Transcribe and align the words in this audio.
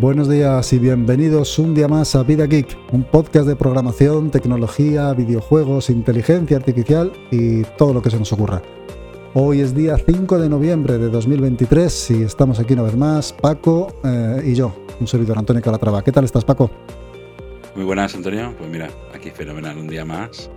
Buenos 0.00 0.30
días 0.30 0.72
y 0.72 0.78
bienvenidos 0.78 1.58
un 1.58 1.74
día 1.74 1.86
más 1.86 2.14
a 2.14 2.22
Vida 2.22 2.46
Geek, 2.46 2.74
un 2.90 3.04
podcast 3.04 3.46
de 3.46 3.54
programación, 3.54 4.30
tecnología, 4.30 5.12
videojuegos, 5.12 5.90
inteligencia 5.90 6.56
artificial 6.56 7.12
y 7.30 7.64
todo 7.76 7.92
lo 7.92 8.00
que 8.00 8.08
se 8.08 8.18
nos 8.18 8.32
ocurra. 8.32 8.62
Hoy 9.34 9.60
es 9.60 9.74
día 9.74 9.98
5 9.98 10.38
de 10.38 10.48
noviembre 10.48 10.96
de 10.96 11.10
2023 11.10 12.12
y 12.12 12.22
estamos 12.22 12.58
aquí 12.58 12.72
una 12.72 12.84
vez 12.84 12.96
más, 12.96 13.34
Paco 13.34 13.92
eh, 14.02 14.42
y 14.46 14.54
yo, 14.54 14.74
un 14.98 15.06
servidor 15.06 15.36
Antonio 15.36 15.60
Calatrava. 15.60 16.02
¿Qué 16.02 16.12
tal 16.12 16.24
estás, 16.24 16.46
Paco? 16.46 16.70
Muy 17.76 17.84
buenas, 17.84 18.14
Antonio. 18.14 18.54
Pues 18.56 18.70
mira, 18.70 18.88
aquí 19.14 19.28
fenomenal 19.28 19.76
un 19.76 19.86
día 19.86 20.06
más. 20.06 20.50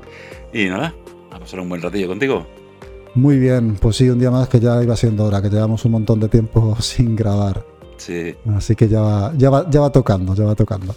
Y 0.53 0.67
nada, 0.67 0.95
a 1.31 1.39
pasar 1.39 1.59
un 1.59 1.67
buen 1.67 1.81
ratillo 1.81 2.07
contigo. 2.07 2.47
Muy 3.13 3.39
bien, 3.39 3.75
pues 3.75 3.97
sí, 3.97 4.09
un 4.09 4.19
día 4.19 4.31
más 4.31 4.47
que 4.47 4.61
ya 4.61 4.81
iba 4.81 4.95
siendo 4.95 5.25
hora, 5.25 5.41
que 5.41 5.49
llevamos 5.49 5.83
un 5.83 5.91
montón 5.91 6.21
de 6.21 6.29
tiempo 6.29 6.77
sin 6.79 7.17
grabar. 7.17 7.72
Sí. 8.05 8.35
Así 8.55 8.75
que 8.75 8.87
ya 8.89 9.01
va, 9.01 9.33
ya 9.37 9.49
va, 9.49 9.69
ya 9.69 9.79
va 9.81 9.91
tocando, 9.91 10.35
ya 10.35 10.43
va 10.45 10.55
tocando. 10.55 10.95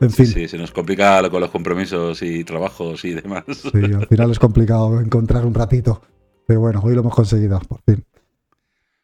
En 0.00 0.10
Sí, 0.10 0.24
fin, 0.24 0.26
sí, 0.34 0.48
se 0.48 0.56
nos 0.58 0.70
complica 0.70 1.28
con 1.28 1.40
los 1.40 1.50
compromisos 1.50 2.22
y 2.22 2.44
trabajos 2.44 3.04
y 3.04 3.14
demás. 3.14 3.44
sí, 3.48 3.70
al 3.74 4.06
final 4.06 4.30
es 4.30 4.38
complicado 4.38 5.00
encontrar 5.00 5.44
un 5.44 5.54
ratito. 5.54 6.00
Pero 6.46 6.60
bueno, 6.60 6.80
hoy 6.82 6.94
lo 6.94 7.00
hemos 7.00 7.14
conseguido, 7.14 7.58
por 7.60 7.80
fin. 7.82 8.04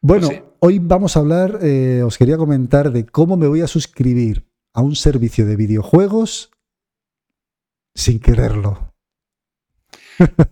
Bueno, 0.01 0.27
Pues 0.27 0.37
sí. 0.39 0.43
hoy 0.59 0.79
vamos 0.79 1.15
a 1.15 1.19
hablar, 1.19 1.59
eh, 1.61 2.01
os 2.05 2.17
quería 2.17 2.37
comentar 2.37 2.91
de 2.91 3.05
cómo 3.05 3.35
me 3.37 3.47
voy 3.47 3.61
a 3.61 3.67
suscribir 3.67 4.47
a 4.73 4.81
un 4.81 4.95
servicio 4.95 5.45
de 5.45 5.55
videojuegos 5.55 6.51
sin 7.93 8.19
quererlo. 8.19 8.93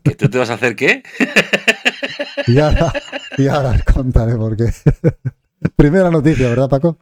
¿Que 0.03 0.15
tú 0.15 0.29
te 0.29 0.37
vas 0.37 0.49
a 0.49 0.55
hacer 0.55 0.75
qué? 0.75 1.03
Y 2.47 2.59
ahora, 2.59 2.93
y 3.37 3.47
ahora 3.47 3.71
os 3.71 3.83
contaré 3.83 4.35
por 4.35 4.55
qué. 4.55 4.65
Primera 5.75 6.09
noticia, 6.09 6.49
¿verdad, 6.49 6.69
Paco? 6.69 6.97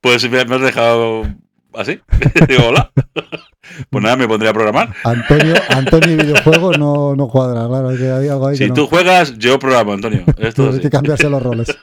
Pues 0.00 0.28
me 0.30 0.44
me 0.44 0.54
has 0.56 0.60
dejado 0.62 1.22
así. 1.74 2.00
Digo, 2.48 2.68
hola. 2.68 2.92
Pues 3.90 4.02
nada, 4.02 4.16
me 4.16 4.28
pondré 4.28 4.48
a 4.48 4.52
programar. 4.54 4.94
Antonio, 5.02 5.54
Antonio 5.68 6.12
y 6.12 6.16
videojuego 6.16 6.72
no, 6.74 7.16
no 7.16 7.28
cuadra, 7.28 7.66
claro, 7.66 7.88
que 7.96 8.10
hay 8.10 8.28
algo 8.28 8.46
ahí 8.46 8.56
que 8.56 8.64
Si 8.64 8.68
no. 8.68 8.74
tú 8.74 8.86
juegas, 8.86 9.36
yo 9.38 9.58
programo, 9.58 9.92
Antonio. 9.92 10.22
Esto 10.38 10.70
Hay 10.70 10.78
que 10.78 10.88
cambiarse 10.88 11.28
los 11.28 11.42
roles. 11.42 11.76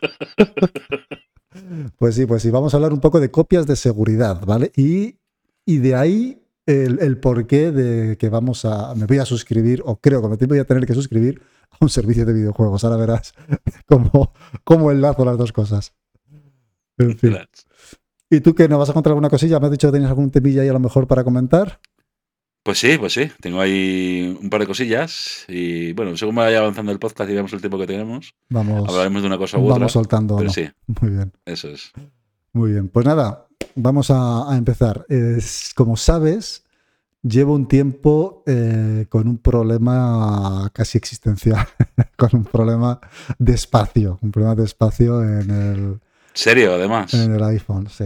Pues 1.97 2.16
sí, 2.16 2.25
pues 2.25 2.41
sí, 2.41 2.50
vamos 2.52 2.73
a 2.73 2.78
hablar 2.78 2.94
un 2.94 3.02
poco 3.02 3.19
de 3.19 3.31
copias 3.31 3.67
de 3.67 3.75
seguridad, 3.75 4.41
¿vale? 4.45 4.72
Y, 4.78 5.19
y 5.66 5.80
de 5.80 5.95
ahí 5.95 6.41
el, 6.66 7.00
el 7.02 7.17
porqué 7.17 7.72
de 7.72 8.17
que 8.17 8.30
vamos 8.30 8.64
a, 8.64 8.95
me 8.95 9.06
voy 9.06 9.17
a 9.17 9.25
suscribir, 9.25 9.84
o 9.86 9.97
creo 10.00 10.22
que 10.22 10.30
me 10.30 10.47
voy 10.47 10.59
a 10.59 10.66
tener 10.66 10.86
que 10.86 10.94
suscribir 10.94 11.41
a 11.69 11.78
un 11.81 11.89
servicio 11.89 12.25
de 12.25 12.34
videojuegos. 12.34 12.84
Ahora 12.86 12.97
verás 12.97 13.34
cómo, 13.86 14.31
cómo 14.64 14.89
enlazo 14.89 15.25
las 15.25 15.38
dos 15.38 15.52
cosas. 15.52 15.94
En 16.98 17.18
fin. 17.18 17.38
¿Y 18.30 18.42
tú 18.42 18.54
qué? 18.56 18.68
¿No 18.68 18.78
vas 18.80 18.90
a 18.90 18.94
contar 18.94 19.12
alguna 19.12 19.30
cosilla? 19.30 19.60
¿Me 19.60 19.68
has 19.68 19.72
dicho 19.72 19.88
que 19.88 19.94
tenías 19.94 20.10
algún 20.10 20.32
temilla 20.32 20.62
ahí 20.62 20.70
a 20.70 20.74
lo 20.74 20.80
mejor 20.80 21.08
para 21.08 21.24
comentar? 21.24 21.80
Pues 22.64 22.80
sí, 22.80 22.98
pues 22.98 23.14
sí. 23.14 23.30
Tengo 23.42 23.60
ahí 23.60 24.38
un 24.42 24.50
par 24.50 24.62
de 24.62 24.68
cosillas. 24.68 25.46
Y 25.48 25.94
bueno, 25.94 26.16
según 26.18 26.36
vaya 26.36 26.60
avanzando 26.60 26.92
el 26.92 27.00
podcast 27.00 27.30
y 27.30 27.34
veamos 27.34 27.52
el 27.54 27.60
tiempo 27.60 27.78
que 27.78 27.88
tenemos, 27.88 28.34
Vamos, 28.50 28.88
hablaremos 28.90 29.22
de 29.22 29.28
una 29.28 29.38
cosa 29.38 29.58
u 29.58 29.64
otra. 29.66 29.74
vamos 29.76 29.92
soltando. 29.92 30.38
Pero 30.38 30.48
¿no? 30.48 30.54
sí, 30.54 30.70
Muy 31.02 31.12
bien. 31.12 31.34
eso 31.46 31.68
es. 31.70 31.92
Muy 32.54 32.72
bien, 32.72 32.88
pues 32.88 33.06
nada, 33.06 33.48
vamos 33.76 34.10
a, 34.12 34.52
a 34.52 34.58
empezar. 34.58 35.06
Es- 35.10 35.74
como 35.76 35.98
sabes, 35.98 36.64
llevo 37.22 37.54
un 37.54 37.68
tiempo 37.68 38.44
eh, 38.48 39.08
con 39.10 39.28
un 39.28 39.40
problema 39.40 40.70
casi 40.74 40.98
existencial, 40.98 41.68
con 42.18 42.30
un 42.34 42.46
problema 42.46 43.00
de 43.40 43.54
espacio, 43.54 44.20
un 44.22 44.32
problema 44.32 44.56
de 44.56 44.64
espacio 44.64 45.22
en 45.24 45.50
el, 45.52 46.00
Serio, 46.34 46.74
además. 46.74 47.14
en 47.14 47.34
el 47.34 47.44
iPhone, 47.44 47.88
sí. 47.90 48.06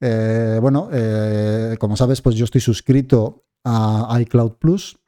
Eh, 0.00 0.58
bueno, 0.60 0.88
eh, 0.92 1.76
como 1.78 1.96
sabes, 1.96 2.20
pues 2.20 2.36
yo 2.36 2.44
estoy 2.44 2.60
suscrito 2.60 3.44
a 3.64 4.16
iCloud 4.20 4.52
Plus, 4.52 4.98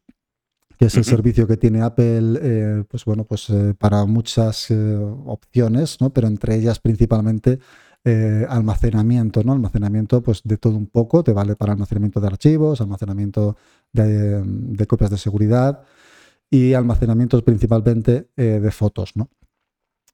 que 0.78 0.86
es 0.86 0.96
el 0.96 1.04
servicio 1.04 1.46
que 1.46 1.56
tiene 1.56 1.82
Apple, 1.82 2.38
eh, 2.42 2.84
pues 2.88 3.04
bueno, 3.04 3.24
pues 3.24 3.48
para 3.78 4.04
muchas 4.04 4.70
opciones, 4.70 6.00
¿no? 6.00 6.10
Pero 6.10 6.28
entre 6.28 6.54
ellas 6.56 6.78
principalmente 6.78 7.58
eh, 8.08 8.46
almacenamiento, 8.48 9.42
¿no? 9.42 9.52
Almacenamiento, 9.52 10.22
pues 10.22 10.40
de 10.44 10.58
todo 10.58 10.76
un 10.76 10.86
poco, 10.86 11.24
te 11.24 11.32
vale 11.32 11.56
para 11.56 11.72
almacenamiento 11.72 12.20
de 12.20 12.28
archivos, 12.28 12.80
almacenamiento 12.80 13.56
de, 13.92 14.42
de 14.44 14.86
copias 14.86 15.10
de 15.10 15.18
seguridad 15.18 15.82
y 16.48 16.74
almacenamientos 16.74 17.42
principalmente 17.42 18.28
eh, 18.36 18.60
de 18.62 18.70
fotos, 18.70 19.16
¿no? 19.16 19.28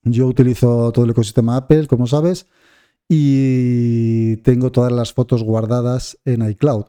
Yo 0.03 0.27
utilizo 0.27 0.91
todo 0.91 1.05
el 1.05 1.11
ecosistema 1.11 1.55
Apple, 1.57 1.87
como 1.87 2.07
sabes, 2.07 2.47
y 3.07 4.37
tengo 4.37 4.71
todas 4.71 4.91
las 4.91 5.13
fotos 5.13 5.43
guardadas 5.43 6.17
en 6.25 6.47
iCloud. 6.49 6.85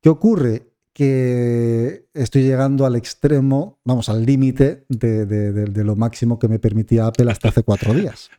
¿Qué 0.00 0.08
ocurre? 0.08 0.72
Que 0.92 2.06
estoy 2.14 2.42
llegando 2.42 2.84
al 2.86 2.96
extremo, 2.96 3.78
vamos, 3.84 4.08
al 4.08 4.24
límite 4.26 4.84
de, 4.88 5.26
de- 5.26 5.52
de- 5.52 5.64
de 5.66 5.84
lo 5.84 5.94
máximo 5.96 6.38
que 6.38 6.48
me 6.48 6.58
permitía 6.58 7.06
Apple 7.06 7.30
hasta 7.30 7.48
hace 7.50 7.62
cuatro 7.62 7.94
días. 7.94 8.30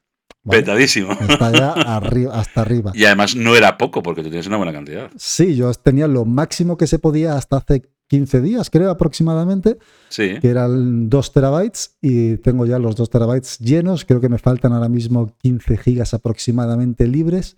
¿vale? 0.44 0.62
Petadísimo. 0.62 1.14
Está 1.14 1.52
ya 1.52 1.72
arriba, 1.72 2.38
hasta 2.38 2.62
arriba. 2.62 2.92
Y 2.96 3.06
además 3.06 3.36
no 3.36 3.56
era 3.56 3.78
poco, 3.78 4.04
porque 4.04 4.24
tú 4.24 4.30
tienes 4.30 4.48
una 4.48 4.58
buena 4.58 4.74
cantidad. 4.74 5.10
Sí, 5.16 5.56
yo 5.56 5.72
tenía 5.74 6.08
lo 6.08 6.26
máximo 6.26 6.76
que 6.78 6.88
se 6.88 7.00
podía 7.00 7.36
hasta 7.38 7.58
hace 7.58 7.84
15 8.10 8.42
días, 8.42 8.70
creo 8.70 8.90
aproximadamente, 8.92 9.78
Sí. 10.10 10.40
que 10.42 10.50
eran 10.50 11.10
2 11.10 11.32
terabytes 11.32 11.96
y 12.02 12.38
tengo 12.38 12.66
ya 12.66 12.80
los 12.80 12.96
2 12.96 13.10
terabytes 13.10 13.60
llenos. 13.60 14.04
Creo 14.04 14.20
que 14.20 14.28
me 14.30 14.40
faltan 14.40 14.74
ahora 14.74 14.90
mismo 14.90 15.32
15 15.38 15.78
gigas 15.78 16.14
aproximadamente 16.14 17.08
libres 17.08 17.56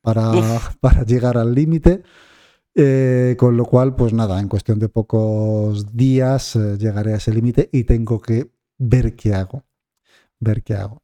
para, 0.00 0.32
para 0.80 1.04
llegar 1.04 1.36
al 1.38 1.54
límite. 1.54 2.02
Eh, 2.74 3.34
con 3.38 3.56
lo 3.56 3.64
cual, 3.64 3.96
pues 3.96 4.12
nada, 4.12 4.38
en 4.40 4.48
cuestión 4.48 4.78
de 4.78 4.88
pocos 4.88 5.94
días 5.96 6.54
eh, 6.56 6.76
llegaré 6.78 7.12
a 7.12 7.16
ese 7.16 7.32
límite 7.34 7.68
y 7.72 7.82
tengo 7.84 8.20
que 8.20 8.50
ver 8.78 9.16
qué 9.16 9.34
hago. 9.34 9.64
Ver 10.38 10.62
qué 10.62 10.74
hago. 10.74 11.02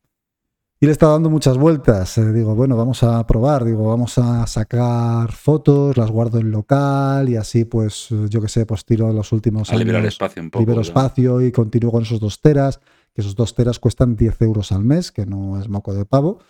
Y 0.78 0.86
le 0.86 0.92
está 0.92 1.06
dando 1.08 1.30
muchas 1.30 1.56
vueltas. 1.56 2.18
eh, 2.18 2.32
digo, 2.32 2.54
bueno, 2.54 2.76
vamos 2.76 3.02
a 3.02 3.26
probar. 3.26 3.64
Digo, 3.64 3.88
vamos 3.88 4.18
a 4.18 4.46
sacar 4.46 5.32
fotos, 5.32 5.96
las 5.96 6.10
guardo 6.10 6.38
en 6.38 6.50
local 6.50 7.28
y 7.28 7.36
así, 7.36 7.64
pues, 7.64 8.08
yo 8.28 8.42
qué 8.42 8.48
sé, 8.48 8.66
pues 8.66 8.84
tiro 8.84 9.10
los 9.12 9.32
últimos 9.32 9.72
A 9.72 9.76
liberar 9.76 10.02
años 10.02 10.14
espacio 10.14 10.42
un 10.42 10.50
poco. 10.50 10.60
libero 10.60 10.82
espacio 10.82 11.40
y 11.40 11.50
continúo 11.50 11.90
con 11.90 12.02
esos 12.02 12.20
dos 12.20 12.40
teras, 12.42 12.80
que 13.14 13.22
esos 13.22 13.34
dos 13.34 13.54
teras 13.54 13.78
cuestan 13.78 14.16
10 14.16 14.42
euros 14.42 14.70
al 14.70 14.84
mes, 14.84 15.12
que 15.12 15.24
no 15.24 15.58
es 15.58 15.68
moco 15.68 15.94
de 15.94 16.04
pavo. 16.04 16.40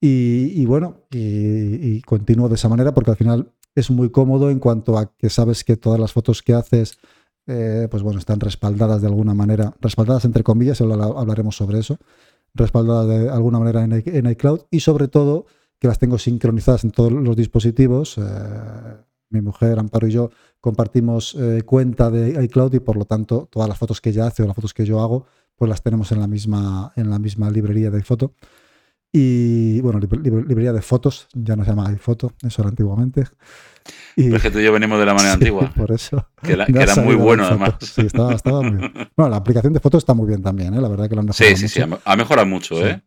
Y, 0.00 0.52
y 0.54 0.66
bueno, 0.66 1.06
y, 1.10 1.96
y 1.96 2.02
continúo 2.02 2.48
de 2.48 2.54
esa 2.54 2.68
manera 2.68 2.94
porque 2.94 3.10
al 3.10 3.16
final 3.16 3.50
es 3.74 3.90
muy 3.90 4.10
cómodo 4.10 4.50
en 4.50 4.58
cuanto 4.58 4.96
a 4.96 5.12
que 5.16 5.28
sabes 5.28 5.64
que 5.64 5.76
todas 5.76 5.98
las 5.98 6.12
fotos 6.12 6.42
que 6.42 6.54
haces, 6.54 6.98
eh, 7.46 7.88
pues 7.90 8.02
bueno, 8.02 8.18
están 8.18 8.40
respaldadas 8.40 9.00
de 9.00 9.08
alguna 9.08 9.34
manera, 9.34 9.74
respaldadas 9.80 10.24
entre 10.24 10.42
comillas, 10.42 10.80
hablaremos 10.80 11.56
sobre 11.56 11.78
eso, 11.78 11.98
respaldadas 12.56 13.06
de 13.08 13.30
alguna 13.30 13.58
manera 13.58 13.84
en, 13.84 14.26
iCloud 14.30 14.60
y 14.70 14.80
sobre 14.80 15.08
todo 15.08 15.46
que 15.78 15.88
las 15.88 15.98
tengo 15.98 16.18
sincronizadas 16.18 16.84
en 16.84 16.90
todos 16.90 17.12
los 17.12 17.36
dispositivos. 17.36 18.16
eh, 18.18 18.22
mi 19.30 19.40
mujer, 19.40 19.78
Amparo 19.78 20.06
y 20.06 20.12
yo 20.12 20.30
compartimos 20.60 21.34
eh, 21.34 21.62
cuenta 21.66 22.10
de 22.10 22.42
iCloud 22.44 22.72
y 22.74 22.80
por 22.80 22.96
lo 22.96 23.04
tanto 23.04 23.48
todas 23.50 23.68
las 23.68 23.76
fotos 23.78 24.00
que 24.00 24.10
ella 24.10 24.26
hace 24.26 24.42
o 24.42 24.46
las 24.46 24.54
fotos 24.54 24.72
que 24.72 24.84
yo 24.84 25.00
hago, 25.02 25.26
pues 25.56 25.68
las 25.68 25.82
tenemos 25.82 26.12
en 26.12 26.20
la 26.20 26.26
misma, 26.28 26.92
en 26.96 27.10
la 27.10 27.18
misma 27.18 27.50
librería 27.50 27.90
de 27.90 27.98
iPhoto. 27.98 28.32
Y 29.12 29.80
bueno, 29.80 29.98
lib- 30.00 30.20
lib- 30.22 30.46
librería 30.46 30.72
de 30.72 30.82
fotos, 30.82 31.28
ya 31.32 31.56
no 31.56 31.64
se 31.64 31.70
llama 31.70 31.88
iPhoto, 31.88 32.32
eso 32.42 32.62
era 32.62 32.68
antiguamente. 32.68 33.24
Y, 34.16 34.24
Pero 34.24 34.36
es 34.36 34.42
que 34.42 34.50
tú 34.50 34.58
y 34.60 34.64
yo 34.64 34.72
venimos 34.72 34.98
de 34.98 35.06
la 35.06 35.14
manera 35.14 35.30
Sí, 35.34 35.34
antigua. 35.34 35.72
Por 35.76 35.92
eso. 35.92 36.28
Que 36.42 36.52
era, 36.52 36.66
me 36.66 36.72
que 36.74 36.82
era 36.82 36.96
muy 36.96 37.14
bueno, 37.14 37.44
además. 37.46 37.74
Sí, 37.80 38.02
estaba, 38.02 38.34
estaba 38.34 38.62
muy 38.62 38.76
bien. 38.78 38.92
Bueno, 39.16 39.30
la 39.30 39.36
aplicación 39.36 39.72
de 39.72 39.80
fotos 39.80 40.02
está 40.02 40.14
muy 40.14 40.26
bien 40.28 40.42
también, 40.42 40.74
¿eh? 40.74 40.80
la 40.80 40.88
verdad 40.88 41.08
que 41.08 41.14
lo 41.14 41.20
han 41.20 41.26
mejorado 41.26 41.56
Sí, 41.56 41.68
sí, 41.68 41.68
sí. 41.68 41.84
mucho. 41.86 42.02
Ha 42.04 42.12
ha 42.12 42.16
mejorado 42.16 42.46
mucho, 42.46 42.76
Sí. 42.76 42.84
¿eh? 42.84 43.02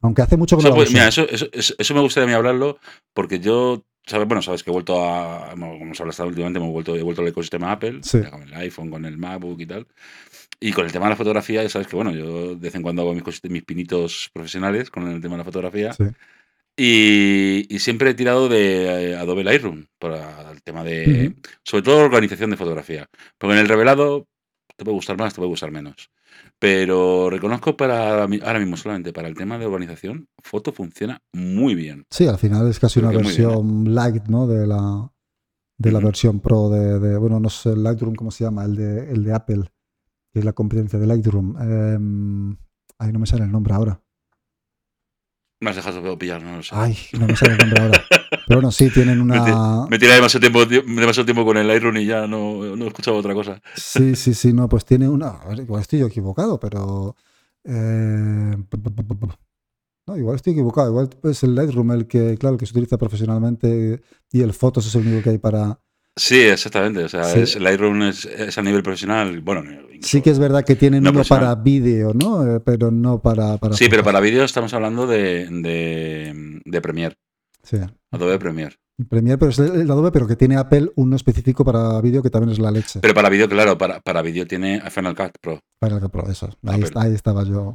Aunque 0.00 0.22
hace 0.22 0.36
mucho 0.36 0.56
que 0.56 0.62
no 0.62 0.68
Eso, 0.68 0.76
la 0.76 0.82
pues, 0.82 0.92
mira, 0.92 1.08
eso, 1.08 1.26
eso, 1.28 1.46
eso- 1.52 1.94
me 1.94 2.00
gustaría 2.00 2.24
a 2.26 2.28
mí 2.28 2.34
hablarlo 2.34 2.78
porque 3.12 3.40
yo, 3.40 3.84
sabes, 4.06 4.28
bueno, 4.28 4.42
sabes 4.42 4.62
que 4.62 4.70
he 4.70 4.72
vuelto 4.72 5.04
a, 5.04 5.50
como 5.50 5.74
hemos 5.74 6.00
hablado 6.00 6.26
últimamente, 6.26 6.58
hemos 6.60 6.70
vuelto, 6.72 6.94
he 6.94 7.02
vuelto 7.02 7.22
al 7.22 7.28
ecosistema 7.28 7.72
Apple, 7.72 8.00
Sí. 8.02 8.20
con 8.30 8.42
el 8.42 8.54
iPhone, 8.54 8.90
con 8.90 9.04
el 9.04 9.18
MacBook 9.18 9.60
y 9.60 9.66
tal. 9.66 9.86
Y 10.60 10.72
con 10.72 10.84
el 10.86 10.92
tema 10.92 11.06
de 11.06 11.10
la 11.10 11.16
fotografía, 11.16 11.62
ya 11.62 11.68
sabes 11.68 11.86
que, 11.88 11.96
bueno, 11.96 12.12
yo 12.12 12.50
de 12.50 12.56
vez 12.56 12.74
en 12.76 12.82
cuando 12.82 13.02
hago 13.02 13.12
mis, 13.14 13.22
mis 13.44 13.62
pinitos 13.64 14.30
profesionales 14.32 14.90
con 14.90 15.08
el 15.08 15.20
tema 15.20 15.34
de 15.34 15.38
la 15.38 15.44
fotografía. 15.44 15.92
Sí. 15.92 16.04
Y, 16.80 17.66
y 17.74 17.78
siempre 17.80 18.10
he 18.10 18.14
tirado 18.14 18.48
de 18.48 19.10
eh, 19.10 19.16
Adobe 19.16 19.42
Lightroom 19.42 19.86
para 19.98 20.52
el 20.52 20.62
tema 20.62 20.84
de, 20.84 21.34
sobre 21.64 21.82
todo 21.82 22.04
organización 22.04 22.50
de 22.50 22.56
fotografía. 22.56 23.06
Porque 23.36 23.54
en 23.54 23.60
el 23.60 23.68
revelado 23.68 24.26
te 24.76 24.84
puede 24.84 24.94
gustar 24.94 25.18
más, 25.18 25.34
te 25.34 25.38
puede 25.38 25.48
gustar 25.50 25.72
menos. 25.72 26.10
Pero 26.60 27.30
reconozco 27.30 27.76
para 27.76 28.22
ahora 28.22 28.58
mismo 28.60 28.76
solamente 28.76 29.12
para 29.12 29.26
el 29.26 29.34
tema 29.34 29.58
de 29.58 29.66
organización, 29.66 30.28
foto 30.40 30.72
funciona 30.72 31.20
muy 31.32 31.74
bien. 31.74 32.04
Sí, 32.10 32.28
al 32.28 32.38
final 32.38 32.68
es 32.68 32.78
casi 32.78 33.00
Creo 33.00 33.10
una 33.10 33.18
bien, 33.18 33.22
¿eh? 33.22 33.26
versión 33.26 33.94
light, 33.94 34.28
¿no? 34.28 34.46
De 34.46 34.64
la, 34.64 35.10
de 35.78 35.92
la 35.92 35.98
versión 35.98 36.38
pro 36.38 36.70
de, 36.70 37.00
de- 37.00 37.18
bueno, 37.18 37.40
no 37.40 37.50
sé, 37.50 37.76
Lightroom, 37.76 38.14
¿cómo 38.14 38.30
se 38.30 38.44
llama? 38.44 38.64
El 38.64 38.76
de, 38.76 39.10
el 39.10 39.24
de 39.24 39.32
Apple, 39.34 39.62
que 40.32 40.38
es 40.38 40.44
la 40.44 40.52
competencia 40.52 40.98
de 40.98 41.06
Lightroom. 41.08 41.56
Em, 41.60 42.56
ay, 42.98 43.12
no 43.12 43.18
me 43.18 43.26
sale 43.26 43.44
el 43.44 43.50
nombre 43.52 43.74
ahora. 43.74 44.00
Me 45.60 45.70
has 45.70 45.76
dejado 45.76 46.16
pillar, 46.18 46.40
no 46.42 46.58
lo 46.58 46.62
sé. 46.62 46.70
Ay, 46.72 46.96
no 47.18 47.26
me 47.26 47.34
sale 47.34 47.52
el 47.54 47.58
nombre 47.58 47.82
ahora. 47.82 48.04
Pero 48.46 48.60
bueno, 48.60 48.70
sí, 48.70 48.90
tienen 48.90 49.20
una... 49.22 49.86
me 49.90 49.98
tiré 49.98 50.14
demasiado 50.14 50.40
tiempo, 50.40 50.64
demasiado 50.64 51.24
tiempo 51.24 51.44
con 51.44 51.56
el 51.56 51.66
Lightroom 51.66 51.96
y 51.96 52.06
ya 52.06 52.26
no, 52.28 52.76
no 52.76 52.84
he 52.84 52.88
escuchado 52.88 53.16
otra 53.16 53.34
cosa. 53.34 53.60
Sí, 53.74 54.14
sí, 54.16 54.34
sí, 54.34 54.52
no, 54.52 54.68
pues 54.68 54.84
tiene 54.84 55.08
una... 55.08 55.28
A 55.30 55.48
ver, 55.48 55.60
igual 55.60 55.82
estoy 55.82 55.98
yo 55.98 56.06
equivocado, 56.06 56.60
pero... 56.60 57.16
eh, 57.64 58.56
No, 60.06 60.16
igual 60.16 60.36
estoy 60.36 60.52
equivocado. 60.52 60.88
Igual 60.90 61.10
es 61.24 61.42
el 61.42 61.54
Lightroom 61.54 61.90
el 61.92 62.06
que, 62.06 62.36
claro, 62.38 62.54
el 62.54 62.60
que 62.60 62.66
se 62.66 62.72
utiliza 62.72 62.96
profesionalmente 62.96 64.00
y 64.30 64.42
el 64.42 64.52
Photos 64.54 64.86
es 64.86 64.94
el 64.94 65.06
único 65.06 65.22
que 65.24 65.30
hay 65.30 65.38
para... 65.38 65.80
Sí, 66.18 66.40
exactamente. 66.40 67.04
O 67.04 67.08
sea, 67.08 67.24
Sí. 67.24 67.40
es, 67.40 67.56
el 67.56 67.64
Lightroom 67.64 68.02
es, 68.02 68.24
es 68.26 68.58
a 68.58 68.62
nivel 68.62 68.82
profesional. 68.82 69.40
Bueno, 69.40 69.62
incluso- 69.62 69.88
Sí 70.08 70.20
que 70.22 70.30
es 70.30 70.38
verdad 70.38 70.64
que 70.64 70.76
tienen 70.76 71.02
No 71.02 71.10
uno 71.10 71.22
para 71.24 71.54
vídeo, 71.54 72.12
¿no? 72.14 72.56
Eh, 72.56 72.60
Pero 72.60 72.90
no 72.90 73.20
para... 73.22 73.56
para 73.56 73.74
Sí, 73.74 73.88
pero 73.88 74.04
para 74.04 74.20
vídeo 74.20 74.44
estamos 74.44 74.72
hablando 74.74 75.06
de, 75.06 75.46
de, 75.50 76.60
de 76.64 76.80
Premiere, 76.80 77.16
Sí. 77.62 77.78
Adobe 78.12 78.38
Premiere. 78.38 78.76
Premiere, 79.08 79.38
pero 79.38 79.50
es 79.50 79.58
el 79.60 79.90
Adobe, 79.90 80.10
pero 80.10 80.26
que 80.26 80.34
tiene 80.36 80.56
Apple 80.56 80.90
uno 80.96 81.14
específico 81.16 81.64
para 81.64 82.00
vídeo 82.00 82.20
que 82.22 82.30
también 82.30 82.50
es 82.52 82.58
la 82.58 82.70
leche. 82.72 82.98
Pero 83.00 83.14
para 83.14 83.28
vídeo, 83.28 83.48
claro, 83.48 83.78
para, 83.78 84.00
para 84.00 84.22
vídeo 84.22 84.46
tiene 84.46 84.80
Final 84.90 85.14
Cut 85.14 85.32
Pro. 85.40 85.60
Final 85.80 86.00
Cut 86.00 86.10
Pro, 86.10 86.28
eso. 86.30 86.48
Ahí, 86.66 86.82
está- 86.82 87.02
ahí 87.02 87.14
estaba 87.14 87.44
yo. 87.44 87.74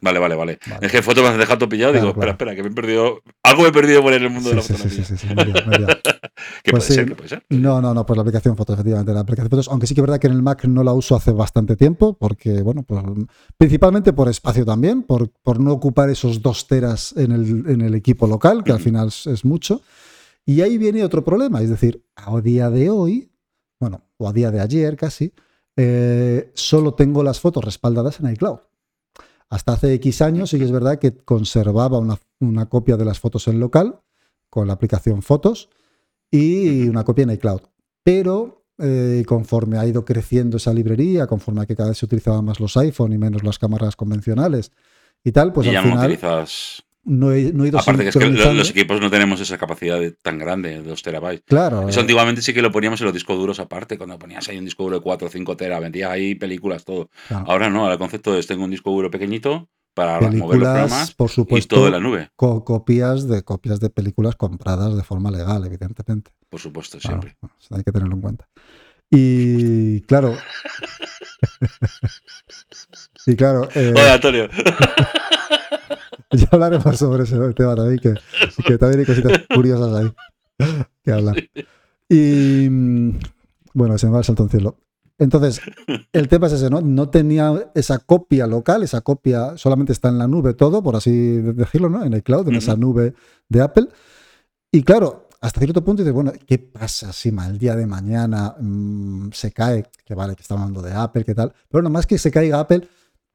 Vale, 0.00 0.18
vale, 0.18 0.34
vale. 0.34 0.58
Vale. 0.68 0.86
Es 0.86 0.92
que 0.92 1.02
foto 1.02 1.22
me 1.22 1.28
has 1.28 1.38
dejado 1.38 1.68
pillado. 1.68 1.92
Claro, 1.92 2.06
digo, 2.06 2.10
espera, 2.20 2.36
claro. 2.36 2.52
espera, 2.52 2.56
que 2.56 2.62
me 2.62 2.68
he 2.68 2.72
perdido. 2.72 3.22
Algo 3.42 3.62
me 3.62 3.68
he 3.68 3.72
perdido 3.72 4.02
por 4.02 4.12
en 4.12 4.22
el 4.22 4.30
mundo 4.30 4.50
de 4.50 4.56
la 4.56 4.62
sí, 4.62 4.74
sí, 4.74 5.02
fotografía. 5.04 5.16
sí. 5.16 5.28
¿Qué 6.64 6.70
Pues 6.70 6.72
puede 6.72 6.80
sí. 6.82 6.94
ser? 6.94 7.06
¿Qué 7.08 7.14
puede 7.14 7.28
ser? 7.28 7.46
No, 7.50 7.80
no, 7.80 7.92
no, 7.94 8.06
pues 8.06 8.16
la 8.16 8.22
aplicación 8.22 8.56
Fotos, 8.56 8.74
efectivamente. 8.74 9.12
La 9.12 9.20
aplicación 9.20 9.50
Fotos, 9.50 9.68
aunque 9.68 9.86
sí 9.86 9.94
que 9.94 10.00
es 10.00 10.06
verdad 10.06 10.18
que 10.18 10.26
en 10.28 10.32
el 10.32 10.42
Mac 10.42 10.64
no 10.64 10.82
la 10.82 10.92
uso 10.92 11.14
hace 11.16 11.32
bastante 11.32 11.76
tiempo, 11.76 12.16
porque, 12.18 12.62
bueno, 12.62 12.82
pues 12.82 13.02
principalmente 13.58 14.12
por 14.12 14.28
espacio 14.28 14.64
también, 14.64 15.02
por, 15.02 15.30
por 15.42 15.60
no 15.60 15.72
ocupar 15.72 16.10
esos 16.10 16.42
dos 16.42 16.66
teras 16.66 17.14
en 17.16 17.32
el, 17.32 17.70
en 17.70 17.80
el 17.82 17.94
equipo 17.94 18.26
local, 18.26 18.64
que 18.64 18.72
al 18.72 18.80
final 18.80 19.08
es, 19.08 19.26
es 19.26 19.44
mucho. 19.44 19.82
Y 20.44 20.60
ahí 20.62 20.78
viene 20.78 21.04
otro 21.04 21.24
problema, 21.24 21.60
es 21.62 21.70
decir, 21.70 22.04
a 22.16 22.40
día 22.40 22.68
de 22.70 22.90
hoy, 22.90 23.30
bueno, 23.78 24.02
o 24.16 24.28
a 24.28 24.32
día 24.32 24.50
de 24.50 24.60
ayer 24.60 24.96
casi, 24.96 25.32
eh, 25.76 26.50
solo 26.54 26.94
tengo 26.94 27.22
las 27.22 27.40
fotos 27.40 27.64
respaldadas 27.64 28.20
en 28.20 28.30
iCloud. 28.32 28.58
Hasta 29.52 29.74
hace 29.74 29.92
X 29.92 30.22
años 30.22 30.48
sí 30.48 30.58
que 30.58 30.64
es 30.64 30.72
verdad 30.72 30.98
que 30.98 31.14
conservaba 31.14 31.98
una, 31.98 32.18
una 32.40 32.70
copia 32.70 32.96
de 32.96 33.04
las 33.04 33.20
fotos 33.20 33.48
en 33.48 33.60
local 33.60 34.00
con 34.48 34.66
la 34.66 34.72
aplicación 34.72 35.20
Fotos 35.20 35.68
y 36.30 36.88
una 36.88 37.04
copia 37.04 37.24
en 37.24 37.32
iCloud. 37.32 37.60
Pero 38.02 38.64
eh, 38.78 39.22
conforme 39.26 39.76
ha 39.76 39.86
ido 39.86 40.06
creciendo 40.06 40.56
esa 40.56 40.72
librería, 40.72 41.26
conforme 41.26 41.60
a 41.60 41.66
que 41.66 41.76
cada 41.76 41.90
vez 41.90 41.98
se 41.98 42.06
utilizaban 42.06 42.46
más 42.46 42.60
los 42.60 42.78
iPhone 42.78 43.12
y 43.12 43.18
menos 43.18 43.44
las 43.44 43.58
cámaras 43.58 43.94
convencionales 43.94 44.72
y 45.22 45.32
tal, 45.32 45.52
pues 45.52 45.66
y 45.66 45.72
ya 45.72 45.80
al 45.80 45.84
no 45.84 45.90
final 45.90 46.06
utilizas. 46.06 46.84
No 47.04 47.32
he, 47.32 47.52
no 47.52 47.64
he 47.64 47.68
ido 47.68 47.78
Aparte 47.80 48.02
que 48.02 48.08
es 48.10 48.16
que 48.16 48.28
los 48.28 48.70
equipos 48.70 49.00
no 49.00 49.10
tenemos 49.10 49.40
esa 49.40 49.58
capacidad 49.58 49.98
de- 49.98 50.12
tan 50.12 50.38
grande, 50.38 50.70
de 50.70 50.82
2 50.82 51.02
terabytes. 51.02 51.44
Claro, 51.46 51.88
Eso 51.88 51.98
eh, 51.98 52.02
antiguamente 52.02 52.42
sí 52.42 52.52
que 52.54 52.62
lo 52.62 52.70
poníamos 52.70 53.00
en 53.00 53.06
los 53.06 53.14
discos 53.14 53.36
duros 53.36 53.58
aparte, 53.60 53.98
cuando 53.98 54.18
ponías 54.18 54.48
ahí 54.48 54.58
un 54.58 54.64
disco 54.64 54.84
duro 54.84 54.96
de 54.96 55.02
4 55.02 55.26
o 55.28 55.30
5 55.30 55.56
teras, 55.56 55.80
metías 55.80 56.10
ahí 56.10 56.34
películas, 56.34 56.84
todo. 56.84 57.10
claro. 57.28 57.44
Ahora 57.48 57.70
no, 57.70 57.80
ahora 57.80 57.94
el 57.94 57.98
concepto 57.98 58.36
es 58.38 58.46
tengo 58.46 58.64
un 58.64 58.70
disco 58.70 58.90
duro 58.90 59.10
pequeñito 59.10 59.68
para 59.94 60.20
mover 60.20 60.58
los 60.58 60.68
programas 60.68 61.12
por 61.14 61.28
y 61.30 61.34
supuesto, 61.34 61.76
todo 61.76 61.86
en 61.86 61.92
la 61.92 62.00
nube, 62.00 62.30
co- 62.36 62.64
copias 62.64 63.28
de 63.28 63.42
copias 63.42 63.78
de 63.80 63.90
películas 63.90 64.36
compradas 64.36 64.96
de 64.96 65.02
forma 65.02 65.30
legal, 65.30 65.64
evidentemente. 65.66 66.30
por 66.48 66.60
supuesto, 66.60 66.98
Claro, 66.98 67.20
siempre. 67.22 67.36
eso 67.60 67.74
hay 67.74 67.82
que 67.82 67.92
tenerlo 67.92 68.14
en 68.14 68.20
cuenta. 68.22 68.48
Y 69.10 70.00
claro. 70.02 70.34
y 73.26 73.36
claro, 73.36 73.68
eh, 73.74 73.92
Hola, 73.94 74.14
Antonio. 74.14 74.48
ya 76.36 76.48
hablaremos 76.50 76.96
sobre 76.96 77.24
ese 77.24 77.36
tema 77.54 77.74
también, 77.74 77.98
que, 77.98 78.14
que 78.64 78.78
también 78.78 79.00
hay 79.00 79.06
cositas 79.06 79.42
curiosas 79.54 79.94
ahí 79.94 80.12
que 81.02 81.12
hablar. 81.12 81.36
Y 82.08 82.68
mm, 82.70 83.18
bueno, 83.74 83.98
se 83.98 84.06
me 84.06 84.12
va 84.12 84.18
el 84.18 84.24
salto 84.24 84.44
en 84.44 84.50
cielo. 84.50 84.78
Entonces, 85.18 85.60
el 86.12 86.28
tema 86.28 86.48
es 86.48 86.54
ese, 86.54 86.68
¿no? 86.68 86.80
No 86.80 87.08
tenía 87.08 87.70
esa 87.74 87.98
copia 87.98 88.46
local, 88.46 88.82
esa 88.82 89.02
copia 89.02 89.56
solamente 89.56 89.92
está 89.92 90.08
en 90.08 90.18
la 90.18 90.26
nube 90.26 90.54
todo, 90.54 90.82
por 90.82 90.96
así 90.96 91.36
decirlo, 91.38 91.88
¿no? 91.88 92.04
En 92.04 92.12
el 92.12 92.22
cloud, 92.22 92.48
en 92.48 92.56
esa 92.56 92.76
nube 92.76 93.14
de 93.48 93.60
Apple. 93.60 93.88
Y 94.72 94.82
claro, 94.82 95.28
hasta 95.40 95.60
cierto 95.60 95.84
punto 95.84 96.02
dices, 96.02 96.14
bueno, 96.14 96.32
¿qué 96.46 96.58
pasa 96.58 97.12
si 97.12 97.30
mal 97.30 97.58
día 97.58 97.76
de 97.76 97.86
mañana 97.86 98.56
mm, 98.58 99.30
se 99.32 99.52
cae? 99.52 99.84
Que 100.04 100.14
vale, 100.14 100.34
que 100.34 100.42
estamos 100.42 100.62
hablando 100.62 100.82
de 100.82 100.92
Apple, 100.92 101.24
¿qué 101.24 101.34
tal? 101.34 101.52
Pero 101.68 101.82
no 101.82 101.90
más 101.90 102.06
que 102.06 102.18
se 102.18 102.30
caiga 102.30 102.60
Apple, 102.60 102.88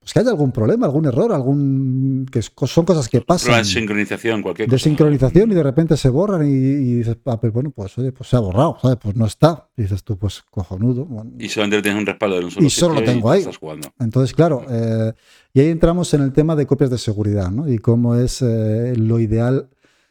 pues 0.07 0.13
que 0.13 0.19
haya 0.21 0.29
algún 0.29 0.53
problema, 0.53 0.85
algún 0.85 1.05
error, 1.05 1.33
algún 1.33 2.25
que 2.31 2.41
son 2.41 2.85
cosas 2.85 3.09
que 3.09 3.19
pasan 3.19 3.57
de 3.57 3.65
sincronización, 3.65 4.41
cualquier 4.41 4.69
de 4.69 4.75
cosa. 4.77 4.83
sincronización 4.85 5.51
y 5.51 5.53
de 5.55 5.63
repente 5.63 5.97
se 5.97 6.07
borran 6.07 6.47
y, 6.47 6.49
y 6.49 6.93
dices, 6.95 7.17
Apple, 7.25 7.49
bueno, 7.49 7.71
pues 7.71 7.97
oye, 7.97 8.13
pues 8.13 8.29
se 8.29 8.37
ha 8.37 8.39
borrado, 8.39 8.77
¿sabes? 8.81 8.97
Pues 9.01 9.17
no 9.17 9.25
está. 9.25 9.67
Y 9.75 9.81
dices 9.81 10.05
tú, 10.05 10.17
pues 10.17 10.43
cojonudo. 10.49 11.03
Bueno, 11.03 11.31
Y 11.37 11.49
solamente 11.49 11.81
tienes 11.81 11.99
un 11.99 12.05
respaldo 12.05 12.37
en 12.39 12.45
un 12.45 12.51
solo 12.51 12.65
Y 12.65 12.69
solo 12.69 12.93
lo 12.95 13.03
tengo 13.03 13.29
te 13.29 13.35
ahí. 13.35 13.41
estás 13.41 13.57
jugando. 13.57 13.89
Entonces, 13.99 14.33
claro, 14.33 14.65
eh, 14.69 15.11
y 15.53 15.59
ahí 15.59 15.67
entramos 15.67 16.13
en 16.13 16.21
el 16.21 16.31
tema 16.31 16.55
de 16.55 16.65
copias 16.65 16.89
de 16.89 16.97
seguridad, 16.97 17.51
¿no? 17.51 17.67
Y 17.69 17.77
cómo 17.77 18.15
es 18.15 18.41
eh, 18.41 18.93
lo 18.95 19.19
ideal 19.19 19.69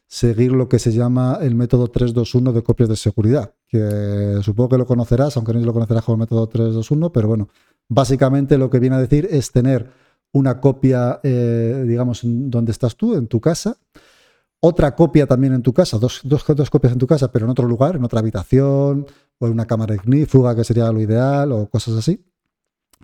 seguir 0.08 0.52
lo 0.52 0.68
que 0.68 0.78
se 0.78 0.92
llama 0.92 1.38
el 1.42 1.56
método 1.56 1.88
321 1.88 2.52
de 2.52 2.62
copias 2.62 2.88
de 2.88 2.96
seguridad, 2.96 3.54
que 3.68 4.38
supongo 4.42 4.70
que 4.70 4.78
lo 4.78 4.86
conocerás, 4.86 5.36
aunque 5.36 5.52
no 5.52 5.60
lo 5.60 5.72
conocerás 5.72 6.04
como 6.04 6.18
método 6.18 6.46
321, 6.48 7.12
pero 7.12 7.28
bueno, 7.28 7.48
básicamente 7.88 8.58
lo 8.58 8.70
que 8.70 8.78
viene 8.78 8.96
a 8.96 9.00
decir 9.00 9.28
es 9.30 9.50
tener 9.52 9.90
una 10.32 10.60
copia, 10.60 11.20
eh, 11.22 11.84
digamos, 11.86 12.20
donde 12.22 12.72
estás 12.72 12.96
tú, 12.96 13.14
en 13.14 13.26
tu 13.26 13.40
casa, 13.40 13.78
otra 14.60 14.94
copia 14.94 15.26
también 15.26 15.54
en 15.54 15.62
tu 15.62 15.72
casa, 15.72 15.98
dos, 15.98 16.20
dos, 16.24 16.44
dos 16.46 16.70
copias 16.70 16.92
en 16.92 16.98
tu 16.98 17.06
casa, 17.06 17.30
pero 17.30 17.44
en 17.44 17.50
otro 17.50 17.66
lugar, 17.66 17.96
en 17.96 18.04
otra 18.04 18.20
habitación, 18.20 19.06
o 19.38 19.46
en 19.46 19.52
una 19.52 19.66
cámara 19.66 19.94
ignífuga, 19.94 20.54
que 20.54 20.64
sería 20.64 20.90
lo 20.90 21.00
ideal, 21.00 21.52
o 21.52 21.68
cosas 21.68 21.94
así. 21.94 22.24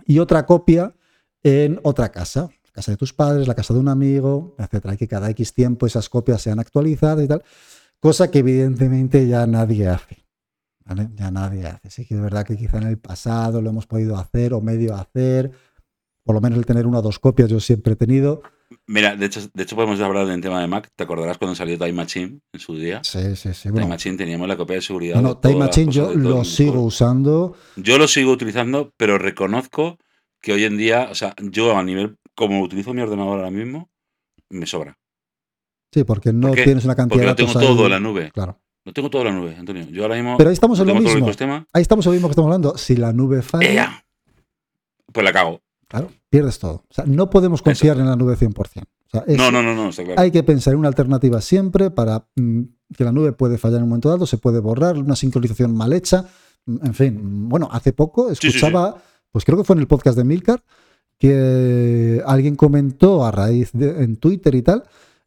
Y 0.06 0.18
otra 0.18 0.46
copia 0.46 0.94
en 1.42 1.78
otra 1.82 2.10
casa, 2.10 2.48
la 2.64 2.70
casa 2.72 2.92
de 2.92 2.96
tus 2.96 3.12
padres, 3.12 3.46
la 3.46 3.54
casa 3.54 3.74
de 3.74 3.80
un 3.80 3.88
amigo, 3.88 4.54
etcétera. 4.58 4.94
Y 4.94 4.96
que 4.96 5.08
cada 5.08 5.28
X 5.30 5.52
tiempo 5.52 5.86
esas 5.86 6.08
copias 6.08 6.40
sean 6.40 6.58
actualizadas 6.58 7.24
y 7.24 7.28
tal. 7.28 7.44
Cosa 8.00 8.30
que 8.30 8.40
evidentemente 8.40 9.28
ya 9.28 9.46
nadie 9.46 9.88
hace. 9.88 10.21
¿Vale? 10.84 11.08
Ya 11.14 11.30
nadie 11.30 11.66
hace. 11.66 11.90
Sí 11.90 12.06
que 12.06 12.14
es 12.14 12.20
verdad 12.20 12.44
que 12.44 12.56
quizá 12.56 12.78
en 12.78 12.88
el 12.88 12.98
pasado 12.98 13.60
lo 13.62 13.70
hemos 13.70 13.86
podido 13.86 14.16
hacer 14.16 14.52
o 14.54 14.60
medio 14.60 14.94
hacer. 14.94 15.50
Por 16.24 16.34
lo 16.34 16.40
menos 16.40 16.58
el 16.58 16.66
tener 16.66 16.86
una 16.86 16.98
o 16.98 17.02
dos 17.02 17.18
copias 17.18 17.50
yo 17.50 17.60
siempre 17.60 17.94
he 17.94 17.96
tenido. 17.96 18.42
Mira, 18.86 19.16
de 19.16 19.26
hecho, 19.26 19.40
de 19.52 19.62
hecho 19.62 19.76
podemos 19.76 20.00
hablar 20.00 20.26
del 20.26 20.40
tema 20.40 20.60
de 20.60 20.66
Mac. 20.66 20.88
¿Te 20.96 21.04
acordarás 21.04 21.38
cuando 21.38 21.54
salió 21.54 21.76
Time 21.76 21.92
Machine 21.92 22.40
en 22.52 22.60
su 22.60 22.76
día? 22.76 23.00
Sí, 23.04 23.36
sí, 23.36 23.52
sí. 23.52 23.62
Time 23.62 23.72
Bueno, 23.72 23.88
Machine 23.88 24.16
teníamos 24.16 24.48
la 24.48 24.56
copia 24.56 24.76
de 24.76 24.82
seguridad. 24.82 25.20
no, 25.20 25.38
Time 25.38 25.56
Machine 25.56 25.92
yo 25.92 26.14
lo 26.14 26.44
sigo 26.44 26.82
usando. 26.82 27.54
Yo 27.76 27.98
lo 27.98 28.08
sigo 28.08 28.32
utilizando, 28.32 28.92
pero 28.96 29.18
reconozco 29.18 29.98
que 30.40 30.52
hoy 30.52 30.64
en 30.64 30.76
día, 30.76 31.08
o 31.10 31.14
sea, 31.14 31.34
yo 31.40 31.76
a 31.76 31.84
nivel, 31.84 32.16
como 32.34 32.62
utilizo 32.62 32.94
mi 32.94 33.02
ordenador 33.02 33.38
ahora 33.38 33.50
mismo, 33.50 33.90
me 34.48 34.66
sobra. 34.66 34.98
Sí, 35.92 36.04
porque 36.04 36.32
no 36.32 36.52
tienes 36.52 36.84
una 36.84 36.94
cantidad 36.94 37.26
Porque 37.26 37.42
de 37.42 37.48
lo 37.48 37.52
tengo 37.52 37.66
todo 37.66 37.84
en 37.84 37.90
la 37.92 38.00
nube. 38.00 38.30
Claro. 38.32 38.58
Lo 38.84 38.92
tengo 38.92 39.08
todo 39.10 39.22
en 39.22 39.28
la 39.28 39.34
nube, 39.40 39.56
Antonio. 39.56 39.86
Yo 39.90 40.02
ahora 40.02 40.16
mismo 40.16 40.36
Pero 40.36 40.50
ahí 40.50 40.54
estamos 40.54 40.78
en 40.80 40.86
lo 40.88 40.94
mismo. 40.96 41.26
Ahí 41.72 41.82
estamos 41.82 42.04
en 42.06 42.10
lo 42.10 42.14
mismo 42.14 42.28
que 42.28 42.32
estamos 42.32 42.48
hablando. 42.48 42.76
Si 42.76 42.96
la 42.96 43.12
nube 43.12 43.42
falla, 43.42 43.70
¡Ea! 43.72 44.04
Pues 45.12 45.24
la 45.24 45.32
cago. 45.32 45.60
claro, 45.88 46.10
pierdes 46.30 46.58
todo. 46.58 46.84
O 46.88 46.94
sea, 46.94 47.04
no 47.06 47.30
podemos 47.30 47.62
confiar 47.62 47.98
en 47.98 48.06
la 48.06 48.16
nube 48.16 48.34
100%. 48.36 48.82
O 48.82 49.10
sea, 49.10 49.24
es- 49.26 49.36
No, 49.36 49.50
no, 49.52 49.62
no, 49.62 49.74
no, 49.74 49.90
está 49.90 50.02
claro. 50.04 50.20
Hay 50.20 50.30
que 50.30 50.42
pensar 50.42 50.72
en 50.72 50.78
una 50.80 50.88
alternativa 50.88 51.40
siempre 51.40 51.90
para 51.90 52.26
mm, 52.34 52.62
que 52.96 53.04
la 53.04 53.12
nube 53.12 53.32
puede 53.32 53.58
fallar 53.58 53.78
en 53.78 53.84
un 53.84 53.88
momento 53.90 54.08
dado, 54.08 54.26
se 54.26 54.38
puede 54.38 54.58
borrar, 54.60 54.96
una 54.98 55.14
sincronización 55.16 55.74
mal 55.76 55.92
hecha. 55.92 56.24
mm, 56.66 56.86
En 56.86 56.94
fin, 56.94 57.20
mm, 57.44 57.48
bueno, 57.50 57.68
hace 57.70 57.92
poco 57.92 58.30
sí, 58.30 58.36
sí. 58.40 58.46
escuchaba, 58.48 58.96
pues 59.30 59.44
creo 59.44 59.58
que 59.58 59.64
fue 59.64 59.74
en 59.76 59.80
el 59.80 59.86
podcast 59.86 60.16
de 60.16 60.24
Milcar, 60.24 60.62
que 61.18 62.22
alguien 62.26 62.56
comentó 62.56 63.24
a 63.24 63.30
raíz 63.30 63.70
de 63.72 64.02
en 64.02 64.16
Twitter 64.16 64.54
y 64.54 64.62
tal, 64.62 64.82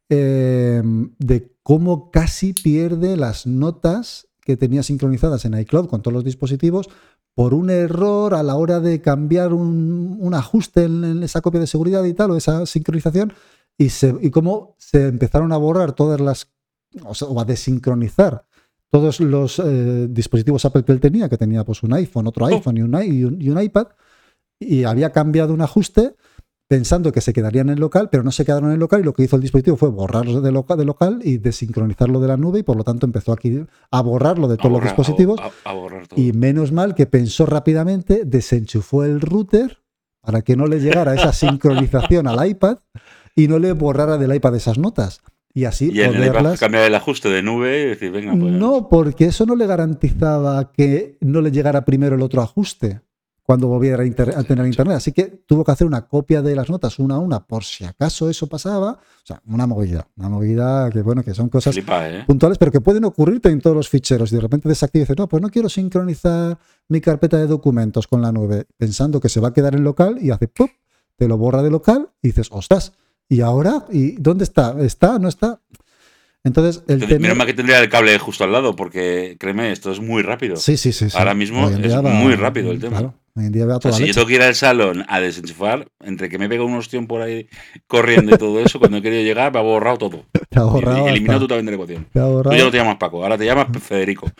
eh, 0.10 0.82
de 1.20 1.52
cómo 1.64 2.12
casi 2.12 2.54
pierde 2.54 3.18
las 3.18 3.46
notas 3.48 4.28
que 4.42 4.56
tenía 4.58 4.84
sincronizadas 4.84 5.46
en 5.46 5.58
iCloud 5.60 5.88
con 5.88 6.02
todos 6.02 6.14
los 6.14 6.24
dispositivos 6.24 6.90
por 7.34 7.54
un 7.54 7.70
error 7.70 8.34
a 8.36 8.44
la 8.44 8.56
hora 8.56 8.80
de 8.80 9.02
cambiar 9.02 9.52
un, 9.54 10.18
un 10.20 10.34
ajuste 10.36 10.84
en, 10.86 11.04
en 11.04 11.24
esa 11.24 11.42
copia 11.42 11.60
de 11.60 11.68
seguridad 11.68 12.04
y 12.06 12.14
tal, 12.14 12.32
o 12.32 12.38
esa 12.38 12.66
sincronización, 12.66 13.34
y, 13.78 13.90
se, 13.90 14.16
y 14.22 14.30
cómo 14.32 14.76
se 14.78 15.08
empezaron 15.08 15.52
a 15.52 15.58
borrar 15.58 15.94
todas 15.94 16.22
las, 16.22 16.48
o, 17.04 17.14
sea, 17.14 17.28
o 17.28 17.38
a 17.42 17.44
desincronizar 17.46 18.46
todos 18.90 19.20
los 19.20 19.60
eh, 19.60 20.08
dispositivos 20.10 20.64
Apple 20.64 20.86
que 20.86 20.94
él 20.94 21.02
tenía, 21.02 21.28
que 21.28 21.38
tenía 21.38 21.66
pues 21.66 21.84
un 21.84 21.92
iPhone, 21.94 22.28
otro 22.28 22.46
iPhone 22.46 22.78
y, 22.78 22.82
un, 22.84 22.96
i- 23.04 23.08
y 23.08 23.24
un- 23.26 23.42
y 23.42 23.50
un 23.50 23.62
iPad, 23.62 23.88
y 24.58 24.86
había 24.86 25.12
cambiado 25.12 25.54
un 25.54 25.60
ajuste 25.62 26.16
pensando 26.67 27.12
que 27.12 27.22
se 27.22 27.31
quedarían 27.34 27.67
en 27.69 27.75
el 27.75 27.79
local, 27.79 28.10
pero 28.12 28.24
no 28.24 28.31
se 28.31 28.43
quedaron 28.45 28.69
en 28.69 28.74
el 28.74 28.79
local 28.79 29.01
y 29.01 29.03
lo 29.03 29.13
que 29.13 29.24
hizo 29.24 29.36
el 29.36 29.41
dispositivo 29.41 29.77
fue 29.77 29.89
borrarlo 29.89 30.41
de, 30.41 30.51
loca- 30.51 30.75
de 30.75 30.86
local 30.86 31.19
y 31.24 31.38
desincronizarlo 31.38 32.19
de 32.19 32.27
la 32.27 32.38
nube 32.38 32.60
y 32.60 32.63
por 32.63 32.75
lo 32.75 32.84
tanto 32.84 33.05
empezó 33.05 33.31
aquí 33.34 33.63
a 33.91 34.01
borrarlo 34.01 34.48
de 34.48 34.57
todos 34.57 34.72
los 34.72 34.81
dispositivos 34.84 35.39
A, 35.39 35.45
a- 35.45 35.72
a 35.72 35.74
borrar 35.74 36.07
todo. 36.07 36.19
y 36.19 36.34
menos 36.34 36.72
mal 36.72 36.95
que 36.95 37.05
pensó 37.05 37.45
rápidamente, 37.45 38.24
desenchufó 38.25 39.03
el 39.03 39.22
router 39.22 39.79
para 40.22 40.41
que 40.41 40.55
no 40.55 40.65
le 40.65 40.79
llegara 40.79 41.13
esa 41.13 41.34
sincronización 41.34 42.27
al 42.27 42.48
iPad 42.48 42.77
y 43.36 43.48
no 43.48 43.60
le 43.60 43.74
borrara 43.74 44.17
del 44.17 44.34
iPad 44.34 44.55
esas 44.55 44.77
notas. 44.79 45.22
y 45.53 45.65
así 45.65 45.91
Y 45.93 46.01
en 46.01 46.13
poderlas. 46.13 46.60
cambiar 46.60 46.86
el 46.86 46.95
ajuste 46.95 47.29
de 47.29 47.43
nube 47.43 47.84
y 47.84 47.86
decir, 47.89 48.12
venga, 48.12 48.31
pues. 48.31 48.51
No, 48.53 48.89
porque 48.89 49.25
eso 49.25 49.45
no 49.45 49.55
le 49.55 49.67
garantizaba 49.67 50.72
que 50.72 51.17
no 51.22 51.41
le 51.41 51.51
llegara 51.51 51.86
primero 51.86 52.15
el 52.15 52.22
otro 52.24 52.41
ajuste 52.41 53.01
cuando 53.48 53.68
volviera 53.68 54.02
a, 54.02 54.06
inter- 54.08 54.34
a 54.36 54.44
tener 54.44 54.66
internet. 54.66 54.98
Así 54.98 55.12
que 55.12 55.25
tuvo 55.46 55.64
que 55.64 55.72
hacer 55.72 55.86
una 55.86 56.08
copia 56.08 56.42
de 56.42 56.56
las 56.56 56.68
notas 56.68 56.98
una 56.98 57.16
a 57.16 57.20
una 57.20 57.46
por 57.46 57.64
si 57.64 57.86
acaso 57.86 58.28
eso 58.28 58.48
pasaba. 58.48 58.94
O 58.94 59.25
sea, 59.25 59.40
una 59.46 59.68
movida. 59.68 60.08
Una 60.18 60.30
movida 60.30 60.90
que, 60.90 61.04
bueno, 61.04 61.24
que 61.24 61.36
son 61.36 61.50
cosas 61.50 61.75
Flipa, 61.75 62.10
¿eh? 62.10 62.24
puntuales, 62.25 62.58
pero 62.58 62.72
que 62.72 62.82
pueden 62.82 63.06
ocurrirte 63.06 63.50
en 63.50 63.62
todos 63.62 63.75
los 63.75 63.88
ficheros. 63.88 64.32
Y 64.32 64.36
de 64.36 64.42
repente 64.42 64.68
dices, 64.68 65.16
no, 65.16 65.28
pues 65.30 65.44
no 65.44 65.50
quiero 65.50 65.70
sincronizar 65.70 66.58
mi 66.90 67.02
carpeta 67.02 67.38
de 67.38 67.46
documentos 67.46 68.08
con 68.08 68.22
la 68.24 68.32
nube, 68.32 68.66
pensando 68.78 69.20
que 69.20 69.30
se 69.30 69.40
va 69.40 69.50
a 69.50 69.54
quedar 69.54 69.75
en 69.75 69.84
local 69.84 70.18
y 70.20 70.32
hace 70.32 70.48
¡pum! 70.48 70.70
te 71.16 71.28
lo 71.28 71.38
borra 71.38 71.62
de 71.62 71.70
local 71.70 72.10
y 72.24 72.30
dices, 72.30 72.48
ostras, 72.52 72.94
¿y 73.30 73.42
ahora? 73.42 73.86
¿Y 73.92 74.14
dónde 74.22 74.44
está? 74.44 74.75
¿Está? 74.80 75.20
¿No 75.20 75.28
está? 75.30 75.62
Entonces, 76.44 76.84
el 76.88 76.98
Menos 77.00 77.10
tener... 77.10 77.36
mal 77.36 77.48
que 77.48 77.54
tendría 77.54 77.80
el 77.80 77.90
cable 77.90 78.18
justo 78.20 78.44
al 78.44 78.52
lado, 78.52 78.75
porque 78.75 79.36
créeme, 79.40 79.72
esto 79.72 79.92
es 79.92 80.00
muy 80.00 80.22
rápido. 80.22 80.58
Sí, 80.58 80.78
sí, 80.78 80.92
sí, 80.94 81.10
sí. 81.10 81.18
Ahora 81.18 81.34
mismo 81.34 81.70
es 81.70 82.04
muy 82.04 82.36
rápido 82.36 82.72
el 82.72 82.80
tema. 82.80 83.00
Claro, 83.00 83.14
hoy 83.36 83.46
en 83.46 83.51
día 83.51 83.65
va 83.65 83.74
a 83.75 83.77
O 83.77 83.82
sea, 83.82 83.92
si 83.92 84.08
yo 84.08 84.13
tengo 84.13 84.27
que 84.27 84.36
ir 84.36 84.42
al 84.42 84.56
salón 84.56 85.06
a 85.08 85.20
desenchufar, 85.20 85.88
entre 86.01 86.30
que 86.30 86.38
me 86.38 86.48
pega 86.50 86.63
un 86.63 86.75
ostión 86.75 87.06
por 87.08 87.22
ahí 87.22 87.48
corriendo 87.88 88.34
y 88.34 88.38
todo 88.38 88.60
eso, 88.60 88.80
cuando 88.80 88.98
he 88.98 89.01
querido 89.01 89.22
llegar 89.24 89.51
me 89.54 89.60
ha 89.60 89.62
borrado 89.62 89.98
todo. 89.98 90.25
Te 90.50 90.60
ha 90.60 90.63
borrado 90.63 91.06
y 91.08 91.12
eliminado 91.12 91.42
totalmente 91.42 91.72
la 91.72 91.75
ecuación. 91.75 92.06
te 92.12 92.20
ha 92.20 92.24
Tú 92.24 92.32
borrado. 92.32 92.58
ya 92.58 92.63
no 92.65 92.72
te 92.72 92.77
llamas 92.77 92.96
Paco, 92.98 93.24
ahora 93.24 93.38
te 93.38 93.46
llamas 93.46 93.68
Federico. 93.82 94.30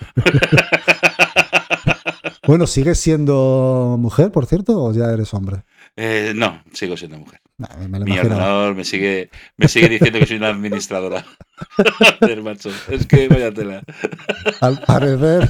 Bueno, 2.48 2.68
¿sigues 2.68 3.00
siendo 3.00 3.98
mujer, 4.00 4.32
por 4.32 4.46
cierto, 4.46 4.80
o 4.84 4.94
ya 4.94 5.06
eres 5.12 5.34
hombre? 5.34 5.64
Eh, 5.96 6.34
no, 6.36 6.62
sigo 6.74 6.96
siendo 6.96 7.18
mujer. 7.18 7.40
Nah, 7.58 7.88
me 7.88 8.00
lo 8.00 8.06
Mi 8.06 8.18
ordenador 8.18 8.76
me 8.76 8.84
sigue, 8.84 9.30
me 9.56 9.70
sigue 9.70 9.88
diciendo 9.88 10.20
que 10.20 10.26
soy 10.26 10.38
una 10.38 10.50
administradora. 10.50 11.26
Joder, 12.20 12.42
macho. 12.42 12.70
Es 12.90 13.08
que 13.08 13.30
vaya 13.30 13.54
tela. 13.54 13.82
Al 14.60 14.82
parecer, 14.82 15.50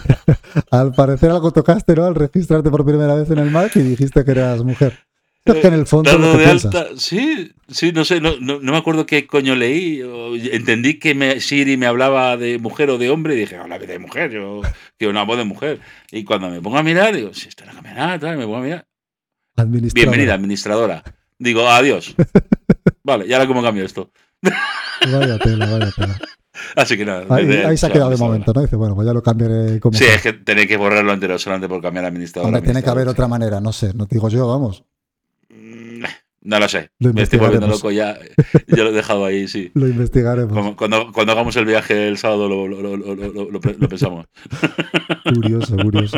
al 0.70 0.92
parecer 0.94 1.32
algo 1.32 1.52
tocaste, 1.52 1.96
¿no? 1.96 2.06
Al 2.06 2.14
registrarte 2.14 2.70
por 2.70 2.86
primera 2.86 3.16
vez 3.16 3.32
en 3.32 3.40
el 3.40 3.50
Mac 3.50 3.76
y 3.76 3.80
dijiste 3.80 4.24
que 4.24 4.32
eras 4.32 4.64
mujer. 4.64 5.00
Es 5.46 5.56
que 5.56 5.68
en 5.68 5.74
el 5.74 5.86
fondo 5.86 6.18
lo 6.18 6.32
que 6.32 6.38
de 6.40 6.46
alta, 6.46 6.88
sí, 6.98 7.52
sí, 7.68 7.92
no 7.92 8.04
sé, 8.04 8.20
no, 8.20 8.32
no, 8.40 8.60
no 8.60 8.72
me 8.72 8.78
acuerdo 8.80 9.06
qué 9.06 9.28
coño 9.28 9.56
leí. 9.56 10.02
o 10.02 10.36
entendí 10.36 10.98
que 10.98 11.14
me, 11.14 11.40
Siri 11.40 11.78
me 11.78 11.86
hablaba 11.86 12.36
de 12.36 12.58
mujer 12.58 12.90
o 12.90 12.98
de 12.98 13.12
hombre 13.12 13.36
y 13.36 13.40
dije, 13.40 13.56
habla 13.56 13.78
de 13.78 14.00
mujer, 14.00 14.32
yo 14.32 14.62
quiero 14.98 15.12
una 15.12 15.24
voz 15.24 15.38
de 15.38 15.44
mujer. 15.44 15.80
Y 16.12 16.24
cuando 16.24 16.50
me 16.50 16.62
pongo 16.62 16.78
a 16.78 16.84
mirar, 16.84 17.16
digo, 17.16 17.34
si 17.34 17.48
esto 17.48 17.64
no 17.66 17.74
cambia 17.74 17.94
nada, 17.94 18.20
tal, 18.20 18.38
me 18.38 18.46
pongo 18.46 18.58
a 18.58 18.62
mirar. 18.62 18.88
Administradora. 19.56 20.12
Bienvenida, 20.12 20.34
administradora. 20.34 21.04
Digo, 21.40 21.68
adiós. 21.68 22.16
Vale, 23.04 23.28
¿y 23.28 23.34
ahora 23.34 23.48
cómo 23.48 23.62
cambio 23.62 23.86
esto? 23.86 24.10
Vaya 25.12 25.38
tela, 25.40 25.66
vaya 25.66 25.92
tela. 25.96 26.20
Así 26.76 26.98
que 26.98 27.06
nada. 27.06 27.26
Ahí, 27.30 27.46
de- 27.46 27.66
ahí 27.66 27.78
se 27.78 27.86
ha 27.88 27.92
quedado 27.92 28.10
de 28.12 28.18
momento, 28.18 28.54
¿no? 28.54 28.62
Dice, 28.62 28.76
bueno, 28.78 28.96
pues 28.96 29.06
ya 29.06 29.14
lo 29.14 29.22
cambiaré 29.22 29.80
como. 29.80 29.98
Sí, 29.98 30.06
es 30.06 30.22
que 30.22 30.34
tenéis 30.34 30.68
que 30.68 30.78
borrar 30.78 31.04
lo 31.04 31.12
anterior 31.12 31.38
solamente 31.40 31.68
por 31.68 31.82
cambiar 31.82 32.06
a 32.06 32.08
administradora. 32.08 32.48
Hombre, 32.48 32.62
tiene 32.62 32.82
que 32.82 32.90
haber 32.90 33.08
otra 33.08 33.28
manera, 33.28 33.60
no 33.60 33.74
sé, 33.74 33.94
no 33.94 34.08
te 34.08 34.16
digo 34.16 34.30
yo, 34.30 34.48
vamos. 34.48 34.84
Mm, 35.50 36.04
No 36.44 36.60
lo 36.60 36.70
sé. 36.70 36.92
Lo 37.00 37.12
me 37.14 37.24
estoy 37.24 37.40
volviendo 37.40 37.68
loco 37.68 37.92
ya. 37.92 38.18
Yo 38.68 38.84
lo 38.86 38.90
he 38.92 38.94
dejado 38.94 39.26
ahí, 39.26 39.48
sí. 39.50 39.72
Lo 39.76 39.88
investigaremos. 39.88 40.76
Cuando, 40.76 41.12
cuando 41.12 41.34
hagamos 41.34 41.56
el 41.58 41.66
viaje 41.66 42.08
el 42.08 42.18
sábado 42.18 42.48
lo- 42.48 42.68
lo- 42.68 42.96
lo 42.98 43.60
pensamos. 43.60 44.26
Curioso, 45.26 45.76
curioso. 45.76 46.18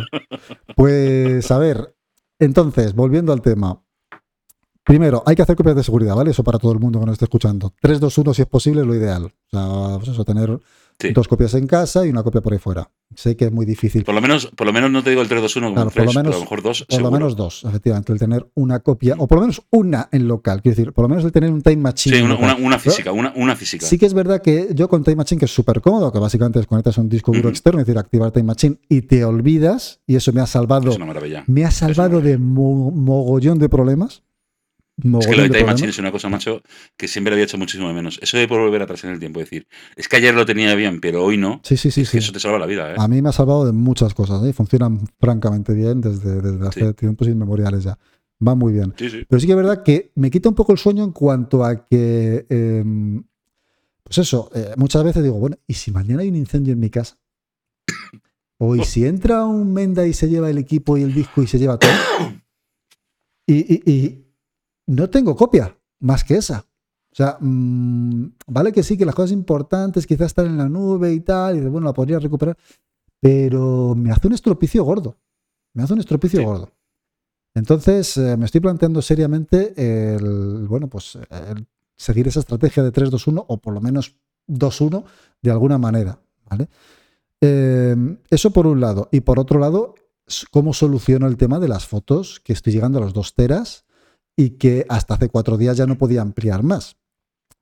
Pues 0.76 1.50
a 1.50 1.58
ver, 1.58 1.96
entonces, 2.40 2.94
volviendo 2.94 3.34
al 3.34 3.42
tema. 3.42 3.82
Primero, 4.88 5.22
hay 5.26 5.36
que 5.36 5.42
hacer 5.42 5.56
copias 5.56 5.76
de 5.76 5.84
seguridad, 5.84 6.16
¿vale? 6.16 6.32
Eso 6.32 6.44
para 6.44 6.58
todo 6.60 6.72
el 6.72 6.80
mundo 6.80 7.00
que 7.00 7.06
nos 7.06 7.14
esté 7.14 7.26
escuchando. 7.26 7.74
3, 7.82 8.00
2, 8.00 8.18
1, 8.18 8.34
si 8.34 8.42
es 8.42 8.48
posible, 8.48 8.82
es 8.82 8.88
lo 8.88 8.96
ideal. 8.96 9.26
O 9.26 9.30
sea, 9.52 9.98
pues 9.98 10.10
eso, 10.10 10.24
tener 10.26 10.58
Sí. 11.00 11.12
dos 11.14 11.28
copias 11.28 11.54
en 11.54 11.68
casa 11.68 12.08
y 12.08 12.10
una 12.10 12.24
copia 12.24 12.42
por 12.42 12.54
ahí 12.54 12.58
fuera. 12.60 12.90
Sé 13.14 13.36
que 13.38 13.46
es 13.46 13.52
muy 13.52 13.68
difícil. 13.68 14.04
Por 14.04 14.16
lo 14.16 14.22
menos, 14.22 14.48
por 14.56 14.66
lo 14.66 14.74
menos 14.74 14.90
no 14.90 15.04
te 15.04 15.12
digo 15.12 15.22
el 15.22 15.28
321 15.28 15.68
como 15.68 15.76
Claro, 15.76 15.90
el 15.90 15.94
por 15.94 16.06
lo 16.06 16.12
menos- 16.12 16.24
pero 16.24 16.36
a 16.36 16.40
lo 16.40 16.42
mejor 16.44 16.62
dos. 16.64 16.86
Por 16.90 17.02
lo 17.02 17.12
menos 17.12 17.36
dos, 17.36 17.64
efectivamente, 17.66 18.14
el 18.14 18.18
tener 18.20 18.50
una 18.56 18.80
copia, 18.80 19.14
o 19.20 19.28
por 19.28 19.38
lo 19.38 19.42
menos 19.42 19.62
una 19.70 20.10
en 20.12 20.28
local. 20.28 20.62
Quiero 20.64 20.76
decir, 20.76 20.94
por 20.94 21.04
lo 21.04 21.10
menos 21.10 21.24
el 21.24 21.32
tener 21.32 21.52
un 21.52 21.62
time 21.62 21.78
machine. 21.78 22.18
Sí, 22.18 22.24
una, 22.24 22.34
local. 22.34 22.56
una- 22.58 22.66
una 22.68 22.80
física, 22.80 23.12
una, 23.12 23.32
una 23.36 23.56
física. 23.56 23.86
Sí 23.86 23.98
que 24.00 24.08
es 24.08 24.14
verdad 24.16 24.42
que 24.42 24.70
yo 24.74 24.90
con 24.90 25.04
Time 25.04 25.18
Machine, 25.18 25.38
que 25.40 25.46
es 25.46 25.54
súper 25.54 25.82
cómodo, 25.82 26.12
que 26.12 26.18
básicamente 26.20 26.58
desconectas 26.60 26.98
un 26.98 27.10
disco 27.10 27.32
duro 27.32 27.50
externo, 27.50 27.80
es 27.80 27.86
decir, 27.86 28.00
activar 28.00 28.32
Time 28.32 28.46
Machine 28.46 28.80
y 28.90 29.02
te 29.04 29.24
olvidas, 29.24 30.00
y 30.08 30.16
eso 30.16 30.34
me 30.34 30.42
ha 30.42 30.48
salvado, 30.48 30.90
Es 30.90 30.96
una 30.98 31.06
maravilla. 31.06 31.44
me 31.48 31.64
ha 31.64 31.72
salvado 31.72 32.22
de 32.22 32.38
mo- 32.40 32.90
mogollón 32.92 33.60
de 33.60 33.70
problemas. 33.70 34.24
Es 35.20 35.28
que 35.28 35.36
lo 35.36 35.44
de 35.44 35.50
Time 35.50 35.66
Machine 35.66 35.90
es 35.90 36.00
una 36.00 36.12
cosa, 36.12 36.28
macho, 36.28 36.62
que 36.98 37.08
siempre 37.08 37.30
lo 37.30 37.36
había 37.36 37.46
hecho 37.46 37.58
muchísimo 37.60 37.88
de 37.88 37.94
menos. 37.94 38.18
Eso 38.22 38.36
de 38.38 38.48
por 38.48 38.60
volver 38.60 38.82
atrás 38.82 39.04
en 39.04 39.12
el 39.12 39.20
tiempo, 39.20 39.40
decir, 39.40 39.68
es 39.96 40.08
que 40.08 40.16
ayer 40.18 40.34
lo 40.34 40.44
tenía 40.46 40.74
bien, 40.74 41.00
pero 41.00 41.24
hoy 41.24 41.38
no. 41.38 41.62
Sí, 41.64 41.78
sí, 41.78 41.92
sí, 41.92 42.02
es 42.02 42.10
que 42.10 42.18
sí. 42.20 42.24
Eso 42.26 42.32
te 42.34 42.40
salva 42.40 42.58
la 42.58 42.66
vida, 42.66 42.92
¿eh? 42.92 42.96
A 42.98 43.08
mí 43.08 43.22
me 43.22 43.30
ha 43.30 43.32
salvado 43.32 43.66
de 43.66 43.74
muchas 43.74 44.16
cosas, 44.16 44.44
¿eh? 44.44 44.54
funcionan 44.54 45.08
francamente 45.20 45.74
bien 45.74 46.02
desde, 46.02 46.42
desde 46.42 46.68
hace 46.68 46.88
Sí. 46.88 46.94
tiempos 46.96 47.28
inmemoriales 47.28 47.84
ya. 47.84 47.98
Va 48.46 48.56
muy 48.56 48.74
bien. 48.74 48.94
Sí, 48.98 49.10
sí. 49.12 49.24
Pero 49.30 49.40
sí 49.40 49.46
que 49.46 49.52
es 49.54 49.58
verdad 49.58 49.84
que 49.84 50.12
me 50.16 50.32
quita 50.32 50.50
un 50.50 50.56
poco 50.56 50.72
el 50.72 50.78
sueño 50.80 51.04
en 51.04 51.12
cuanto 51.12 51.64
a 51.64 51.86
que, 51.88 52.46
eh, 52.50 52.84
pues 54.04 54.18
eso, 54.18 54.50
eh, 54.56 54.72
muchas 54.78 55.04
veces 55.04 55.22
digo, 55.22 55.38
bueno, 55.40 55.58
¿y 55.68 55.74
si 55.76 55.92
mañana 55.92 56.24
hay 56.24 56.30
un 56.30 56.36
incendio 56.38 56.74
en 56.74 56.80
mi 56.80 56.90
casa? 56.90 57.18
O 58.60 58.76
¿y 58.76 58.84
si 58.84 59.06
entra 59.06 59.46
un 59.46 59.72
Menda 59.72 60.08
y 60.08 60.14
se 60.14 60.28
lleva 60.28 60.50
el 60.50 60.58
equipo 60.58 60.98
y 60.98 61.04
el 61.04 61.14
disco 61.14 61.44
y 61.44 61.48
se 61.48 61.60
lleva 61.60 61.78
todo? 61.78 61.92
Y, 63.50 63.56
y- 63.76 63.84
y 63.90 64.27
no 64.88 65.10
tengo 65.10 65.36
copia 65.36 65.78
más 66.00 66.24
que 66.24 66.36
esa. 66.36 66.66
O 67.12 67.16
sea, 67.16 67.38
mm, 67.40 68.34
vale 68.48 68.72
que 68.72 68.84
sí, 68.84 68.98
que 68.98 69.06
las 69.06 69.16
cosas 69.16 69.32
importantes 69.32 70.06
quizás 70.06 70.28
están 70.28 70.48
en 70.48 70.58
la 70.58 70.70
nube 70.70 71.14
y 71.14 71.20
tal, 71.22 71.58
y 71.58 71.62
bueno, 71.62 71.88
la 71.88 71.94
podría 71.94 72.20
recuperar, 72.20 72.58
pero 73.20 73.96
me 73.96 74.12
hace 74.12 74.28
un 74.28 74.34
estropicio 74.34 74.84
gordo. 74.84 75.18
Me 75.74 75.84
hace 75.84 75.94
un 75.94 76.00
estropicio 76.00 76.40
Sí. 76.40 76.46
gordo. 76.46 76.72
Entonces, 77.56 78.18
eh, 78.18 78.38
me 78.38 78.46
estoy 78.46 78.62
planteando 78.62 79.02
seriamente 79.02 79.74
el, 80.16 80.68
bueno, 80.68 80.88
pues 80.88 81.18
el 81.30 81.66
seguir 81.96 82.28
esa 82.28 82.40
estrategia 82.42 82.84
de 82.84 82.92
3-2-1 82.92 83.44
o 83.48 83.58
por 83.58 83.74
lo 83.74 83.82
menos 83.82 84.16
2-1 84.48 85.04
de 85.42 85.50
alguna 85.52 85.80
manera, 85.80 86.20
¿vale? 86.48 86.70
Eh, 87.42 87.96
eso 88.30 88.52
por 88.52 88.68
un 88.68 88.80
lado. 88.80 89.10
Y 89.12 89.22
por 89.22 89.40
otro 89.40 89.60
lado, 89.60 89.96
cómo 90.52 90.74
soluciono 90.74 91.26
el 91.28 91.38
tema 91.38 91.60
de 91.60 91.68
las 91.68 91.88
fotos, 91.88 92.40
que 92.42 92.54
estoy 92.54 92.74
llegando 92.74 93.00
a 93.00 93.02
los 93.02 93.14
2 93.14 93.34
teras 93.34 93.86
y 94.38 94.52
que 94.52 94.86
hasta 94.88 95.16
hace 95.16 95.28
cuatro 95.30 95.58
días 95.58 95.76
ya 95.76 95.86
no 95.88 95.98
podía 95.98 96.22
ampliar 96.22 96.64
más. 96.64 96.96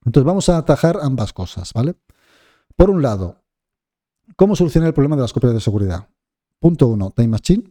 Entonces 0.04 0.26
vamos 0.26 0.48
a 0.50 0.58
atajar 0.58 0.98
ambas 1.02 1.32
cosas, 1.32 1.72
¿vale? 1.72 1.94
Por 2.76 2.90
un 2.90 3.02
lado, 3.02 3.42
¿cómo 4.36 4.54
solucionar 4.54 4.88
el 4.88 4.94
problema 4.94 5.16
de 5.16 5.22
las 5.22 5.32
copias 5.32 5.54
de 5.54 5.60
seguridad? 5.60 6.08
Punto 6.60 6.86
uno, 6.88 7.10
Time 7.10 7.28
Machine. 7.28 7.64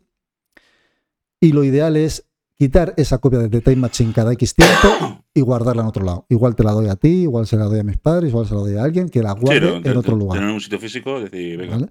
Y 1.39 1.51
lo 1.51 1.63
ideal 1.63 1.95
es 1.97 2.25
quitar 2.55 2.93
esa 2.97 3.17
copia 3.19 3.39
de 3.39 3.61
Time 3.61 3.75
Machine 3.77 4.13
cada 4.13 4.31
X 4.33 4.55
tiempo 4.55 5.23
y 5.33 5.41
guardarla 5.41 5.83
en 5.83 5.87
otro 5.89 6.03
lado. 6.03 6.25
Igual 6.29 6.55
te 6.55 6.63
la 6.63 6.71
doy 6.71 6.87
a 6.87 6.95
ti, 6.95 7.09
igual 7.23 7.45
se 7.45 7.57
la 7.57 7.65
doy 7.65 7.79
a 7.79 7.83
mis 7.83 7.97
padres, 7.97 8.29
igual 8.31 8.47
se 8.47 8.55
la 8.55 8.61
doy 8.61 8.75
a 8.77 8.83
alguien 8.83 9.09
que 9.09 9.21
la 9.21 9.33
Sí, 9.33 9.39
guarde 9.41 9.61
no, 9.61 9.75
en 9.77 9.83
te- 9.83 9.89
otro 9.91 10.13
te- 10.13 10.17
lugar. 10.19 10.39
Tener 10.39 10.53
un 10.53 10.61
sitio 10.61 10.79
físico, 10.79 11.19
decir, 11.19 11.57
venga. 11.57 11.75
¿vale? 11.75 11.89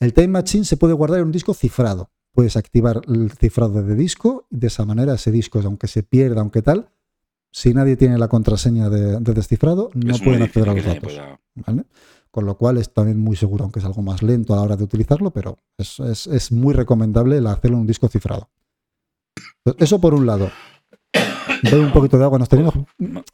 El 0.00 0.12
Time 0.14 0.28
Machine 0.28 0.64
se 0.64 0.76
puede 0.76 0.94
guardar 0.94 1.18
en 1.20 1.26
un 1.26 1.32
disco 1.32 1.52
cifrado. 1.54 2.10
Puedes 2.34 2.56
activar 2.56 3.00
el 3.08 3.30
cifrado 3.30 3.82
de 3.82 3.94
disco 3.94 4.46
y 4.50 4.56
de 4.58 4.66
esa 4.66 4.84
manera 4.84 5.14
ese 5.14 5.30
disco, 5.30 5.60
aunque 5.64 5.86
se 5.86 6.02
pierda, 6.02 6.40
aunque 6.40 6.62
tal, 6.62 6.88
si 7.52 7.72
nadie 7.72 7.96
tiene 7.96 8.18
la 8.18 8.26
contraseña 8.28 8.90
de, 8.90 9.20
de 9.20 9.32
descifrado, 9.32 9.90
no 9.94 10.14
es 10.16 10.20
pueden 10.20 10.42
acceder 10.42 10.68
a 10.68 10.74
los 10.74 10.84
datos. 10.84 11.02
pueda- 11.12 11.40
¿vale? 11.54 11.84
Con 12.32 12.46
lo 12.46 12.56
cual 12.58 12.78
es 12.78 12.92
también 12.92 13.18
muy 13.20 13.36
seguro, 13.36 13.62
aunque 13.62 13.78
es 13.78 13.84
algo 13.86 14.02
más 14.02 14.20
lento 14.22 14.52
a 14.52 14.56
la 14.56 14.62
hora 14.62 14.76
de 14.76 14.82
utilizarlo, 14.82 15.30
pero 15.30 15.58
es, 15.78 16.00
es- 16.00 16.26
es 16.26 16.50
muy 16.50 16.74
recomendable 16.74 17.38
el 17.38 17.46
hacerlo 17.46 17.76
en 17.76 17.82
un 17.82 17.86
disco 17.86 18.08
cifrado. 18.08 18.50
Entonces, 19.64 19.82
Eso 19.84 20.00
por 20.00 20.14
un 20.14 20.26
lado. 20.26 20.50
Doy 21.70 21.80
un 21.80 21.92
poquito 21.92 22.18
de 22.18 22.24
agua. 22.24 22.38
Nos 22.40 22.48
tenemos, 22.48 22.74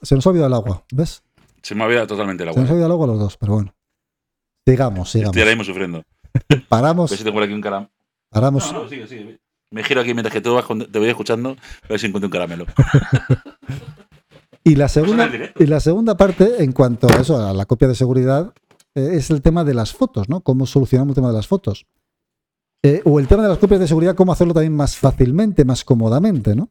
se 0.02 0.14
nos 0.14 0.26
ha 0.26 0.30
olvidado 0.30 0.48
el 0.48 0.54
agua, 0.54 0.84
¿ves? 0.92 1.22
Se 1.62 1.74
me 1.74 1.82
ha 1.82 1.86
olvidado 1.86 2.06
totalmente 2.08 2.44
la 2.44 2.52
Se 2.52 2.60
nos 2.60 2.68
ha 2.68 2.72
agua. 2.72 2.74
olvidado 2.74 2.86
el 2.86 2.92
agua 2.92 3.04
a 3.06 3.08
los 3.08 3.18
dos, 3.18 3.36
pero 3.38 3.54
bueno. 3.54 3.74
Sigamos, 4.66 5.10
sigamos. 5.10 5.30
Estoy 5.30 5.42
ahora 5.42 5.52
mismo 5.56 5.64
sufriendo. 5.64 6.02
Paramos, 6.68 7.10
A 7.10 7.12
ver 7.12 7.18
si 7.18 7.24
tengo 7.24 7.40
aquí 7.40 7.52
un 7.54 7.60
caramelo. 7.62 7.90
Paramos. 8.30 8.72
No, 8.72 8.84
no, 8.84 8.88
sigue, 8.88 9.06
sigue. 9.06 9.38
Me 9.72 9.84
giro 9.84 10.00
aquí 10.00 10.14
mientras 10.14 10.32
que 10.32 10.40
tú 10.40 10.54
vas 10.54 10.64
con- 10.64 10.90
te 10.90 10.98
voy 10.98 11.08
escuchando, 11.08 11.50
a 11.84 11.88
ver 11.88 12.00
si 12.00 12.06
encuentro 12.06 12.26
un 12.28 12.32
caramelo. 12.32 12.66
Y 14.62 14.74
la 14.74 14.88
segunda, 14.88 15.30
y 15.58 15.64
la 15.66 15.80
segunda 15.80 16.16
parte, 16.18 16.62
en 16.62 16.72
cuanto 16.72 17.08
a 17.08 17.16
eso, 17.16 17.36
a 17.42 17.54
la 17.54 17.64
copia 17.64 17.88
de 17.88 17.94
seguridad, 17.94 18.52
eh, 18.94 19.10
es 19.14 19.30
el 19.30 19.40
tema 19.40 19.64
de 19.64 19.72
las 19.72 19.94
fotos, 19.94 20.28
¿no? 20.28 20.42
Cómo 20.42 20.66
solucionamos 20.66 21.12
el 21.12 21.14
tema 21.14 21.28
de 21.28 21.34
las 21.34 21.46
fotos. 21.46 21.86
Eh, 22.82 23.00
o 23.06 23.18
el 23.18 23.26
tema 23.26 23.42
de 23.42 23.48
las 23.48 23.56
copias 23.58 23.80
de 23.80 23.88
seguridad, 23.88 24.14
cómo 24.14 24.32
hacerlo 24.32 24.52
también 24.52 24.76
más 24.76 24.96
fácilmente, 24.98 25.64
más 25.64 25.82
cómodamente, 25.82 26.54
¿no? 26.54 26.68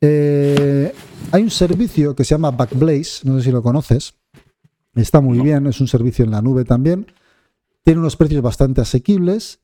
Eh, 0.00 0.92
hay 1.30 1.42
un 1.44 1.50
servicio 1.50 2.16
que 2.16 2.24
se 2.24 2.34
llama 2.34 2.50
Backblaze, 2.50 3.20
no 3.24 3.38
sé 3.38 3.44
si 3.44 3.52
lo 3.52 3.62
conoces. 3.62 4.14
Está 4.96 5.20
muy 5.20 5.38
No. 5.38 5.44
bien, 5.44 5.66
es 5.68 5.80
un 5.80 5.86
servicio 5.86 6.24
en 6.24 6.32
la 6.32 6.42
nube 6.42 6.64
también. 6.64 7.06
Tiene 7.84 8.00
unos 8.00 8.16
precios 8.16 8.42
bastante 8.42 8.80
asequibles 8.80 9.60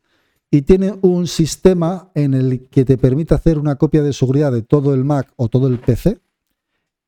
y 0.51 0.63
tiene 0.63 0.99
un 1.03 1.27
sistema 1.27 2.11
en 2.15 2.35
el 2.35 2.69
que 2.69 2.85
te 2.85 2.97
permite 2.99 3.35
hacer 3.35 3.59
una 3.59 3.77
copia 3.77 4.03
de 4.03 4.13
seguridad 4.13 4.51
de 4.53 4.63
todo 4.63 4.95
el 4.95 5.05
Mac 5.05 5.33
o 5.37 5.49
todo 5.49 5.67
el 5.69 5.79
PC 5.79 6.19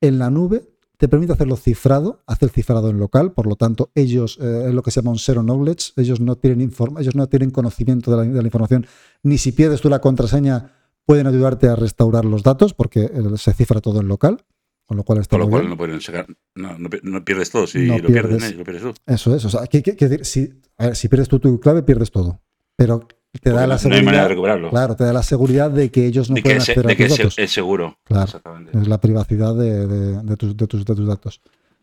en 0.01 0.19
la 0.19 0.31
nube 0.31 0.65
te 0.99 1.09
permite 1.09 1.33
hacerlo 1.33 1.57
cifrado, 1.57 2.21
hacer 2.27 2.51
cifrado 2.51 2.91
en 2.91 2.99
local, 2.99 3.33
por 3.33 3.47
lo 3.47 3.57
tanto, 3.57 3.91
ellos, 3.95 4.37
eh, 4.39 4.65
es 4.69 4.75
lo 4.75 4.83
que 4.83 4.91
se 4.91 5.01
llama 5.01 5.13
un 5.13 5.19
zero 5.19 5.43
knowledge, 5.43 5.93
ellos 5.97 6.21
no 6.21 6.37
tienen, 6.37 6.61
informa 6.61 7.01
ellos 7.01 7.15
no 7.15 7.27
tienen 7.27 7.51
conocimiento 7.51 8.11
de 8.11 8.17
la, 8.19 8.23
de 8.25 8.43
la, 8.43 8.47
información, 8.47 8.87
ni 9.23 9.39
si 9.39 9.53
pierdes 9.53 9.81
tú 9.81 9.89
la 9.89 10.03
contraseña, 10.03 10.73
pueden 11.07 11.27
ayudarte 11.27 11.69
a 11.69 11.75
restaurar 11.77 12.27
los 12.27 12.43
datos, 12.43 12.75
porque 12.75 13.05
eh, 13.05 13.23
se 13.39 13.55
cifra 13.55 13.81
todo 13.81 14.01
en 14.01 14.09
local. 14.09 14.45
Con 14.85 14.97
lo 14.99 15.05
cual 15.05 15.21
está 15.21 15.37
Con 15.37 15.41
lo 15.41 15.47
muy 15.47 15.51
cual 15.53 15.63
bien. 15.63 15.71
no, 15.71 15.77
pueden 15.79 16.01
sacar, 16.01 16.27
no, 16.57 16.77
no, 16.77 16.89
no 17.05 17.25
pierdes 17.25 17.51
todo. 17.51 17.67
Si 17.69 17.87
No 17.87 17.97
lo 17.99 18.07
pierdes. 18.09 18.57
lo 18.57 18.65
pierdes 18.65 18.83
tú. 18.83 18.93
Eso 19.07 19.35
es, 19.37 19.45
o 19.45 19.49
sea, 19.49 19.67
que, 19.69 19.83
que- 19.85 19.95
que 19.97 20.09
decir, 20.09 20.27
si, 20.27 20.61
a 20.77 20.87
ver, 20.87 20.97
si 20.97 21.09
pierdes 21.09 21.29
tú 21.29 21.39
tu 21.39 21.59
clave, 21.61 21.83
pierdes 21.85 22.11
todo. 22.11 22.41
Pero 22.77 23.07
te 23.39 23.51
da 23.51 23.67
la 23.67 23.77
no, 23.77 23.89
no 23.89 23.95
hay 23.95 24.03
manera 24.03 24.03
de 24.03 24.03
seguridad, 24.03 24.29
recuperarlo. 24.29 24.71
claro, 24.71 24.97
te 24.97 25.05
da 25.05 25.13
la 25.13 25.23
seguridad 25.23 25.71
de 25.71 25.91
que 25.91 26.07
ellos 26.07 26.29
no 26.31 26.35
de 26.37 26.43
que, 26.43 26.45
pueden 26.45 26.59
es, 26.59 26.69
acceder 26.69 26.87
de 26.87 26.93
a 26.93 26.97
que 26.97 27.05
tus 27.05 27.13
es, 27.13 27.19
datos. 27.19 27.39
es 27.39 27.51
seguro. 27.53 27.97
Claro. 28.05 28.25
Exactamente. 28.25 28.79
Es 28.79 28.89
la 28.89 28.99
privacidad 29.01 29.55
de, 29.55 30.37
tus, 30.37 30.57
de 30.57 30.67
tus- 30.67 30.85
de 30.85 30.95
tus 30.95 31.07
datos. 31.07 31.41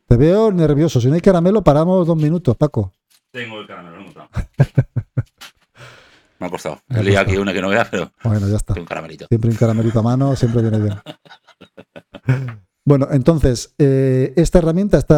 Te 0.08 0.18
veo 0.18 0.52
nervioso. 0.52 1.00
Si 1.02 1.08
no 1.08 1.16
hay 1.16 1.22
caramelo, 1.22 1.64
paramos 1.64 2.06
dos 2.08 2.18
minutos, 2.18 2.56
Paco. 2.58 2.92
Tengo 3.32 3.60
el 3.62 3.68
caramelo, 3.68 4.00
encontrado. 4.02 4.30
Me 6.40 6.46
ha 6.46 6.50
costado. 6.52 6.80
Me 6.88 7.00
He 7.00 7.04
liado 7.04 7.26
aquí 7.26 7.38
una 7.38 7.52
que 7.52 7.62
no 7.62 7.70
vea, 7.70 7.88
pero 7.90 8.12
Bueno, 8.24 8.48
ya 8.48 8.58
está. 8.58 8.74
un 8.80 8.86
caramelito. 8.86 9.26
Siempre 9.28 9.50
un 9.50 9.56
caramelito 9.58 10.00
a 10.00 10.04
mano, 10.04 10.36
siempre 10.36 10.62
viene 10.62 10.80
bien. 10.80 10.96
Bueno, 12.86 13.10
entonces, 13.12 13.74
eh, 13.80 14.32
esta 14.38 14.60
herramienta, 14.60 14.98
este 14.98 15.14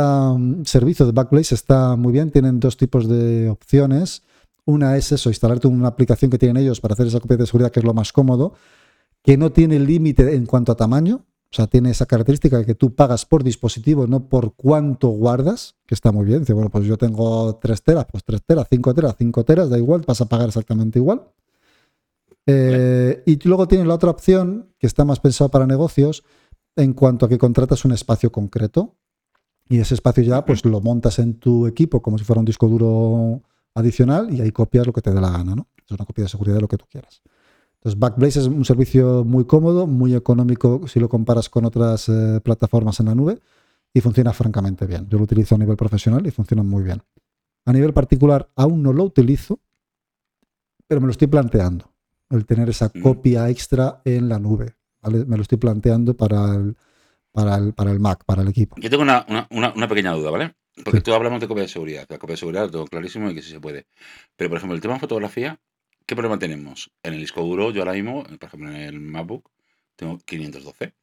servicio 0.66 1.06
de 1.06 1.12
Backblaze 1.12 1.54
está 1.54 1.96
muy 1.96 2.12
bien. 2.12 2.32
Tienen 2.32 2.60
dos 2.60 2.78
tipos 2.78 3.08
de 3.08 3.48
opciones. 3.48 4.24
Una 4.66 4.98
es 4.98 5.12
eso, 5.12 5.30
instalarte 5.30 5.68
una 5.68 5.88
aplicación 5.88 6.30
que 6.30 6.38
tienen 6.38 6.58
ellos 6.64 6.80
para 6.80 6.94
hacer 6.94 7.08
esa 7.08 7.20
copia 7.20 7.38
de 7.38 7.46
seguridad, 7.46 7.72
que 7.72 7.80
es 7.80 7.86
lo 7.86 7.94
más 7.94 8.14
cómodo, 8.14 8.54
que 9.24 9.38
no 9.38 9.52
tiene 9.52 9.80
límite 9.80 10.36
en 10.36 10.46
cuanto 10.46 10.72
a 10.72 10.76
tamaño. 10.76 11.26
O 11.52 11.56
sea, 11.56 11.66
tiene 11.66 11.90
esa 11.90 12.06
característica 12.06 12.60
de 12.60 12.66
que 12.66 12.76
tú 12.76 12.94
pagas 12.94 13.26
por 13.26 13.44
dispositivo, 13.44 14.06
no 14.06 14.30
por 14.30 14.54
cuánto 14.54 15.08
guardas, 15.08 15.76
que 15.88 15.96
está 15.96 16.12
muy 16.12 16.26
bien. 16.26 16.42
Dice, 16.42 16.54
bueno, 16.54 16.70
pues 16.70 16.86
yo 16.86 16.96
tengo 16.96 17.56
3 17.56 17.82
teras, 17.82 18.06
pues 18.12 18.24
3 18.24 18.44
teras, 18.46 18.68
5 18.70 18.94
teras, 18.94 19.16
5 19.18 19.44
teras, 19.46 19.70
da 19.70 19.78
igual, 19.80 20.04
vas 20.08 20.22
a 20.22 20.26
pagar 20.26 20.50
exactamente 20.50 21.00
igual. 21.00 21.24
Eh, 22.46 23.24
y 23.26 23.40
luego 23.48 23.68
tienes 23.68 23.88
la 23.88 23.96
otra 23.96 24.12
opción, 24.12 24.74
que 24.78 24.86
está 24.86 25.06
más 25.06 25.20
pensado 25.20 25.50
para 25.50 25.66
negocios, 25.66 26.24
en 26.76 26.94
cuanto 26.94 27.26
a 27.26 27.30
que 27.30 27.38
contratas 27.38 27.84
un 27.84 27.94
espacio 27.94 28.32
concreto. 28.32 28.96
Y 29.68 29.80
ese 29.80 29.94
espacio 29.94 30.24
ya 30.24 30.46
pues 30.46 30.66
lo 30.66 30.82
montas 30.82 31.20
en 31.20 31.36
tu 31.36 31.68
equipo 31.68 32.02
como 32.02 32.18
si 32.18 32.24
fuera 32.24 32.40
un 32.40 32.46
disco 32.46 32.68
duro 32.68 33.44
adicional 33.76 34.34
y 34.34 34.42
ahí 34.42 34.52
copias 34.52 34.86
lo 34.88 34.94
que 34.94 35.02
te 35.02 35.12
dé 35.12 35.22
la 35.22 35.30
gana, 35.32 35.56
¿no? 35.56 35.68
Es 35.86 35.92
una 35.92 36.06
copia 36.06 36.24
de 36.24 36.30
seguridad 36.30 36.56
de 36.56 36.62
lo 36.62 36.68
que 36.68 36.78
tú 36.78 36.86
quieras. 36.90 37.22
Entonces, 37.76 37.98
Backblaze 38.00 38.40
es 38.42 38.48
un 38.48 38.66
servicio 38.66 39.24
muy 39.24 39.46
cómodo, 39.46 39.88
muy 39.88 40.14
económico 40.14 40.82
si 40.88 41.00
lo 41.00 41.08
comparas 41.08 41.50
con 41.50 41.66
otras 41.66 42.10
eh, 42.10 42.42
plataformas 42.44 43.00
en 43.00 43.06
la 43.06 43.16
nube 43.16 43.40
y 43.94 44.02
funciona 44.02 44.34
francamente 44.34 44.86
bien. 44.86 45.08
Yo 45.10 45.18
lo 45.18 45.24
utilizo 45.24 45.56
a 45.56 45.58
nivel 45.58 45.78
profesional 45.78 46.26
y 46.28 46.32
funciona 46.32 46.62
muy 46.62 46.84
bien. 46.84 47.02
A 47.66 47.72
nivel 47.74 47.94
particular, 47.94 48.50
aún 48.56 48.84
no 48.84 48.92
lo 48.92 49.04
utilizo, 49.06 49.60
pero 50.88 51.00
me 51.02 51.08
lo 51.08 51.12
estoy 51.12 51.28
planteando, 51.28 51.92
el 52.30 52.46
tener 52.46 52.70
esa 52.70 52.92
Mm. 52.94 53.02
copia 53.02 53.50
extra 53.50 54.02
en 54.04 54.28
la 54.28 54.40
nube. 54.40 54.76
¿vale? 55.02 55.24
Me 55.26 55.38
lo 55.38 55.44
estoy 55.44 55.58
planteando 55.58 56.16
para 56.16 56.56
el, 56.56 56.76
para 57.32 57.56
el, 57.56 57.74
para 57.74 57.92
el 57.92 58.00
Mac, 58.00 58.24
para 58.26 58.42
el 58.42 58.50
equipo. 58.50 58.76
Yo 58.80 58.90
tengo 58.90 59.04
una, 59.04 59.26
una, 59.52 59.74
una 59.74 59.88
pequeña 59.88 60.12
duda, 60.14 60.32
¿vale? 60.32 60.56
Porque 60.84 61.02
tú 61.02 61.14
hablamos 61.14 61.40
de 61.42 61.48
copia 61.48 61.64
de 61.64 61.70
seguridad. 61.70 62.06
La 62.10 62.18
copia 62.18 62.34
de 62.34 62.38
seguridad 62.38 62.66
lo 62.66 62.72
tengo 62.72 62.88
clarísimo 62.88 63.30
y 63.30 63.36
que 63.36 63.42
sí 63.42 63.52
se 63.52 63.60
puede. 63.60 63.88
Pero, 64.36 64.50
por 64.50 64.58
ejemplo, 64.58 64.76
el 64.76 64.82
tema 64.82 64.96
de 64.96 65.00
fotografía, 65.02 65.60
¿qué 66.06 66.16
problema 66.16 66.40
tenemos? 66.40 66.92
En 67.04 67.14
el 67.14 67.20
disco 67.20 67.42
duro, 67.42 67.72
yo 67.72 67.82
ahora 67.82 67.94
mismo, 67.94 68.24
por 68.24 68.44
ejemplo, 68.48 68.70
en 68.70 68.76
el 68.76 69.00
MacBook, 69.00 69.50
tengo 69.96 70.18
512. 70.20 70.94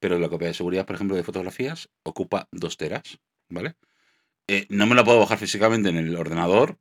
Pero 0.00 0.18
la 0.18 0.28
copia 0.28 0.48
de 0.48 0.54
seguridad, 0.54 0.86
por 0.86 0.96
ejemplo, 0.96 1.16
de 1.16 1.24
fotografías, 1.24 1.88
ocupa 2.04 2.48
2 2.52 2.76
teras, 2.76 3.18
¿vale? 3.50 3.76
Eh, 4.48 4.66
no 4.70 4.86
me 4.86 4.94
la 4.94 5.04
puedo 5.04 5.20
bajar 5.20 5.38
físicamente 5.38 5.88
en 5.90 5.96
el 5.96 6.16
ordenador 6.16 6.78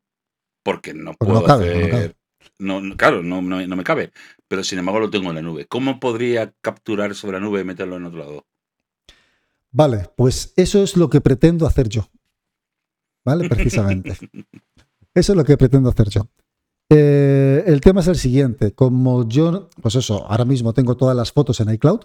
porque 0.63 0.93
no 0.93 1.13
Porque 1.13 1.33
no 1.33 1.41
puedo 1.41 1.47
no 1.81 1.89
hacer... 1.89 1.89
cabe. 1.89 2.15
No, 2.59 2.81
no, 2.81 2.97
claro, 2.97 3.23
no, 3.23 3.41
no- 3.41 3.65
no 3.67 3.75
me 3.75 3.83
cabe. 3.83 4.11
Pero 4.47 4.63
sin 4.63 4.79
embargo 4.79 4.99
lo 5.01 5.09
tengo 5.09 5.29
en 5.29 5.35
la 5.35 5.41
nube. 5.41 5.67
¿Cómo 5.67 5.99
podría 5.99 6.53
capturar 6.61 7.15
sobre 7.15 7.39
la 7.39 7.45
nube 7.45 7.61
y 7.61 7.65
meterlo 7.65 7.97
en 7.97 8.05
otro 8.05 8.19
lado? 8.19 8.47
Vale, 9.77 10.09
pues 10.15 10.53
eso 10.55 10.81
es 10.81 10.97
lo 10.97 11.07
que 11.07 11.21
pretendo 11.21 11.67
hacer 11.67 11.87
yo. 11.87 12.09
¿Vale? 13.23 13.47
Precisamente. 13.47 14.17
Eso 15.13 15.33
es 15.33 15.37
lo 15.37 15.43
que 15.43 15.57
pretendo 15.57 15.89
hacer 15.89 16.09
yo. 16.09 16.29
Eh, 16.89 17.63
el 17.65 17.81
tema 17.81 18.01
es 18.01 18.07
el 18.07 18.15
siguiente. 18.15 18.73
Como 18.73 19.27
yo, 19.27 19.69
pues 19.81 19.95
eso, 19.95 20.25
ahora 20.27 20.45
mismo 20.45 20.73
tengo 20.73 20.95
todas 20.95 21.15
las 21.15 21.31
fotos 21.31 21.59
en 21.59 21.73
iCloud 21.73 22.01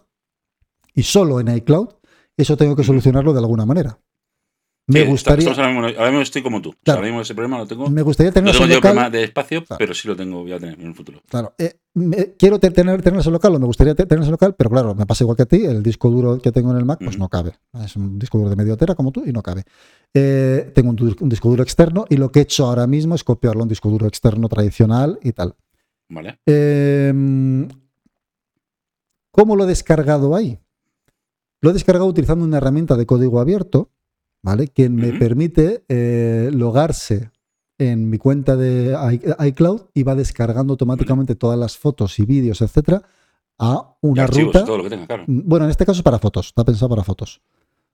y 0.95 1.03
solo 1.03 1.39
en 1.39 1.55
iCloud, 1.55 1.89
eso 2.39 2.57
tengo 2.57 2.75
que 2.75 2.85
solucionarlo 2.85 3.35
de 3.35 3.39
alguna 3.41 3.67
manera. 3.67 3.99
Me 4.89 5.03
Sí, 5.03 5.07
gustaría, 5.07 5.49
ahora, 5.49 5.69
mismo, 5.69 5.87
ahora 5.87 6.07
mismo 6.11 6.23
estoy 6.23 6.43
como 6.43 6.61
tú. 6.61 6.71
O 6.71 6.73
sea, 6.73 6.81
Claro. 6.83 6.99
ahora 6.99 7.09
mismo 7.09 7.21
ese 7.23 7.35
problema 7.35 7.59
lo 7.59 7.67
tengo. 7.69 7.89
me 7.89 8.03
gustaría 8.03 8.31
No 8.31 8.35
tenerlo 8.35 8.61
tengo 8.61 8.75
local. 8.75 8.81
problema 8.81 9.11
de 9.11 9.23
espacio, 9.25 9.65
Claro. 9.65 9.79
pero 9.79 9.95
sí 9.95 10.09
lo 10.09 10.17
tengo, 10.17 10.43
voy 10.43 10.53
a 10.53 10.59
tener 10.59 10.79
en 10.81 10.87
el 10.89 10.95
futuro. 10.95 11.23
Claro, 11.29 11.55
eh, 11.57 11.75
me- 11.95 12.35
quiero 12.37 12.59
te- 12.59 12.71
tener, 12.73 13.01
en 13.07 13.33
local 13.33 13.55
o 13.55 13.59
me 13.61 13.67
gustaría 13.67 13.95
te- 13.95 14.07
tenerlo 14.07 14.25
en 14.27 14.33
local, 14.33 14.55
pero 14.59 14.71
claro, 14.71 14.95
me 14.97 15.07
pasa 15.07 15.23
igual 15.23 15.37
que 15.37 15.45
a 15.45 15.47
ti, 15.47 15.65
el 15.65 15.85
disco 15.85 16.11
duro 16.11 16.39
que 16.41 16.51
tengo 16.51 16.73
en 16.73 16.79
el 16.79 16.85
Mac, 16.85 16.99
pues 17.03 17.17
no 17.17 17.29
cabe. 17.29 17.53
Es 17.85 17.95
un 17.95 18.19
disco 18.19 18.39
duro 18.39 18.51
de 18.51 18.57
medio 18.57 18.77
tera 18.77 18.97
como 18.97 19.13
tú 19.13 19.23
y 19.25 19.31
no 19.33 19.41
cabe. 19.41 19.63
Eh, 20.13 20.73
tengo 20.75 20.91
un, 20.91 21.17
disco 21.29 21.49
duro 21.49 21.63
externo 21.63 22.05
y 22.09 22.17
lo 22.17 22.33
que 22.33 22.41
he 22.41 22.43
hecho 22.43 22.67
ahora 22.67 22.87
mismo 22.89 23.15
es 23.15 23.23
copiarlo 23.23 23.61
a 23.61 23.63
un 23.63 23.69
disco 23.69 23.89
duro 23.89 24.09
externo 24.09 24.49
tradicional 24.49 25.19
y 25.23 25.33
tal. 25.33 25.55
¿Vale? 26.11 26.41
Eh, 26.45 27.69
¿Cómo 29.31 29.57
lo 29.57 29.65
he 29.65 29.67
descargado 29.69 30.35
ahí? 30.35 30.59
Lo 31.61 31.71
he 31.71 31.73
descargado 31.73 32.07
utilizando 32.07 32.45
una 32.45 32.57
herramienta 32.59 32.97
de 32.97 33.07
código 33.07 33.41
abierto, 33.41 33.91
¿vale? 34.43 34.69
Que 34.69 34.89
me 34.89 35.13
permite 35.13 35.85
eh, 35.89 36.51
logarse 36.53 37.31
en 37.79 38.09
mi 38.11 38.19
cuenta 38.19 38.57
de 38.57 38.97
i- 39.41 39.47
iCloud 39.49 39.83
y 39.95 40.03
va 40.03 40.15
descargando 40.15 40.73
automáticamente 40.75 41.35
todas 41.35 41.59
las 41.59 41.77
fotos 41.79 42.19
y 42.19 42.25
vídeos, 42.27 42.61
etcétera, 42.61 43.03
a 43.59 43.97
una 44.01 44.25
archivos, 44.25 44.55
ruta. 44.55 44.65
todo 44.65 44.79
lo 44.79 44.83
que 44.85 44.91
tenga, 44.91 45.07
claro. 45.07 45.25
Bueno, 45.27 45.65
en 45.67 45.71
este 45.71 45.85
caso 45.87 45.99
es 45.99 46.03
para 46.03 46.19
fotos, 46.19 46.47
está 46.49 46.65
pensado 46.65 46.89
para 46.91 47.05
fotos. 47.05 47.41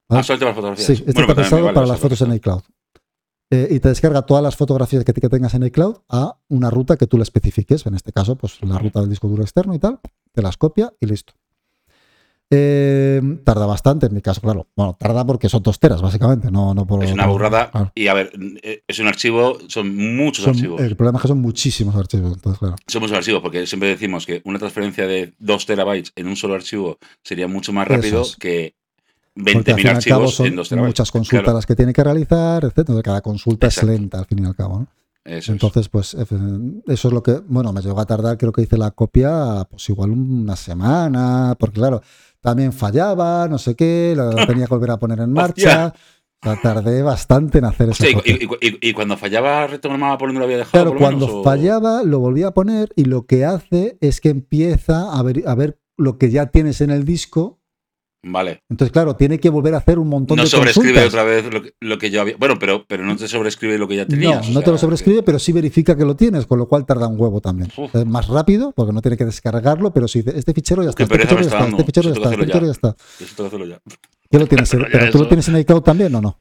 ¿vale? 0.08 0.20
Ah, 0.20 0.22
solamente 0.22 0.44
para 0.46 0.54
fotografías. 0.54 0.86
Sí, 0.86 0.92
este 0.92 1.12
Bueno, 1.12 1.20
está 1.28 1.34
pensado 1.42 1.62
vale 1.62 1.74
para 1.74 1.86
las 1.86 2.00
fotos 2.00 2.20
en 2.22 2.32
iCloud. 2.34 2.62
Eh, 3.50 3.68
y 3.70 3.80
te 3.80 3.88
descarga 3.88 4.22
todas 4.22 4.42
las 4.42 4.56
fotografías 4.56 5.04
que, 5.04 5.12
que 5.14 5.28
tengas 5.30 5.54
en 5.54 5.62
iCloud 5.62 5.96
a 6.10 6.36
una 6.48 6.68
ruta 6.68 6.96
que 6.98 7.06
tú 7.06 7.16
le 7.16 7.22
especifiques. 7.22 7.86
En 7.86 7.94
este 7.94 8.12
caso, 8.12 8.36
pues 8.36 8.58
la 8.62 8.78
ruta 8.78 9.00
del 9.00 9.08
disco 9.08 9.26
duro 9.26 9.42
externo 9.42 9.74
y 9.74 9.78
tal. 9.78 10.00
Te 10.32 10.42
las 10.42 10.58
copia 10.58 10.92
y 11.00 11.06
listo. 11.06 11.32
Eh, 12.50 13.20
tarda 13.44 13.66
bastante 13.66 14.06
en 14.06 14.14
mi 14.14 14.22
caso, 14.22 14.40
claro. 14.40 14.66
Bueno, 14.74 14.96
tarda 14.98 15.24
porque 15.26 15.48
son 15.50 15.62
tosteras, 15.62 16.00
básicamente. 16.00 16.50
No, 16.50 16.72
no 16.74 16.86
por, 16.86 17.04
Es 17.04 17.12
una 17.12 17.26
burrada. 17.26 17.70
claro. 17.70 17.92
Y 17.94 18.06
a 18.08 18.14
ver, 18.14 18.32
eh, 18.62 18.82
es 18.88 18.98
un 18.98 19.06
archivo, 19.06 19.58
son 19.68 19.94
muchos 20.16 20.44
Son- 20.44 20.54
archivos. 20.54 20.80
el 20.80 20.96
problema 20.96 21.18
es 21.18 21.22
que 21.22 21.28
son 21.28 21.40
muchísimos 21.40 21.94
archivos. 21.94 22.32
Entonces, 22.34 22.58
claro. 22.58 22.76
Son 22.86 23.02
muchos 23.02 23.16
archivos, 23.18 23.42
porque 23.42 23.66
siempre 23.66 23.90
decimos 23.90 24.24
que 24.24 24.40
una 24.44 24.58
transferencia 24.58 25.06
de 25.06 25.34
2 25.38 25.66
terabytes 25.66 26.12
en 26.16 26.26
un 26.26 26.36
solo 26.36 26.54
archivo 26.54 26.96
sería 27.22 27.48
mucho 27.48 27.72
más 27.72 27.86
rápido 27.86 28.22
es. 28.22 28.36
que 28.36 28.74
Porque 29.34 29.50
al 29.52 29.64
20.000 29.64 29.74
fin 29.76 29.86
y 29.86 29.88
al 29.90 30.04
cabo 30.04 30.22
archivos 30.22 30.34
son 30.34 30.46
en 30.46 30.56
2 30.56 30.68
terabytes. 30.70 30.88
muchas 30.88 31.10
consultas 31.12 31.42
Claro, 31.44 31.58
las 31.58 31.66
que 31.66 31.76
tiene 31.76 31.92
que 31.92 32.02
realizar, 32.04 32.64
etc. 32.64 32.78
Entonces, 32.78 33.02
cada 33.04 33.20
consulta 33.20 33.66
Exacto. 33.66 33.92
es 33.92 33.98
lenta 34.00 34.18
al 34.20 34.24
fin 34.26 34.38
y 34.42 34.46
al 34.46 34.56
cabo. 34.56 34.78
¿no? 34.80 34.86
Eso 35.28 35.38
es. 35.38 35.48
Entonces, 35.50 35.88
pues 35.88 36.14
efe- 36.16 36.82
eso 36.86 37.08
es 37.08 37.14
lo 37.14 37.22
que, 37.22 37.40
bueno, 37.46 37.72
me 37.72 37.80
llegó 37.82 38.00
a 38.00 38.06
tardar, 38.06 38.36
creo 38.38 38.52
que 38.52 38.62
hice 38.62 38.76
la 38.78 38.90
copia, 38.90 39.66
pues 39.70 39.88
igual 39.88 40.10
una 40.10 40.56
semana, 40.56 41.54
porque 41.58 41.78
claro, 41.80 42.02
también 42.40 42.72
fallaba, 42.72 43.48
no 43.48 43.58
sé 43.58 43.74
qué, 43.74 44.14
la 44.16 44.30
tenía 44.46 44.66
que 44.66 44.74
volver 44.74 44.90
a 44.92 44.98
poner 44.98 45.20
en 45.20 45.32
marcha. 45.32 45.94
O 46.40 46.50
sea, 46.52 46.60
tardé 46.62 47.02
bastante 47.02 47.58
en 47.58 47.64
hacer 47.64 47.90
Hostia, 47.90 48.10
y, 48.24 48.30
y- 48.30 48.68
y- 48.68 48.90
y 48.90 48.92
cuando 48.92 49.16
fallaba, 49.16 49.66
retomaba 49.66 50.16
por 50.18 50.28
donde 50.28 50.38
lo 50.38 50.44
había 50.44 50.58
dejado. 50.58 50.70
Claro, 50.84 50.90
por 50.92 51.00
lo 51.00 51.06
menos, 51.08 51.24
cuando 51.24 51.40
o- 51.40 51.44
fallaba, 51.44 52.02
lo 52.04 52.20
volví 52.20 52.44
a 52.44 52.52
poner 52.52 52.90
y 52.94 53.06
lo 53.06 53.26
que 53.26 53.44
hace 53.44 53.98
es 54.00 54.20
que 54.20 54.28
empieza 54.28 55.12
a 55.12 55.22
ver, 55.24 55.42
a 55.46 55.54
ver 55.56 55.80
lo 55.96 56.16
que 56.16 56.30
ya 56.30 56.46
tienes 56.46 56.80
en 56.80 56.90
el 56.90 57.04
disco. 57.04 57.57
Vale. 58.22 58.62
Entonces, 58.68 58.92
claro, 58.92 59.14
tiene 59.14 59.38
que 59.38 59.48
volver 59.48 59.74
a 59.74 59.78
hacer 59.78 59.98
un 59.98 60.08
montón 60.08 60.36
No 60.38 60.42
de 60.42 60.48
sobrescribe 60.48 60.94
consultas. 60.94 61.14
otra 61.14 61.22
vez 61.22 61.52
lo 61.54 61.62
que, 61.62 61.74
lo 61.80 61.98
que 61.98 62.10
yo 62.10 62.20
había. 62.20 62.36
Bueno, 62.36 62.56
pero, 62.58 62.84
pero 62.86 63.04
no 63.04 63.16
te 63.16 63.28
sobrescribe 63.28 63.78
lo 63.78 63.86
que 63.86 63.94
ya 63.96 64.06
tenías. 64.06 64.48
No, 64.48 64.54
no 64.54 64.62
te 64.62 64.70
lo 64.72 64.76
sobrescribe, 64.78 65.22
pero 65.22 65.38
sí 65.38 65.52
verifica 65.52 65.96
que 65.96 66.04
lo 66.04 66.16
tienes, 66.16 66.46
con 66.46 66.58
lo 66.58 66.66
cual 66.68 66.84
tarda 66.84 67.06
un 67.06 67.18
huevo 67.20 67.40
también. 67.40 67.70
Uf. 67.76 67.94
Es 67.94 68.04
más 68.06 68.26
rápido, 68.26 68.72
porque 68.72 68.92
no 68.92 69.00
tiene 69.02 69.16
que 69.16 69.24
descargarlo, 69.24 69.92
pero 69.92 70.08
si 70.08 70.18
este 70.26 70.52
fichero 70.52 70.82
ya 70.82 70.90
está, 70.90 71.04
este 71.04 71.16
fichero 71.18 71.40
ya 71.40 71.46
está 71.46 71.64
este 71.68 71.84
fichero 71.84 72.08
ya 72.08 72.14
está, 72.14 72.30
este 72.30 72.44
fichero 72.44 72.66
ya 72.66 72.72
está. 72.72 72.96
¿Qué 74.30 74.38
lo 74.38 74.46
tienes? 74.46 74.70
Pero 74.78 74.84
ya 74.84 74.98
¿Pero 74.98 75.10
tú 75.12 75.18
lo 75.18 75.28
tienes 75.28 75.48
en 75.48 75.58
iCloud 75.58 75.82
también 75.82 76.14
o 76.14 76.20
no? 76.20 76.38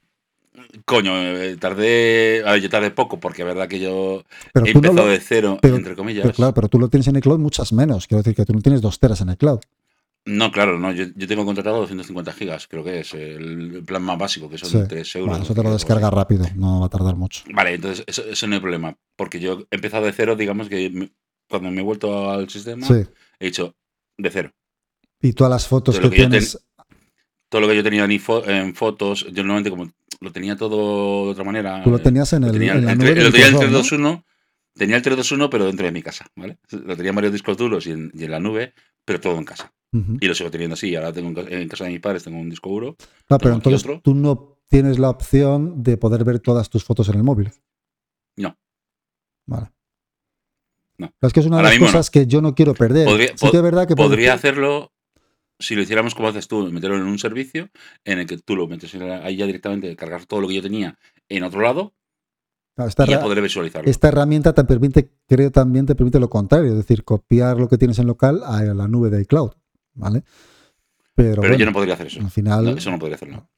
Coño, 0.85 1.15
eh, 1.15 1.55
tardé. 1.57 2.43
A 2.45 2.53
ver, 2.53 2.61
yo 2.61 2.69
tardé 2.69 2.91
poco, 2.91 3.19
porque 3.19 3.43
es 3.43 3.47
verdad 3.47 3.67
que 3.67 3.79
yo 3.79 4.23
Pero 4.53 4.65
he 4.65 4.73
no 4.73 4.77
empezado 4.79 5.05
lo, 5.05 5.11
de 5.11 5.19
cero, 5.19 5.57
pero- 5.61 5.75
entre 5.77 5.95
comillas. 5.95 6.23
pero 6.23 6.33
claro, 6.33 6.53
pero 6.53 6.67
tú 6.69 6.79
lo 6.79 6.89
tienes 6.89 7.07
en 7.07 7.15
iCloud 7.17 7.39
muchas 7.39 7.71
menos. 7.71 8.07
Quiero 8.07 8.21
decir 8.23 8.35
que 8.35 8.45
tú 8.45 8.53
no 8.53 8.61
tienes 8.61 8.81
dos 8.81 8.99
teras 8.99 9.21
en 9.21 9.29
iCloud. 9.29 9.59
No, 10.29 10.51
claro, 10.51 10.77
no. 10.77 10.91
Yo, 10.91 11.05
yo 11.15 11.25
tengo 11.27 11.45
contratado 11.45 11.77
250 11.77 12.33
gigas, 12.33 12.67
creo 12.67 12.83
que 12.83 12.99
es 12.99 13.13
el 13.13 13.81
plan 13.85 14.03
más 14.03 14.17
básico, 14.17 14.49
que 14.49 14.57
son 14.57 14.69
Sí. 14.69 14.79
3 14.87 15.15
euros. 15.15 15.41
Eso 15.41 15.55
te 15.55 15.63
lo 15.63 15.71
descarga 15.71 16.09
rápido, 16.09 16.45
no 16.55 16.81
va 16.81 16.87
a 16.87 16.89
tardar 16.89 17.15
mucho. 17.15 17.43
Vale, 17.53 17.75
entonces 17.75 18.03
eso, 18.07 18.23
eso 18.29 18.45
no 18.47 18.55
hay 18.55 18.59
problema, 18.61 18.95
porque 19.15 19.39
yo 19.39 19.65
he 19.71 19.75
empezado 19.75 20.05
de 20.05 20.11
cero, 20.11 20.35
digamos 20.35 20.67
que 20.67 20.89
me- 20.89 21.11
cuando 21.49 21.71
me 21.71 21.79
he 21.79 21.83
vuelto 21.83 22.29
al 22.29 22.49
sistema, 22.49 22.85
Sí. 22.85 23.05
he 23.39 23.45
dicho 23.45 23.73
de 24.17 24.29
cero. 24.29 24.51
Y 25.21 25.31
todas 25.33 25.49
las 25.49 25.67
fotos 25.67 25.95
lo 26.01 26.09
que 26.09 26.17
tienes. 26.17 26.59
todo 27.49 27.61
lo 27.61 27.67
que 27.69 27.77
yo 27.77 27.83
tenía 27.83 28.03
en, 28.03 28.75
fotos, 28.75 29.25
yo 29.31 29.43
normalmente 29.43 29.69
como 29.69 29.89
lo 30.19 30.31
tenía 30.33 30.57
todo 30.57 31.25
de 31.27 31.31
otra 31.31 31.45
manera. 31.45 31.81
Tú 31.83 31.89
lo 31.91 31.99
tenías 31.99 32.33
en 32.33 32.43
el, 32.43 32.51
tenía, 32.51 32.73
en 32.73 32.85
la 32.85 32.91
entre- 32.91 33.11
nube 33.15 33.23
lo 33.23 33.31
tenía 33.31 33.47
en 33.47 33.53
el 33.53 33.59
Microsoft, 33.59 33.91
¿no? 33.99 34.09
321, 34.09 34.25
tenía 34.75 34.95
el 34.97 35.01
321, 35.03 35.49
pero 35.49 35.65
dentro 35.65 35.85
de 35.85 35.91
mi 35.93 36.01
casa, 36.03 36.25
¿vale? 36.35 36.57
Lo 36.71 36.97
tenía 36.97 37.09
en 37.11 37.15
varios 37.15 37.31
discos 37.31 37.55
duros 37.55 37.87
y 37.87 37.91
en, 37.91 38.11
y 38.13 38.25
en 38.25 38.31
la 38.31 38.41
nube, 38.41 38.73
pero 39.05 39.21
todo 39.21 39.37
en 39.37 39.45
casa. 39.45 39.71
Y 39.91 40.27
lo 40.27 40.35
sigo 40.35 40.51
teniendo 40.51 40.73
así. 40.75 40.95
Ahora 40.95 41.11
tengo 41.13 41.29
en, 41.29 41.33
ca- 41.35 41.49
en 41.49 41.67
casa 41.67 41.85
de 41.85 41.91
mis 41.91 41.99
padres 41.99 42.23
tengo 42.23 42.37
un 42.39 42.49
disco 42.49 42.69
duro. 42.69 42.95
No, 43.29 43.37
pero 43.37 43.55
entonces 43.55 43.81
otro. 43.83 44.01
tú 44.03 44.13
no 44.13 44.59
tienes 44.67 44.99
la 44.99 45.09
opción 45.09 45.81
de 45.81 45.97
poder 45.97 46.23
ver 46.23 46.39
todas 46.39 46.69
tus 46.69 46.83
fotos 46.83 47.09
en 47.09 47.15
el 47.15 47.23
móvil. 47.23 47.51
No. 48.35 48.55
Vale. 49.47 49.71
No. 50.99 51.11
Es 51.21 51.33
que 51.33 51.39
es 51.39 51.45
una 51.45 51.57
de 51.57 51.63
las 51.63 51.79
no. 51.79 51.85
cosas 51.85 52.09
que 52.09 52.27
yo 52.27 52.41
no 52.41 52.53
quiero 52.53 52.73
perder. 52.73 53.05
Podría- 53.05 53.31
sí 53.35 53.49
que 53.49 53.57
es 53.57 53.63
verdad 53.63 53.87
que 53.87 53.95
Podría 53.95 54.33
hacerlo 54.33 54.91
si 55.59 55.73
lo 55.75 55.81
hiciéramos 55.81 56.13
como 56.13 56.27
haces 56.27 56.47
tú, 56.47 56.71
meterlo 56.71 56.97
en 56.97 57.03
un 57.03 57.17
servicio 57.17 57.69
en 58.05 58.19
el 58.19 58.27
que 58.27 58.37
tú 58.37 58.55
lo 58.55 58.67
metes 58.67 58.93
ahí 58.93 59.37
ya 59.37 59.45
directamente, 59.47 59.95
cargar 59.95 60.25
todo 60.25 60.41
lo 60.41 60.47
que 60.47 60.53
yo 60.55 60.61
tenía 60.61 60.99
en 61.29 61.43
otro 61.43 61.61
lado 61.61 61.95
Claro, 62.75 62.89
esta, 62.89 63.05
y 63.05 63.09
ya 63.09 63.21
poder 63.21 63.41
visualizarlo. 63.41 63.89
esta 63.89 64.09
herramienta 64.09 64.53
te 64.53 64.63
permite, 64.65 65.09
creo 65.27 65.49
también 65.51 65.87
te 65.87 65.95
permite 65.95 66.19
lo 66.19 66.29
contrario, 66.29 66.69
es 66.69 66.77
decir, 66.77 67.03
copiar 67.03 67.57
lo 67.57 67.67
que 67.67 67.79
tienes 67.79 67.97
en 67.97 68.05
local 68.05 68.43
a 68.45 68.61
la 68.61 68.87
nube 68.87 69.09
de 69.09 69.21
iCloud. 69.23 69.53
¿Vale? 69.97 70.23
Pero, 71.15 71.29
Pero 71.29 71.41
bueno, 71.41 71.55
yo 71.57 71.65
no 71.65 71.73
podría 71.73 71.95
hacer 71.95 72.07
eso. 72.07 72.19
al 72.21 72.31
final. 72.31 72.65
No, 72.65 72.71
eso 72.71 72.91
no 72.91 72.99
podría 72.99 73.15
hacerlo. 73.15 73.49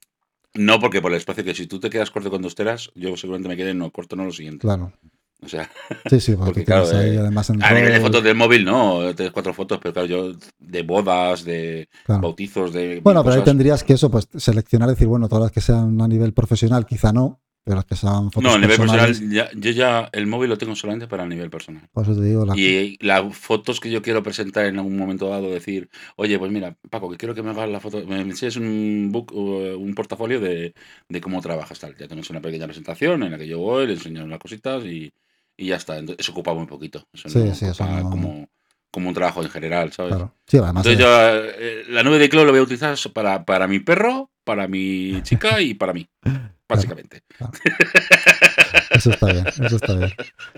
No, 0.55 0.79
porque 0.79 1.01
por 1.01 1.11
el 1.11 1.17
espacio 1.17 1.43
que 1.43 1.53
si 1.53 1.67
tú 1.67 1.79
te 1.79 1.89
quedas 1.89 2.09
corto 2.09 2.31
con 2.31 2.41
dos 2.41 2.55
teras, 2.55 2.91
yo 2.95 3.15
seguramente 3.17 3.49
me 3.49 3.57
quede 3.57 3.73
no 3.73 3.91
corto, 3.91 4.15
no 4.15 4.25
lo 4.25 4.31
siguiente. 4.31 4.61
Claro. 4.61 4.93
O 5.41 5.47
sea, 5.47 5.69
Sí, 6.09 6.19
sí, 6.19 6.35
porque, 6.35 6.65
claro, 6.65 6.85
ahí 6.97 7.15
eh, 7.15 7.19
además 7.19 7.49
en 7.49 7.63
a 7.63 7.71
nivel 7.73 7.93
de 7.93 8.01
fotos 8.01 8.23
del 8.23 8.35
móvil, 8.35 8.65
no, 8.65 9.13
tres, 9.15 9.31
cuatro 9.31 9.53
fotos, 9.53 9.79
pero 9.81 9.93
claro, 9.93 10.07
yo 10.07 10.33
de 10.57 10.83
bodas, 10.83 11.45
de 11.45 11.87
claro. 12.05 12.21
bautizos, 12.21 12.73
de. 12.73 12.99
Bueno, 13.01 13.23
pero 13.23 13.35
ahí 13.35 13.43
tendrías 13.43 13.83
que 13.83 13.93
eso, 13.93 14.09
pues 14.11 14.27
seleccionar, 14.35 14.89
decir, 14.89 15.07
bueno, 15.07 15.29
todas 15.29 15.43
las 15.43 15.51
que 15.51 15.61
sean 15.61 16.01
a 16.01 16.07
nivel 16.09 16.33
profesional, 16.33 16.85
quizá 16.85 17.13
no, 17.13 17.39
pero 17.63 17.75
las 17.75 17.85
que 17.85 17.95
sean 17.95 18.31
fotos 18.31 18.43
No, 18.51 18.55
a 18.55 18.59
nivel 18.59 18.77
personal, 18.77 19.29
ya- 19.31 19.49
yo 19.53 19.71
ya 19.71 20.09
el 20.13 20.27
móvil 20.27 20.49
lo 20.49 20.57
tengo 20.57 20.75
solamente 20.75 21.07
para 21.07 21.23
el 21.23 21.29
nivel 21.29 21.49
personal. 21.49 21.87
por 21.91 22.03
eso 22.03 22.15
te 22.15 22.23
digo, 22.23 22.45
la- 22.45 22.55
Y 22.55 22.97
las 23.05 23.35
fotos 23.37 23.79
que 23.79 23.91
yo 23.91 24.01
quiero 24.01 24.23
presentar 24.23 24.65
en 24.65 24.77
algún 24.77 24.97
momento 24.97 25.29
dado, 25.29 25.49
decir, 25.51 25.89
oye, 26.15 26.39
pues 26.39 26.51
mira, 26.51 26.75
Paco, 26.89 27.09
que 27.09 27.17
quiero 27.17 27.35
que 27.35 27.43
me 27.43 27.51
hagas 27.51 27.69
la 27.69 27.79
foto, 27.79 28.05
me 28.07 28.21
enseñes 28.21 28.55
un 28.57 29.09
book, 29.11 29.33
un 29.33 29.93
portafolio 29.93 30.39
de, 30.39 30.73
de 31.07 31.21
cómo 31.21 31.41
trabajas, 31.41 31.79
tal. 31.79 31.95
Ya 31.97 32.07
tenemos 32.07 32.29
una 32.29 32.41
pequeña 32.41 32.65
presentación 32.65 33.23
en 33.23 33.31
la 33.31 33.37
que 33.37 33.47
yo 33.47 33.59
voy, 33.59 33.87
le 33.87 33.93
enseño 33.93 34.23
unas 34.23 34.39
cositas 34.39 34.83
y, 34.85 35.11
y 35.57 35.67
ya 35.67 35.75
está. 35.75 35.97
Entonces, 35.97 36.23
eso 36.25 36.31
ocupa 36.31 36.53
muy 36.53 36.65
poquito. 36.65 37.05
Eso 37.13 37.29
Sí, 37.29 37.39
no 37.39 37.53
sí, 37.53 37.65
eso 37.65 37.85
no- 37.85 38.09
como, 38.09 38.47
como 38.91 39.09
un 39.09 39.13
trabajo 39.13 39.43
en 39.43 39.49
general, 39.49 39.91
¿sabes? 39.91 40.15
claro. 40.15 40.33
Sí, 40.47 40.57
además, 40.57 40.85
Entonces 40.87 40.99
yo, 40.99 41.53
eh, 41.59 41.83
la 41.89 42.03
nube 42.03 42.17
de 42.19 42.25
iCloud 42.25 42.45
lo 42.45 42.51
voy 42.51 42.59
a 42.59 42.63
utilizar 42.63 42.97
para, 43.13 43.45
para 43.45 43.67
mi 43.67 43.79
perro, 43.79 44.31
para 44.43 44.67
mi 44.67 45.21
chica 45.23 45.61
y 45.61 45.73
para 45.75 45.93
mí, 45.93 46.07
básicamente. 46.69 47.23
eso 48.95 49.09
está 49.11 49.25
bien, 49.31 49.45
eso 49.47 49.75
está 49.75 49.93
bien. 49.95 50.11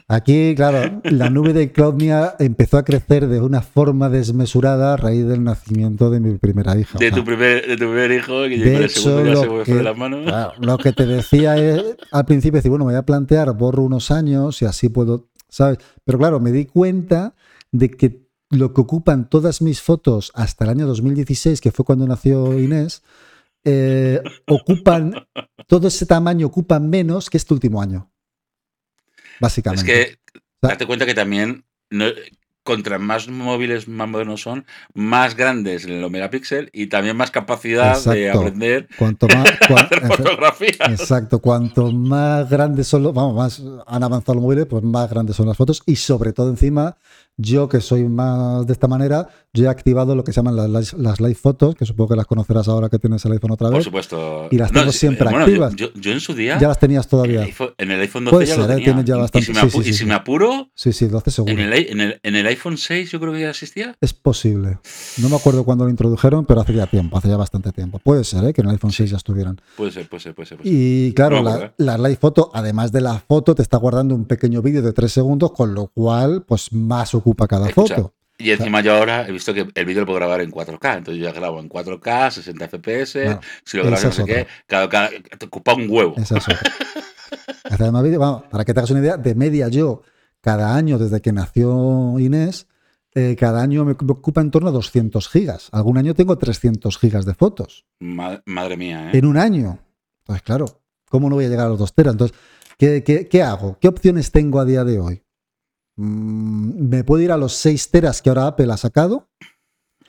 Aquí, 0.07 0.53
claro, 0.55 1.01
la 1.05 1.29
nube 1.29 1.53
de 1.53 1.71
Cloud 1.71 1.95
mía 1.95 2.35
empezó 2.39 2.77
a 2.77 2.83
crecer 2.83 3.27
de 3.27 3.39
una 3.41 3.61
forma 3.61 4.09
desmesurada 4.09 4.93
a 4.93 4.97
raíz 4.97 5.25
del 5.25 5.43
nacimiento 5.43 6.09
de 6.09 6.19
mi 6.19 6.37
primera 6.37 6.77
hija. 6.77 6.97
De 6.99 7.07
O 7.07 7.09
sea, 7.09 7.17
tu 7.17 7.23
primer, 7.25 7.65
de 7.67 7.75
tu 7.77 7.85
primer 7.85 8.11
hijo, 8.11 8.43
que 8.43 8.57
De 8.57 8.85
hecho, 8.85 8.99
se 9.01 9.09
lo 9.31 9.41
me 9.41 9.47
fue 9.47 9.57
de 9.59 9.63
que- 9.63 9.83
las 9.83 9.97
manos. 9.97 10.25
Claro, 10.25 10.53
lo 10.59 10.77
que 10.77 10.91
te 10.93 11.05
decía 11.05 11.57
es, 11.57 11.81
al 12.11 12.25
principio, 12.25 12.57
decir, 12.57 12.69
bueno, 12.69 12.85
me 12.85 12.91
voy 12.93 12.99
a 12.99 13.05
plantear, 13.05 13.51
borro 13.55 13.83
unos 13.83 14.11
años 14.11 14.61
y 14.61 14.65
así 14.65 14.89
puedo, 14.89 15.29
¿sabes? 15.49 15.77
Pero 16.03 16.17
claro, 16.17 16.39
me 16.39 16.51
di 16.51 16.65
cuenta 16.65 17.33
de 17.71 17.89
que 17.89 18.21
lo 18.49 18.73
que 18.73 18.81
ocupan 18.81 19.29
todas 19.29 19.61
mis 19.61 19.81
fotos 19.81 20.31
hasta 20.35 20.65
el 20.65 20.71
año 20.71 20.85
2016, 20.87 21.61
que 21.61 21.71
fue 21.71 21.85
cuando 21.85 22.05
nació 22.05 22.59
Inés, 22.59 23.01
eh, 23.63 24.21
ocupan, 24.47 25.13
todo 25.67 25.87
ese 25.87 26.05
tamaño 26.05 26.47
ocupan 26.47 26.89
menos 26.89 27.29
que 27.29 27.37
este 27.37 27.53
último 27.53 27.81
año. 27.81 28.11
Es 29.15 29.39
Básicamente. 29.39 29.85
que 29.85 30.05
sea- 30.61 30.71
date 30.71 30.85
cuenta 30.85 31.05
que 31.05 31.13
también, 31.13 31.65
no- 31.89 32.05
contra 32.63 32.99
más 32.99 33.27
móviles 33.27 33.87
más 33.87 34.07
modernos 34.07 34.41
son, 34.41 34.65
más 34.93 35.35
grandes 35.35 35.85
en 35.85 35.93
el 35.93 36.11
megapíxel 36.11 36.69
y 36.73 36.87
también 36.87 37.17
más 37.17 37.31
capacidad 37.31 37.99
de 38.05 38.29
aprender 38.29 38.87
Cuanto 38.99 39.27
más, 39.35 39.49
cua- 39.61 39.85
hacer 39.85 40.01
fotografías. 40.07 41.01
Exacto, 41.01 41.39
cuanto 41.39 41.91
más 41.91 42.47
grandes 42.49 42.87
son 42.87 43.01
los, 43.01 43.13
vamos, 43.15 43.35
más 43.35 43.63
han 43.87 44.03
avanzado 44.03 44.35
los 44.35 44.43
móviles, 44.43 44.67
pues 44.67 44.83
más 44.83 45.09
grandes 45.09 45.35
son 45.35 45.47
las 45.47 45.57
fotos 45.57 45.81
y 45.87 45.95
sobre 45.95 46.33
todo 46.33 46.49
encima, 46.49 46.97
yo 47.41 47.67
que 47.69 47.81
soy 47.81 48.03
más 48.07 48.65
de 48.67 48.73
esta 48.73 48.87
manera, 48.87 49.27
yo 49.53 49.65
he 49.65 49.67
activado 49.67 50.15
lo 50.15 50.23
que 50.23 50.31
se 50.31 50.37
llaman 50.37 50.55
las, 50.55 50.93
las- 50.93 51.19
live 51.21 51.35
fotos, 51.35 51.75
que 51.75 51.85
supongo 51.85 52.09
que 52.09 52.15
las 52.15 52.25
conocerás 52.25 52.67
ahora 52.67 52.89
que 52.89 52.99
tienes 52.99 53.23
el 53.25 53.33
iPhone 53.33 53.51
otra 53.51 53.67
Por 53.67 53.77
vez. 53.77 53.83
supuesto. 53.85 54.47
Y 54.51 54.57
las 54.57 54.71
tengo 54.71 54.91
siempre 54.91 55.25
bueno, 55.29 55.45
activas. 55.45 55.75
Yo, 55.75 55.87
yo- 55.93 56.01
yo 56.01 56.11
en 56.11 56.19
su 56.19 56.33
día, 56.33 56.57
Ya 56.59 56.67
las 56.67 56.79
tenías 56.79 57.05
en, 57.05 57.09
todavía. 57.09 57.39
el 57.41 57.45
iPhone, 57.47 57.69
en 57.77 57.91
el 57.91 57.99
iPhone 58.01 58.25
12 58.25 58.35
Puede 58.35 58.45
ya 58.47 58.55
ser, 58.55 58.63
¿eh? 58.71 58.83
tenía. 58.85 59.01
Ya 59.03 59.15
Y- 59.15 59.17
y, 59.17 59.21
bastante- 59.21 59.45
si 59.45 59.51
me, 59.53 59.59
apu- 59.61 59.71
sí, 59.71 59.79
y 59.79 59.83
si 59.83 59.93
sí. 59.93 60.05
me 60.05 60.13
apuro, 60.13 60.69
Sí, 60.75 60.93
sí, 60.93 61.09
lo 61.09 61.17
hace 61.17 61.31
seguro. 61.31 61.53
en 61.53 61.59
el, 61.59 61.73
en, 61.73 62.01
el, 62.01 62.19
en 62.23 62.35
el 62.35 62.45
iPhone 62.47 62.77
6 62.77 63.11
yo 63.11 63.19
creo 63.19 63.33
que 63.33 63.41
ya 63.41 63.49
existía. 63.49 63.95
Es 64.01 64.13
posible. 64.13 64.79
No 65.17 65.29
me 65.29 65.35
acuerdo 65.35 65.63
cuándo 65.63 65.83
lo 65.85 65.89
introdujeron, 65.89 66.45
pero 66.45 66.61
hace 66.61 66.73
ya 66.73 66.87
tiempo, 66.87 67.17
hace 67.17 67.27
ya 67.29 67.37
bastante 67.37 67.71
tiempo. 67.71 67.99
Puede 67.99 68.23
ser, 68.23 68.43
¿eh? 68.45 68.53
que 68.53 68.61
en 68.61 68.67
el 68.67 68.73
iPhone 68.73 68.91
6 68.91 69.09
ya 69.11 69.17
estuvieran. 69.17 69.59
Puede 69.77 69.91
ser, 69.91 70.07
puede 70.07 70.21
ser, 70.21 70.35
puede 70.35 70.47
ser. 70.47 70.57
puede 70.59 70.69
ser. 70.69 70.79
Y 70.81 71.13
claro, 71.13 71.37
No 71.37 71.43
la, 71.43 71.53
acuerdo, 71.55 71.73
la 71.77 71.97
live 71.97 72.15
foto, 72.17 72.51
además 72.53 72.91
de 72.91 73.01
la 73.01 73.19
foto, 73.19 73.55
te 73.55 73.61
está 73.61 73.77
guardando 73.77 74.15
un 74.15 74.25
pequeño 74.25 74.61
vídeo 74.61 74.81
de 74.81 74.93
tres 74.93 75.11
segundos, 75.11 75.51
con 75.51 75.73
lo 75.73 75.87
cual, 75.87 76.43
pues 76.47 76.71
más 76.73 77.13
ocupa 77.15 77.30
cada 77.35 77.67
Escucha, 77.69 77.95
foto. 77.95 78.13
Y 78.37 78.51
encima 78.51 78.81
yo 78.81 78.95
ahora 78.95 79.27
he 79.27 79.31
visto 79.31 79.53
que 79.53 79.67
el 79.73 79.85
vídeo 79.85 80.01
lo 80.01 80.05
puedo 80.07 80.17
grabar 80.19 80.41
en 80.41 80.51
4K. 80.51 80.97
Entonces 80.97 81.21
yo 81.21 81.29
ya 81.29 81.31
grabo 81.31 81.59
en 81.59 81.69
4K, 81.69 82.31
60 82.31 82.65
FPS. 82.69 83.39
Si 83.65 83.77
lo 83.77 83.83
grabo 83.83 84.03
no 84.03 84.11
sé 84.11 84.25
qué, 84.25 84.47
cada, 84.65 84.89
cada- 84.89 85.09
te 85.09 85.45
ocupa 85.45 85.73
un 85.75 85.87
huevo. 85.89 86.15
Esa 86.17 86.37
es 86.37 86.45
otra. 86.47 86.59
Para 88.49 88.65
que 88.65 88.73
te 88.73 88.79
hagas 88.79 88.89
una 88.91 88.99
idea, 88.99 89.17
de 89.17 89.35
media 89.35 89.67
yo, 89.67 90.01
cada 90.41 90.75
año 90.75 90.97
desde 90.97 91.21
que 91.21 91.31
nació 91.31 92.17
Inés, 92.19 92.67
eh, 93.13 93.35
cada 93.37 93.61
año 93.61 93.85
me 93.85 93.91
ocupa 93.91 94.41
en 94.41 94.51
torno 94.51 94.69
a 94.69 94.71
200 94.71 95.27
gigas. 95.29 95.69
Algún 95.71 95.97
año 95.97 96.13
tengo 96.15 96.37
300 96.37 96.97
gigas 96.97 97.25
de 97.25 97.33
fotos. 97.35 97.85
Ma- 97.99 98.41
madre 98.45 98.77
mía, 98.77 99.11
¿eh? 99.11 99.17
En 99.17 99.25
un 99.25 99.37
año. 99.37 99.79
Entonces, 100.21 100.41
claro, 100.43 100.65
¿cómo 101.09 101.29
no 101.29 101.35
voy 101.35 101.45
a 101.45 101.49
llegar 101.49 101.67
a 101.67 101.69
los 101.69 101.79
2 101.79 101.93
teras? 101.93 102.13
Entonces, 102.13 102.37
¿qué, 102.77 103.03
qué, 103.03 103.27
qué 103.27 103.43
hago? 103.43 103.77
¿Qué 103.79 103.87
opciones 103.87 104.31
tengo 104.31 104.59
a 104.59 104.65
día 104.65 104.83
de 104.83 104.99
hoy? 104.99 105.23
Mm, 105.97 106.87
Me 106.89 107.03
puedo 107.03 107.21
ir 107.23 107.31
a 107.31 107.37
los 107.37 107.53
6 107.53 107.89
teras 107.91 108.21
que 108.21 108.29
ahora 108.29 108.47
Apple 108.47 108.71
ha 108.71 108.77
sacado, 108.77 109.27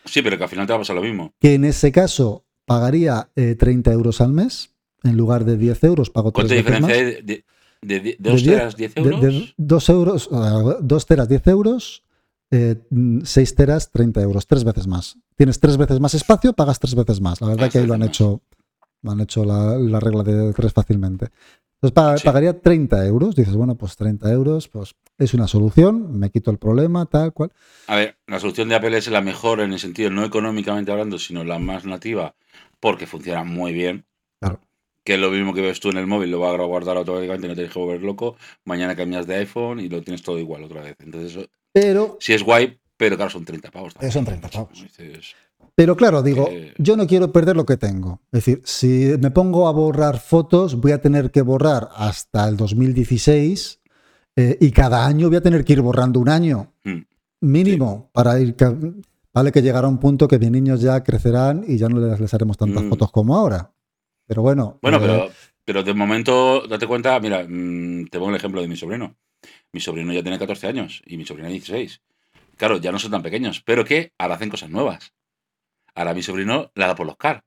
Sí, 0.05 0.21
pero 0.23 0.37
que 0.37 0.45
al 0.45 0.51
final 0.51 0.67
te 0.67 0.73
va 0.73 0.79
a 0.79 0.81
pasar 0.81 0.97
lo 0.97 1.03
mismo. 1.03 1.33
que 1.39 1.55
en 1.55 1.65
ese 1.65 1.93
caso 1.93 2.45
pagaría 2.67 3.31
eh, 3.37 3.55
30 3.55 3.93
euros 3.93 4.21
al 4.21 4.33
mes. 4.33 4.71
En 5.05 5.17
lugar 5.17 5.45
de 5.45 5.57
10 5.57 5.83
euros, 5.85 6.11
pago 6.11 6.31
3 6.31 6.35
¿Cuánta 6.49 6.55
veces 6.55 6.65
diferencia 6.65 6.89
más. 6.89 6.97
hay 6.97 7.05
de, 7.25 7.45
de, 7.83 8.01
de- 8.01 8.17
de 8.19 8.31
dos 8.31 8.43
diez- 8.43 8.51
teras, 8.57 8.77
10 8.77 8.95
De, 8.95 9.01
euros? 9.01 9.21
de 9.21 9.55
2 9.57 9.89
euros, 9.89 10.31
2 10.81 11.07
teras 11.07 11.29
10 11.29 11.47
euros, 11.49 12.05
6 13.25 13.55
teras 13.55 13.91
30 13.91 14.21
euros, 14.23 14.47
3 14.47 14.63
veces 14.65 14.87
más. 14.87 15.19
Tienes 15.37 15.59
3 15.59 15.77
veces 15.77 15.99
más 16.01 16.15
espacio, 16.15 16.53
pagas 16.53 16.79
3 16.79 16.95
veces 16.95 17.21
más. 17.21 17.41
La 17.41 17.49
verdad 17.49 17.71
que 17.71 17.79
ahí 17.79 17.87
lo 17.87 17.95
han 17.95 18.03
hecho, 18.03 18.43
han 19.11 19.21
hecho 19.21 19.45
la, 19.45 19.77
la 19.79 19.99
regla 20.01 20.23
de 20.23 20.53
3 20.53 20.73
fácilmente. 20.73 21.29
Entonces 21.83 22.21
Sí. 22.21 22.27
pagaría 22.27 22.61
30 22.61 23.05
euros. 23.07 23.35
Dices, 23.35 23.55
bueno, 23.57 23.75
pues 23.75 23.97
30 23.97 24.31
euros 24.31 24.69
pues 24.69 24.95
es 25.19 25.35
una 25.35 25.49
solución, 25.49 26.17
me 26.19 26.31
quito 26.31 26.51
el 26.53 26.59
problema, 26.59 27.07
tal 27.07 27.33
cual. 27.33 27.53
A 27.89 27.97
ver, 27.97 28.17
la 28.29 28.39
solución 28.39 28.69
de 28.69 28.77
Apple 28.77 28.97
es 28.97 29.09
la 29.11 29.21
mejor 29.21 29.61
en 29.61 29.73
el 29.73 29.79
sentido, 29.81 30.09
no 30.11 30.25
económicamente 30.25 30.93
hablando, 30.93 31.19
sino 31.19 31.43
la 31.43 31.59
más 31.59 31.85
nativa, 31.85 32.35
porque 32.79 33.07
funciona 33.09 33.43
muy 33.43 33.73
bien. 33.73 34.05
Claro. 34.41 34.61
Que 35.05 35.15
es 35.15 35.21
lo 35.21 35.31
mismo 35.33 35.53
que 35.53 35.61
ves 35.61 35.81
tú 35.81 35.91
en 35.91 35.97
el 35.97 36.07
móvil, 36.07 36.31
lo 36.31 36.39
va 36.39 36.51
a 36.55 36.57
guardar 36.65 36.97
automáticamente, 36.97 37.49
no 37.49 37.55
tienes 37.55 37.73
que 37.73 37.79
volver 37.81 38.03
loco. 38.03 38.37
Mañana 38.65 38.95
cambias 38.95 39.27
de 39.27 39.35
iPhone 39.35 39.81
y 39.81 39.89
lo 39.89 40.01
tienes 40.03 40.23
todo 40.23 40.39
igual 40.39 40.63
otra 40.63 40.83
vez. 40.83 40.95
Entonces, 41.01 41.33
eso 41.37 41.49
Pero, 41.73 42.17
sí 42.21 42.33
es 42.33 42.45
guay, 42.45 42.79
pero 42.97 43.17
claro, 43.17 43.31
son 43.33 43.45
30 43.45 43.73
pavos. 43.73 43.95
también. 43.95 44.13
Son 44.13 44.25
30 44.25 44.49
pavos. 44.49 44.81
Dices, 44.81 45.35
pero 45.75 45.97
claro, 45.97 46.23
digo, 46.23 46.49
Eh. 46.51 46.75
yo 46.79 46.97
no 46.97 47.07
quiero 47.07 47.33
perder 47.33 47.57
lo 47.57 47.65
que 47.67 47.77
tengo. 47.77 48.21
Es 48.33 48.45
decir, 48.45 48.63
si 48.65 49.15
me 49.21 49.31
pongo 49.31 49.69
a 49.69 49.73
borrar 49.73 50.19
fotos, 50.21 50.77
voy 50.77 50.93
a 50.93 51.01
tener 51.01 51.31
que 51.31 51.43
borrar 51.43 51.89
hasta 51.97 52.49
el 52.49 52.57
2016 52.57 53.81
eh, 54.37 54.57
y 54.61 54.71
cada 54.71 55.07
año 55.07 55.29
voy 55.29 55.37
a 55.37 55.43
tener 55.43 55.65
que 55.65 55.73
ir 55.75 55.81
borrando 55.83 56.21
un 56.21 56.29
año. 56.29 56.73
mm, 56.85 57.01
mínimo 57.43 58.09
para 58.13 58.39
ir 58.39 58.55
vale 59.35 59.51
que 59.51 59.63
llegará 59.63 59.89
un 59.89 59.99
punto 59.99 60.29
que 60.29 60.39
mis 60.39 60.51
niños 60.51 60.81
ya 60.81 61.03
crecerán 61.03 61.65
y 61.67 61.77
ya 61.79 61.89
no 61.89 61.99
les, 61.99 62.21
les 62.21 62.33
haremos 62.35 62.57
tantas 62.57 62.85
Mm. 62.85 62.89
fotos 62.91 63.11
como 63.11 63.35
ahora 63.37 63.73
pero 64.29 64.43
bueno 64.43 64.79
Bueno, 64.83 64.99
eh, 64.99 65.01
pero, 65.01 65.31
pero 65.65 65.83
de 65.83 65.93
momento, 65.95 66.67
date 66.69 66.87
cuenta, 66.87 67.19
mira, 67.19 67.45
mm, 67.49 68.07
te 68.11 68.19
pongo 68.19 68.31
el 68.31 68.37
ejemplo 68.37 68.61
de 68.63 68.69
mi 68.69 68.77
sobrino. 68.77 69.17
Mi 69.73 69.81
sobrino 69.81 70.13
ya 70.13 70.23
tiene 70.23 70.39
14 70.39 70.67
años 70.69 71.03
y 71.07 71.17
mi 71.17 71.25
sobrina 71.27 71.49
16. 71.49 72.01
Claro, 72.57 72.77
ya 72.79 72.93
no 72.93 72.99
son 73.01 73.11
tan 73.11 73.23
pequeños, 73.23 73.61
pero 73.67 73.85
que 73.85 74.13
ahora 74.19 74.37
hacen 74.37 74.49
cosas 74.51 74.71
nuevas. 74.71 75.13
Ahora 75.95 76.15
mi 76.15 76.23
sobrino 76.23 76.71
la 76.75 76.89
da 76.89 76.95
por 76.95 77.07
los 77.07 77.17
car. 77.17 77.45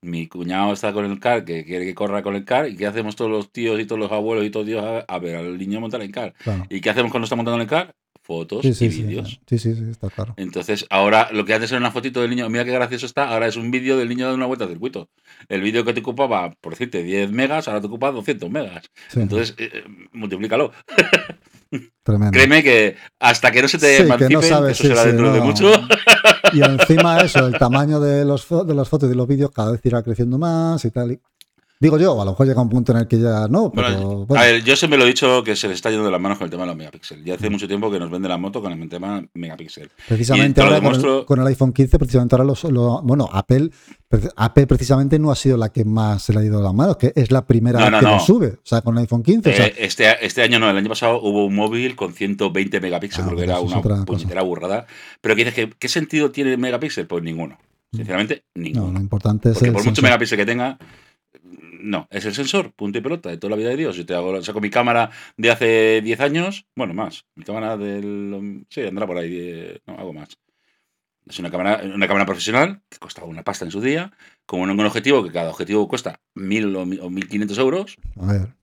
Mi 0.00 0.28
cuñado 0.28 0.72
está 0.72 0.92
con 0.92 1.04
el 1.04 1.18
car, 1.18 1.44
que 1.44 1.64
quiere 1.64 1.84
que 1.84 1.94
corra 1.94 2.22
con 2.22 2.36
el 2.36 2.44
car, 2.44 2.68
y 2.68 2.76
¿qué 2.76 2.86
hacemos 2.86 3.16
todos 3.16 3.30
los 3.30 3.50
tíos 3.50 3.80
y 3.80 3.84
todos 3.84 3.98
los 3.98 4.12
abuelos 4.12 4.44
y 4.44 4.50
todos 4.50 4.64
Dios 4.64 4.84
a, 4.84 5.00
a 5.00 5.18
ver 5.18 5.34
al 5.34 5.58
niño 5.58 5.80
montar 5.80 6.02
en 6.02 6.12
car? 6.12 6.34
claro. 6.38 6.64
¿Y 6.70 6.80
qué 6.80 6.90
hacemos 6.90 7.10
cuando 7.10 7.24
está 7.24 7.34
montando 7.34 7.56
en 7.56 7.62
el 7.62 7.68
car? 7.68 7.94
fotos 8.28 8.60
Sí, 8.62 8.74
sí, 8.74 8.84
y 8.86 8.90
sí, 8.90 9.02
vídeos. 9.04 9.40
sí, 9.46 9.58
sí, 9.58 9.74
sí, 9.74 9.84
está 9.90 10.10
claro. 10.10 10.34
Entonces, 10.36 10.84
ahora 10.90 11.30
lo 11.32 11.46
que 11.46 11.54
antes 11.54 11.70
era 11.72 11.78
una 11.80 11.90
fotito 11.90 12.20
del 12.20 12.28
niño, 12.30 12.48
mira 12.50 12.64
qué 12.66 12.72
gracioso 12.72 13.06
está, 13.06 13.30
ahora 13.30 13.46
es 13.46 13.56
un 13.56 13.70
vídeo 13.70 13.96
del 13.96 14.10
niño 14.10 14.26
dando 14.26 14.36
una 14.36 14.46
vuelta 14.46 14.64
al 14.64 14.70
circuito. 14.70 15.08
El 15.48 15.62
vídeo 15.62 15.82
que 15.82 15.94
te 15.94 16.00
ocupaba, 16.00 16.52
por 16.60 16.74
decirte, 16.74 17.02
10 17.02 17.32
megas, 17.32 17.68
ahora 17.68 17.80
te 17.80 17.86
ocupa 17.86 18.12
200 18.12 18.50
megas. 18.50 18.90
Entonces, 19.16 19.54
eh, 19.58 19.70
eh, 19.72 19.84
multiplícalo. 20.12 20.72
tremendo. 22.02 22.32
Créeme 22.32 22.62
que 22.62 22.96
hasta 23.20 23.50
que 23.50 23.62
no 23.62 23.68
se 23.68 23.78
te 23.78 23.98
Sí, 24.04 24.10
que 24.16 24.28
no 24.28 24.42
sabes, 24.42 24.72
eso 24.72 24.82
sí, 24.82 24.88
será 24.88 25.02
sí, 25.02 25.08
dentro 25.08 25.32
de 25.32 25.40
mucho. 25.40 25.70
Y 26.52 26.62
encima 26.62 27.20
eso, 27.20 27.46
el 27.46 27.58
tamaño 27.58 28.00
de, 28.00 28.24
los, 28.24 28.46
de 28.66 28.74
las 28.74 28.88
fotos 28.88 29.06
y 29.08 29.10
de 29.10 29.16
los 29.16 29.26
vídeos 29.28 29.50
cada 29.50 29.72
vez 29.72 29.80
irá 29.84 30.02
creciendo 30.02 30.38
más 30.38 30.84
y 30.84 30.90
tal. 30.90 31.12
y- 31.12 31.20
Digo 31.80 31.96
yo, 31.96 32.20
a 32.20 32.24
lo 32.24 32.32
mejor 32.32 32.46
llega 32.48 32.60
un 32.60 32.68
punto 32.68 32.90
en 32.90 32.98
el 32.98 33.06
que 33.06 33.20
ya 33.20 33.46
no, 33.48 33.70
pero 33.70 33.86
Bueno, 33.92 34.26
bueno, 34.26 34.42
A 34.42 34.46
ver, 34.46 34.64
yo 34.64 34.74
siempre 34.74 34.98
lo 34.98 35.04
he 35.04 35.08
dicho 35.08 35.44
que 35.44 35.54
se 35.54 35.68
le 35.68 35.74
está 35.74 35.90
yendo 35.90 36.04
de 36.04 36.10
las 36.10 36.20
manos 36.20 36.36
con 36.38 36.46
el 36.46 36.50
tema 36.50 36.64
de 36.64 36.68
los 36.68 36.76
megapíxeles. 36.76 37.24
Ya 37.24 37.34
hace 37.34 37.48
mucho 37.50 37.68
tiempo 37.68 37.88
que 37.88 38.00
nos 38.00 38.10
vende 38.10 38.28
la 38.28 38.36
moto 38.36 38.60
con 38.60 38.72
el 38.72 38.88
tema 38.88 39.24
megapíxel. 39.34 39.88
precisamente 40.08 40.60
ahora 40.60 40.80
con 40.80 40.86
el, 40.94 41.00
demuestro- 41.00 41.24
con 41.24 41.38
el 41.40 41.46
iPhone 41.46 41.72
15, 41.72 41.98
precisamente 42.00 42.34
ahora 42.34 42.44
los, 42.44 42.64
lo- 42.64 43.00
bueno, 43.02 43.28
Apple, 43.32 43.70
Apple 44.36 44.66
precisamente 44.66 45.20
no 45.20 45.30
ha 45.30 45.36
sido 45.36 45.56
la 45.56 45.68
que 45.68 45.84
más 45.84 46.22
se 46.24 46.32
le 46.32 46.40
ha 46.40 46.44
ido 46.44 46.58
de 46.58 46.64
las 46.64 46.74
manos, 46.74 46.96
que 46.96 47.12
es 47.14 47.30
la 47.30 47.46
primera 47.46 47.78
No, 47.78 47.90
no, 47.90 48.00
que 48.00 48.06
no. 48.06 48.20
sube, 48.20 48.46
o 48.48 48.58
sea, 48.64 48.80
con 48.80 48.96
el 48.96 49.02
iPhone 49.02 49.22
15, 49.22 49.48
o 49.48 49.52
sea, 49.52 49.66
Eh, 49.66 49.74
este, 49.78 50.26
este 50.26 50.42
año 50.42 50.58
no, 50.58 50.68
el 50.68 50.76
año 50.76 50.88
pasado 50.88 51.20
hubo 51.22 51.46
un 51.46 51.54
móvil 51.54 51.94
con 51.94 52.12
120 52.12 52.80
megapíxeles, 52.80 53.24
Ah, 53.24 53.28
porque 53.28 53.44
era 53.44 53.60
una 53.60 54.04
puñetera 54.04 54.42
burrada. 54.42 54.86
Pero 55.20 55.36
que 55.36 55.44
dices 55.44 55.54
que, 55.54 55.72
¿qué 55.78 55.88
sentido 55.88 56.32
tiene 56.32 56.50
el 56.52 56.58
megapíxel? 56.58 57.06
Pues 57.06 57.22
ninguno. 57.22 57.56
Sinceramente, 57.92 58.42
no, 58.56 58.62
ninguno. 58.64 58.92
lo 58.94 59.00
importante 59.00 59.48
es 59.50 59.54
Porque 59.54 59.68
el 59.68 59.72
por 59.74 59.82
mucho 59.82 59.90
sensor. 59.94 60.04
megapíxel 60.04 60.38
que 60.38 60.44
tenga, 60.46 60.78
no, 61.80 62.06
es 62.10 62.24
el 62.24 62.34
sensor, 62.34 62.72
punto 62.72 62.98
y 62.98 63.00
pelota, 63.00 63.28
de 63.30 63.38
toda 63.38 63.50
la 63.52 63.56
vida 63.56 63.70
de 63.70 63.76
Dios. 63.76 63.96
Yo 63.96 64.04
te 64.06 64.14
hago, 64.14 64.42
saco 64.42 64.60
mi 64.60 64.70
cámara 64.70 65.10
de 65.36 65.50
hace 65.50 66.00
10 66.02 66.20
años, 66.20 66.66
bueno, 66.76 66.94
más. 66.94 67.24
Mi 67.34 67.44
cámara 67.44 67.76
del. 67.76 68.66
Sí, 68.70 68.82
andará 68.86 69.06
por 69.06 69.18
ahí, 69.18 69.36
eh, 69.38 69.80
no, 69.86 69.98
algo 69.98 70.12
más. 70.12 70.28
Es 71.26 71.38
una 71.40 71.50
cámara, 71.50 71.82
una 71.94 72.06
cámara 72.08 72.24
profesional 72.24 72.80
que 72.88 72.96
costaba 72.98 73.26
una 73.26 73.42
pasta 73.44 73.66
en 73.66 73.70
su 73.70 73.82
día, 73.82 74.12
con 74.46 74.60
un, 74.60 74.70
un 74.70 74.80
objetivo 74.86 75.22
que 75.22 75.30
cada 75.30 75.50
objetivo 75.50 75.86
cuesta 75.86 76.20
1.000 76.34 76.74
o, 76.74 76.80
o 77.06 77.10
1.500 77.10 77.58
euros. 77.58 77.96
A 78.18 78.32
ver, 78.32 78.54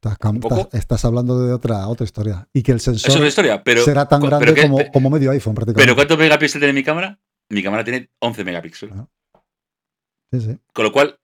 estás, 0.73 1.05
hablando 1.05 1.45
de 1.45 1.53
otra, 1.53 1.87
otra 1.87 2.05
historia. 2.05 2.47
Y 2.53 2.63
que 2.63 2.71
el 2.71 2.77
Eso 2.77 2.91
es 2.91 3.01
sensor 3.03 3.21
la 3.21 3.27
historia, 3.27 3.63
pero. 3.63 3.83
será 3.83 4.07
tan 4.07 4.19
grande 4.21 4.39
pero 4.47 4.55
que- 4.55 4.61
como, 4.63 4.79
como 4.91 5.09
medio 5.11 5.29
iPhone 5.29 5.53
prácticamente. 5.53 5.83
pero 5.85 5.95
¿cuántos 5.95 6.17
megapíxeles 6.17 6.61
tiene 6.61 6.73
mi 6.73 6.83
cámara? 6.83 7.19
Mi 7.49 7.61
cámara 7.61 7.83
tiene 7.83 8.09
11 8.19 8.43
megapíxeles. 8.43 8.95
Ah. 8.97 9.07
Sí, 10.31 10.41
sí. 10.41 10.57
Con 10.73 10.85
lo 10.85 10.91
cual, 10.91 11.19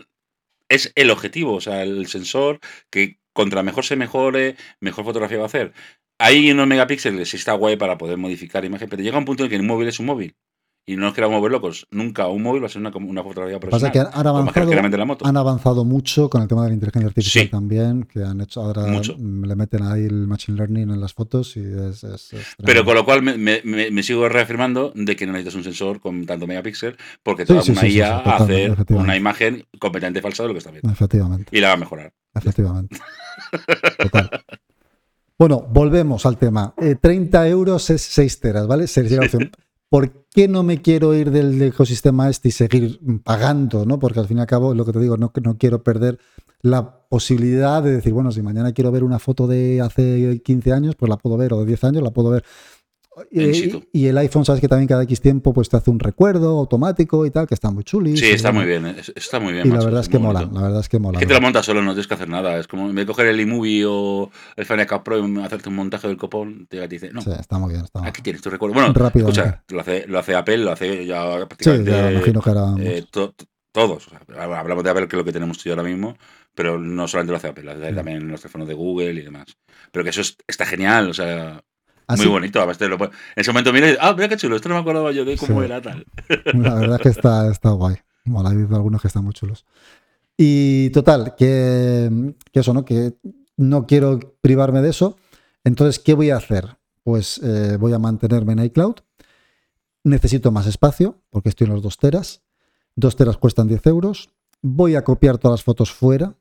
es 0.72 0.92
el 0.96 1.12
objetivo, 1.12 1.54
o 1.56 1.62
sea, 1.62 1.84
el 1.84 2.08
sensor 2.08 2.60
que 2.90 3.20
contra 3.34 3.64
mejor 3.64 3.86
se 3.86 3.96
mejore, 3.98 4.56
mejor 4.80 5.06
fotografía 5.06 5.38
va 5.38 5.44
a 5.44 5.48
hacer. 5.48 5.74
Hay 6.20 6.52
unos 6.52 6.68
megapíxeles, 6.68 7.34
está 7.34 7.54
guay 7.54 7.76
para 7.78 7.98
poder 7.98 8.18
modificar 8.18 8.64
imagen, 8.66 8.90
pero 8.90 9.04
llega 9.04 9.18
un 9.18 9.26
punto 9.26 9.44
en 9.44 9.50
que 9.50 9.58
un 9.58 9.68
móvil 9.68 9.88
es 9.90 10.00
un 10.00 10.06
móvil. 10.08 10.36
Y 10.84 10.96
no 10.96 11.04
nos 11.04 11.14
queramos 11.14 11.40
volver 11.40 11.52
locos. 11.52 11.88
Nunca 11.92 12.28
un 12.28 12.42
móvil 12.42 12.64
va 12.64 12.66
a 12.66 12.70
ser 12.70 12.82
una, 12.82 12.90
una 12.96 13.24
fotografía 13.24 13.60
Pasa 13.60 13.70
profesional. 13.70 13.92
que 13.92 14.00
han, 14.20 14.28
avanzado, 14.28 14.66
claramente 14.66 14.98
la 14.98 15.06
moto. 15.06 15.26
han 15.28 15.38
avanzado 15.38 15.86
mucho 15.86 16.28
con 16.28 16.42
el 16.42 16.48
tema 16.48 16.64
de 16.64 16.70
la 16.70 16.74
inteligencia 16.74 17.08
artificial 17.08 17.46
Sí. 17.46 17.52
también, 17.52 18.04
que 18.12 18.24
han 18.24 18.42
hecho 18.42 18.62
ahora, 18.62 18.88
Mucho. 18.88 19.16
mm, 19.18 19.46
le 19.46 19.56
meten 19.56 19.84
ahí 19.84 20.06
el 20.06 20.26
machine 20.28 20.58
learning 20.58 20.90
en 20.90 21.00
las 21.00 21.14
fotos 21.14 21.56
y 21.56 21.60
es... 21.62 22.04
es- 22.04 22.34
es 22.34 22.56
Pero 22.66 22.84
con 22.84 22.96
lo 22.96 23.06
cual 23.06 23.22
me, 23.22 23.38
me- 23.38 23.62
me- 23.64 23.92
me 23.92 24.02
sigo 24.04 24.28
reafirmando 24.28 24.92
de 24.96 25.16
que 25.16 25.28
no 25.28 25.34
necesitas 25.34 25.56
un 25.56 25.64
sensor 25.64 26.00
con 26.02 26.26
tanto 26.26 26.48
megapíxel 26.48 26.98
porque 27.22 27.46
te 27.46 27.54
da 27.54 27.62
sí, 27.62 27.72
una 27.72 27.82
sí, 27.82 27.92
sí, 27.92 27.98
IA 27.98 28.18
a 28.18 28.38
hacer 28.38 28.76
una 28.90 29.16
imagen 29.16 29.66
completamente 29.80 30.22
falsa 30.22 30.44
de 30.44 30.48
lo 30.48 30.54
que 30.56 30.58
está 30.60 30.72
viendo. 30.72 30.90
Efectivamente, 30.92 31.56
Y 31.56 31.62
la 31.62 31.68
va 31.70 31.74
a 31.76 31.78
mejorar. 31.78 32.12
efectivamente. 32.34 32.98
Total. 34.00 34.30
Bueno, 35.38 35.62
volvemos 35.70 36.26
al 36.26 36.38
tema. 36.38 36.74
Eh, 36.78 36.96
30 37.00 37.48
euros 37.48 37.90
es 37.92 38.02
6 38.02 38.40
teras, 38.40 38.66
¿vale? 38.68 38.86
Opción. 38.86 39.52
¿Por 39.92 40.26
qué 40.34 40.48
no 40.48 40.64
me 40.64 40.82
quiero 40.82 41.14
ir 41.14 41.32
del 41.32 41.62
ecosistema 41.62 42.30
este 42.30 42.48
y 42.48 42.52
seguir 42.52 43.02
pagando? 43.26 43.86
¿no? 43.86 44.00
Porque 44.00 44.22
al 44.22 44.26
fin 44.26 44.38
y 44.38 44.40
al 44.40 44.48
cabo, 44.48 44.74
lo 44.74 44.86
que 44.86 44.94
te 44.94 45.00
digo, 45.00 45.18
no, 45.18 45.34
no 45.44 45.58
quiero 45.58 45.84
perder 45.84 46.18
la 46.62 47.02
posibilidad 47.10 47.84
de 47.84 47.92
decir, 47.92 48.14
bueno, 48.14 48.32
si 48.32 48.42
mañana 48.42 48.72
quiero 48.72 48.90
ver 48.94 49.04
una 49.04 49.20
foto 49.20 49.48
de 49.48 49.82
hace 49.82 50.42
15 50.46 50.72
años, 50.72 50.96
pues 50.96 51.10
la 51.10 51.18
puedo 51.18 51.36
ver, 51.36 51.52
o 51.52 51.60
de 51.60 51.66
10 51.66 51.84
años, 51.84 52.04
la 52.04 52.12
puedo 52.12 52.30
ver. 52.30 52.46
Y, 53.30 54.08
el 54.08 54.18
iPhone, 54.20 54.46
sabes 54.46 54.62
que 54.62 54.70
también 54.70 54.88
cada 54.88 55.04
X 55.04 55.20
tiempo 55.20 55.54
pues 55.54 55.68
te 55.68 55.76
hace 55.76 55.92
un 55.92 56.00
recuerdo 56.00 56.58
automático 56.60 57.26
y 57.26 57.32
tal, 57.32 57.46
que 57.46 57.54
está 57.54 57.70
muy 57.70 57.84
chuli. 57.84 58.16
Sí, 58.16 58.28
está 58.30 58.52
muy 58.54 58.66
bien. 58.66 58.86
es- 58.86 59.12
Está 59.16 59.40
muy 59.40 59.52
bien. 59.54 59.68
Y 59.68 59.70
la 59.72 59.84
verdad 59.84 60.00
es 60.02 60.08
que 60.10 60.18
mola, 60.18 60.50
la 60.52 60.62
verdad 60.62 60.80
es 60.80 60.88
que 60.90 60.98
mola. 60.98 61.18
Es 61.18 61.22
que 61.22 61.28
te 61.28 61.34
lo 61.34 61.42
montas 61.42 61.66
solo, 61.66 61.82
no 61.82 61.92
tienes 61.92 62.08
que 62.08 62.14
hacer 62.14 62.30
nada. 62.30 62.58
Es 62.58 62.68
como 62.68 62.90
en 62.90 62.96
vez 62.96 63.06
de 63.06 63.12
coger 63.12 63.28
el 63.28 63.40
iMovie 63.42 63.86
o 63.86 64.32
el 64.56 64.66
Final 64.66 64.88
Cut 64.88 65.04
Pro 65.04 65.20
y 65.28 65.42
hacerte 65.42 65.70
un 65.70 65.76
montaje 65.76 66.08
del 66.08 66.18
copón, 66.18 66.68
te 66.70 66.88
dice, 66.88 67.12
no, 67.12 67.22
Sí, 67.22 67.32
está 67.38 67.58
muy 67.60 67.74
bien. 67.74 67.84
Está 67.84 68.06
aquí 68.06 68.22
tienes 68.22 68.42
tu 68.42 68.50
recuerdo. 68.50 68.76
Bueno, 68.76 68.94
Rápidamente. 68.94 69.42
escucha, 69.42 69.64
lo 69.70 69.82
hace, 69.82 70.08
lo 70.08 70.20
hace 70.20 70.36
Apple, 70.36 70.58
lo 70.60 70.72
hace 70.72 71.06
ya 71.06 71.24
Sí, 71.40 71.46
prácticamente 71.48 71.92
ya 71.92 72.04
me 72.06 72.12
imagino 72.14 72.42
que 72.42 72.50
era. 72.50 72.74
eh, 72.80 73.06
to- 73.12 73.32
to- 73.34 73.46
todos. 73.74 74.08
O 74.08 74.10
sea, 74.10 74.22
hablamos 74.60 74.84
de 74.84 74.90
Apple, 74.90 75.08
que 75.08 75.16
es 75.16 75.20
lo 75.20 75.26
que 75.26 75.32
tenemos 75.34 75.58
tú 75.58 75.70
ahora 75.70 75.84
mismo, 75.84 76.18
pero 76.56 76.80
no 76.80 77.08
solamente 77.08 77.32
lo 77.32 77.38
hace 77.38 77.48
Apple, 77.50 77.64
lo 77.64 77.72
hace 77.72 77.90
Sí. 77.90 77.96
también 77.96 78.28
los 78.30 78.42
teléfonos 78.42 78.68
de 78.68 78.74
Google 78.74 79.14
y 79.14 79.22
demás. 79.22 79.46
Pero 79.92 80.04
que 80.04 80.10
eso 80.12 80.22
es- 80.22 80.38
está 80.48 80.66
genial, 80.66 81.10
o 81.10 81.14
sea, 81.14 81.62
Así- 82.14 82.24
muy 82.24 82.32
bonito. 82.32 82.60
Además, 82.60 82.80
lo 82.82 82.96
en 83.06 83.12
ese 83.36 83.52
momento 83.52 83.72
dices, 83.72 83.98
ah, 84.02 84.14
mira 84.14 84.30
qué 84.30 84.38
chulo, 84.38 84.56
esto 84.56 84.70
no 84.70 84.76
me 84.76 84.82
acordaba 84.82 85.12
yo 85.12 85.26
de 85.26 85.38
cómo 85.38 85.60
Sí. 85.60 85.66
era 85.66 85.82
tal. 85.82 86.06
La 86.54 86.76
verdad 86.76 86.96
es 86.98 87.02
que 87.02 87.10
está, 87.10 87.50
está 87.52 87.70
guay. 87.72 87.96
Mola, 88.26 88.50
hay 88.52 88.58
algunos 88.58 89.02
que 89.02 89.08
están 89.08 89.24
muy 89.24 89.34
chulos. 89.34 89.66
Y 90.38 90.90
total, 90.92 91.36
que, 91.38 92.34
que 92.52 92.60
eso, 92.60 92.74
¿no? 92.74 92.86
Que 92.86 93.14
no 93.58 93.86
quiero 93.86 94.20
privarme 94.42 94.82
de 94.82 94.90
eso. 94.90 95.18
Entonces, 95.64 96.00
¿qué 96.00 96.14
voy 96.14 96.30
a 96.32 96.38
hacer? 96.38 96.78
Pues 97.04 97.40
eh, 97.44 97.78
voy 97.80 97.94
a 97.94 98.00
mantenerme 98.00 98.54
en 98.54 98.64
iCloud. 98.66 98.96
Necesito 100.04 100.52
más 100.52 100.66
espacio, 100.68 101.22
porque 101.30 101.50
estoy 101.50 101.68
en 101.68 101.74
los 101.74 101.84
2 101.84 101.98
teras. 101.98 102.42
2 102.96 103.16
teras 103.16 103.38
cuestan 103.38 103.68
10 103.68 103.86
euros. 103.88 104.30
Voy 104.62 104.96
a 104.96 105.04
copiar 105.04 105.38
todas 105.38 105.60
las 105.60 105.64
fotos 105.64 105.92
fuera. 105.92 106.36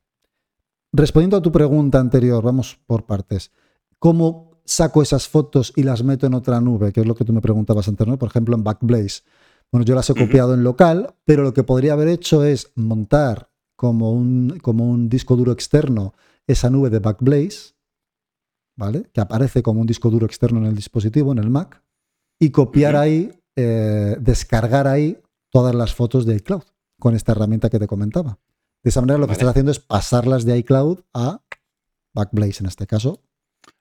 Respondiendo 0.92 1.36
a 1.36 1.42
tu 1.42 1.52
pregunta 1.52 2.00
anterior, 2.00 2.42
vamos 2.42 2.78
por 2.86 3.04
partes. 3.06 3.52
¿Cómo 3.98 4.49
saco 4.70 5.02
esas 5.02 5.28
fotos 5.28 5.72
y 5.76 5.82
las 5.82 6.02
meto 6.02 6.26
en 6.26 6.34
otra 6.34 6.60
nube? 6.60 6.92
Que 6.92 7.00
es 7.00 7.06
lo 7.06 7.14
que 7.14 7.24
tú 7.24 7.32
me 7.32 7.40
preguntabas 7.40 7.88
antes, 7.88 8.06
¿no? 8.06 8.18
Por 8.18 8.28
ejemplo, 8.28 8.54
en 8.54 8.64
Backblaze. 8.64 9.22
Bueno, 9.72 9.84
yo 9.84 9.94
las 9.94 10.08
he 10.10 10.14
copiado 10.14 10.54
en 10.54 10.64
local, 10.64 11.14
pero 11.24 11.42
lo 11.42 11.54
que 11.54 11.62
podría 11.62 11.92
haber 11.92 12.08
hecho 12.08 12.44
es 12.44 12.72
montar 12.74 13.50
como 13.76 14.12
un, 14.12 14.58
como 14.62 14.88
un 14.88 15.08
disco 15.08 15.36
duro 15.36 15.52
externo 15.52 16.14
esa 16.46 16.70
nube 16.70 16.90
de 16.90 16.98
Backblaze, 16.98 17.74
¿vale? 18.76 19.08
Que 19.12 19.20
aparece 19.20 19.62
como 19.62 19.80
un 19.80 19.86
disco 19.86 20.10
duro 20.10 20.26
externo 20.26 20.58
en 20.58 20.66
el 20.66 20.74
dispositivo, 20.74 21.32
en 21.32 21.38
el 21.38 21.50
Mac, 21.50 21.82
y 22.38 22.50
copiar 22.50 22.96
ahí, 22.96 23.32
eh, 23.56 24.16
descargar 24.20 24.86
ahí 24.86 25.22
todas 25.50 25.74
las 25.74 25.94
fotos 25.94 26.26
de 26.26 26.36
iCloud 26.36 26.62
con 26.98 27.14
esta 27.14 27.32
herramienta 27.32 27.70
que 27.70 27.78
te 27.78 27.86
comentaba. 27.86 28.38
De 28.82 28.90
esa 28.90 29.00
manera 29.00 29.18
lo 29.18 29.26
que 29.26 29.34
estás 29.34 29.48
haciendo 29.48 29.72
es 29.72 29.78
pasarlas 29.78 30.44
de 30.44 30.58
iCloud 30.58 31.00
a 31.12 31.42
Backblaze 32.14 32.60
en 32.60 32.66
este 32.66 32.86
caso. 32.86 33.22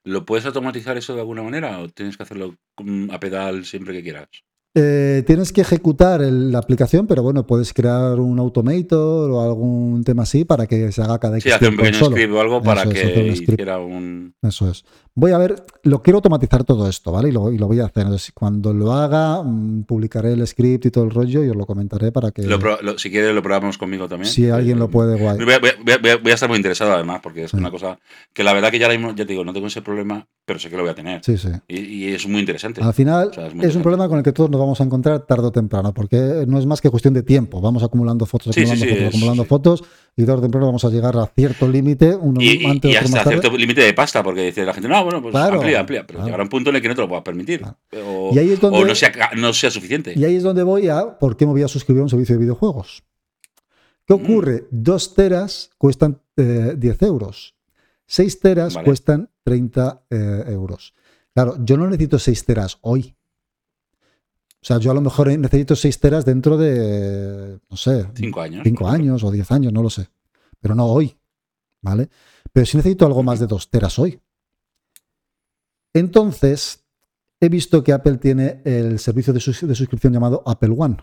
¿Lo 0.03 0.25
puedes 0.25 0.45
automatizar 0.45 0.97
eso 0.97 1.13
de 1.13 1.21
alguna 1.21 1.41
manera 1.43 1.79
o 1.79 1.87
tienes 1.89 2.17
que 2.17 2.23
hacerlo 2.23 2.55
mm, 2.77 3.11
a 3.11 3.19
pedal 3.19 3.65
siempre 3.65 3.93
que 3.93 4.03
quieras? 4.03 4.27
Eh, 4.75 5.23
tienes 5.25 5.51
que 5.51 5.61
ejecutar 5.61 6.21
el- 6.21 6.51
la 6.51 6.59
aplicación, 6.59 7.07
pero 7.07 7.23
bueno, 7.23 7.45
puedes 7.47 7.73
crear 7.73 8.19
un 8.19 8.37
automator 8.37 9.31
o 9.31 9.41
algún 9.41 10.03
tema 10.03 10.23
así 10.23 10.45
para 10.45 10.67
que 10.67 10.91
se 10.91 11.01
haga 11.01 11.17
cada 11.17 11.39
Sí, 11.39 11.49
hacer 11.49 11.69
un 11.69 11.75
tiempo 11.77 11.83
pequeño 11.83 11.99
solo. 12.05 12.15
script 12.15 12.33
o 12.33 12.39
algo 12.41 12.61
para 12.61 12.83
Eso 12.83 12.91
que 12.91 13.27
hiciera 13.29 13.79
un... 13.79 14.35
Eso 14.43 14.69
es. 14.69 14.85
Voy 15.15 15.31
a 15.31 15.37
ver, 15.39 15.55
lo 15.83 16.01
quiero 16.01 16.17
automatizar 16.17 16.63
todo 16.63 16.87
esto, 16.87 17.11
¿vale? 17.11 17.29
Y 17.29 17.31
lo, 17.31 17.51
y 17.51 17.57
lo 17.57 17.67
voy 17.67 17.79
a 17.79 17.85
hacer. 17.85 18.03
Entonces, 18.03 18.31
cuando 18.33 18.71
lo 18.73 18.93
haga, 18.93 19.41
mm, 19.43 19.83
publicaré 19.83 20.31
el 20.33 20.45
script 20.47 20.85
y 20.85 20.91
todo 20.91 21.03
el 21.03 21.09
rollo 21.09 21.43
y 21.43 21.49
os 21.49 21.55
lo 21.57 21.65
comentaré 21.65 22.11
para 22.11 22.31
que 22.31 22.43
Lo 22.43 22.59
pro- 22.59 22.79
lo- 22.81 22.97
si 22.99 23.09
quieres 23.09 23.33
lo 23.33 23.41
probamos 23.41 23.77
conmigo 23.77 24.07
también. 24.07 24.31
si 24.31 24.49
alguien 24.49 24.77
lo 24.79 24.87
puede, 24.87 25.19
guay. 25.19 25.37
Voy 25.43 25.53
a, 25.55 25.59
voy 25.59 25.69
a- 25.71 25.97
voy 25.97 26.11
a- 26.11 26.17
voy 26.17 26.31
a 26.31 26.35
estar 26.35 26.47
muy 26.47 26.57
interesado 26.57 26.93
además, 26.93 27.19
porque 27.23 27.45
es 27.45 27.51
Sí. 27.51 27.57
una 27.57 27.71
cosa 27.71 27.97
que 28.33 28.43
la 28.43 28.53
verdad 28.53 28.69
que 28.71 28.79
ya 28.79 28.87
mismo, 28.87 29.09
ya 29.09 29.25
te 29.25 29.33
digo, 29.33 29.43
no 29.43 29.51
tengo 29.51 29.67
ese 29.67 29.81
problema, 29.81 30.25
pero 30.45 30.59
sé 30.59 30.69
que 30.69 30.77
lo 30.77 30.83
voy 30.83 30.91
a 30.91 30.95
tener. 30.95 31.21
Sí, 31.25 31.37
sí. 31.37 31.49
Y, 31.67 31.79
y 31.79 32.13
es 32.13 32.25
muy 32.27 32.39
interesante. 32.39 32.81
Al 32.81 32.93
final 32.93 33.29
O 33.29 33.33
sea, 33.33 33.47
es 33.47 33.75
un 33.75 33.81
problema 33.81 34.07
con 34.07 34.19
el 34.19 34.23
que 34.23 34.31
todos 34.31 34.49
nos 34.49 34.58
vamos 34.59 34.79
a 34.81 34.83
encontrar 34.83 35.25
tarde 35.25 35.47
o 35.47 35.51
temprano, 35.51 35.93
porque 35.93 36.45
no 36.47 36.59
es 36.59 36.65
más 36.65 36.81
que 36.81 36.89
cuestión 36.89 37.13
de 37.13 37.23
tiempo. 37.23 37.59
Vamos 37.61 37.81
acumulando 37.83 38.25
fotos, 38.25 38.53
Sí, 38.53 38.61
acumulando 38.61 38.85
sí, 38.85 38.91
fotos, 38.91 39.07
acumulando 39.09 39.45
fotos, 39.45 39.83
y 40.15 40.21
tarde 40.25 40.37
o 40.39 40.41
temprano 40.41 40.65
vamos 40.67 40.85
a 40.85 40.89
llegar 40.89 41.17
a 41.17 41.25
cierto 41.27 41.67
límite, 41.67 42.15
uno 42.15 42.41
Y, 42.41 42.65
antes 42.65 42.95
hasta 42.95 43.09
más 43.09 43.23
tarde. 43.23 43.39
cierto 43.39 43.57
límite 43.57 43.81
de 43.81 43.93
pasta, 43.93 44.21
porque 44.21 44.43
dice 44.45 44.63
la 44.65 44.73
gente, 44.73 44.87
no, 44.89 45.03
bueno, 45.03 45.21
pues 45.21 45.31
Claro, 45.31 45.55
amplía, 45.55 45.79
amplía, 45.79 46.01
pero 46.05 46.17
claro. 46.17 46.25
llegará 46.27 46.43
un 46.43 46.49
punto 46.49 46.69
en 46.69 46.75
el 46.75 46.81
que 46.81 46.87
no 46.89 46.95
te 46.95 47.01
lo 47.01 47.07
puedas 47.07 47.23
permitir. 47.23 47.61
Claro. 47.61 47.77
O, 48.07 48.31
Y 48.33 48.39
ahí 48.39 48.51
es 48.51 48.59
donde- 48.61 48.79
o 48.79 48.85
no, 48.85 48.93
sea, 48.95 49.11
no 49.35 49.53
sea 49.53 49.71
suficiente. 49.71 50.13
Y 50.15 50.23
ahí 50.25 50.35
es 50.35 50.43
donde 50.43 50.63
voy 50.63 50.87
a 50.89 51.17
por 51.17 51.37
qué 51.37 51.45
me 51.45 51.53
voy 51.53 51.63
a 51.63 51.67
suscribir 51.67 52.01
a 52.01 52.03
un 52.03 52.09
servicio 52.09 52.35
de 52.35 52.41
videojuegos. 52.41 53.03
¿Qué 54.05 54.13
Mm. 54.15 54.23
ocurre? 54.23 54.67
Dos 54.71 55.13
teras 55.13 55.69
cuestan 55.77 56.19
eh, 56.37 56.73
10 56.77 57.01
euros. 57.03 57.55
6 58.07 58.39
teras 58.39 58.73
Vale. 58.73 58.85
cuestan 58.85 59.29
30 59.43 60.01
eh, 60.09 60.43
euros. 60.47 60.93
Claro, 61.35 61.57
yo 61.63 61.77
no 61.77 61.85
necesito 61.85 62.17
6 62.17 62.43
teras 62.45 62.77
hoy. 62.81 63.15
O 64.61 64.65
sea, 64.65 64.77
yo 64.77 64.91
a 64.91 64.93
lo 64.93 65.01
mejor 65.01 65.27
necesito 65.37 65.75
6 65.75 65.99
teras 65.99 66.25
dentro 66.25 66.57
de, 66.57 67.59
no 67.69 67.77
sé, 67.77 68.07
Cinco 68.13 68.41
años. 68.41 68.61
5 68.63 68.79
por 68.79 68.87
ejemplo. 68.89 69.11
años 69.11 69.23
o 69.23 69.31
10 69.31 69.51
años, 69.51 69.71
no 69.73 69.81
lo 69.81 69.89
sé. 69.89 70.09
Pero 70.59 70.75
no 70.75 70.85
hoy. 70.85 71.15
¿Vale? 71.81 72.09
Pero 72.51 72.65
sí 72.65 72.75
necesito 72.75 73.05
algo 73.05 73.23
más 73.23 73.39
de 73.39 73.47
2 73.47 73.69
teras 73.69 73.97
hoy. 73.99 74.19
Entonces, 75.93 76.83
he 77.39 77.49
visto 77.49 77.83
que 77.83 77.93
Apple 77.93 78.17
tiene 78.17 78.61
el 78.65 78.99
servicio 78.99 79.33
de, 79.33 79.39
sus- 79.39 79.65
de 79.65 79.75
suscripción 79.75 80.13
llamado 80.13 80.43
Apple 80.45 80.75
One. 80.77 80.97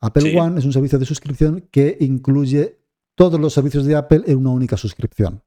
Apple 0.00 0.30
Sí. 0.30 0.36
One 0.36 0.58
es 0.58 0.64
un 0.64 0.72
servicio 0.72 0.98
de 0.98 1.06
suscripción 1.06 1.68
que 1.70 1.96
incluye 2.00 2.78
todos 3.14 3.38
los 3.40 3.52
servicios 3.52 3.84
de 3.84 3.94
Apple 3.96 4.22
en 4.26 4.38
una 4.38 4.50
única 4.50 4.76
suscripción. 4.76 5.42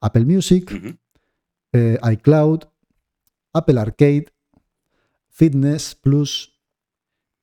Apple 0.00 0.24
Music, 0.24 0.98
eh, 1.72 1.98
iCloud, 2.12 2.60
Apple 3.52 3.80
Arcade, 3.80 4.26
Fitness 5.34 5.94
Plus 5.96 6.60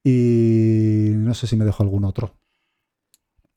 y 0.03 1.11
no 1.15 1.33
sé 1.33 1.45
si 1.47 1.55
me 1.55 1.65
dejo 1.65 1.83
algún 1.83 2.05
otro. 2.05 2.33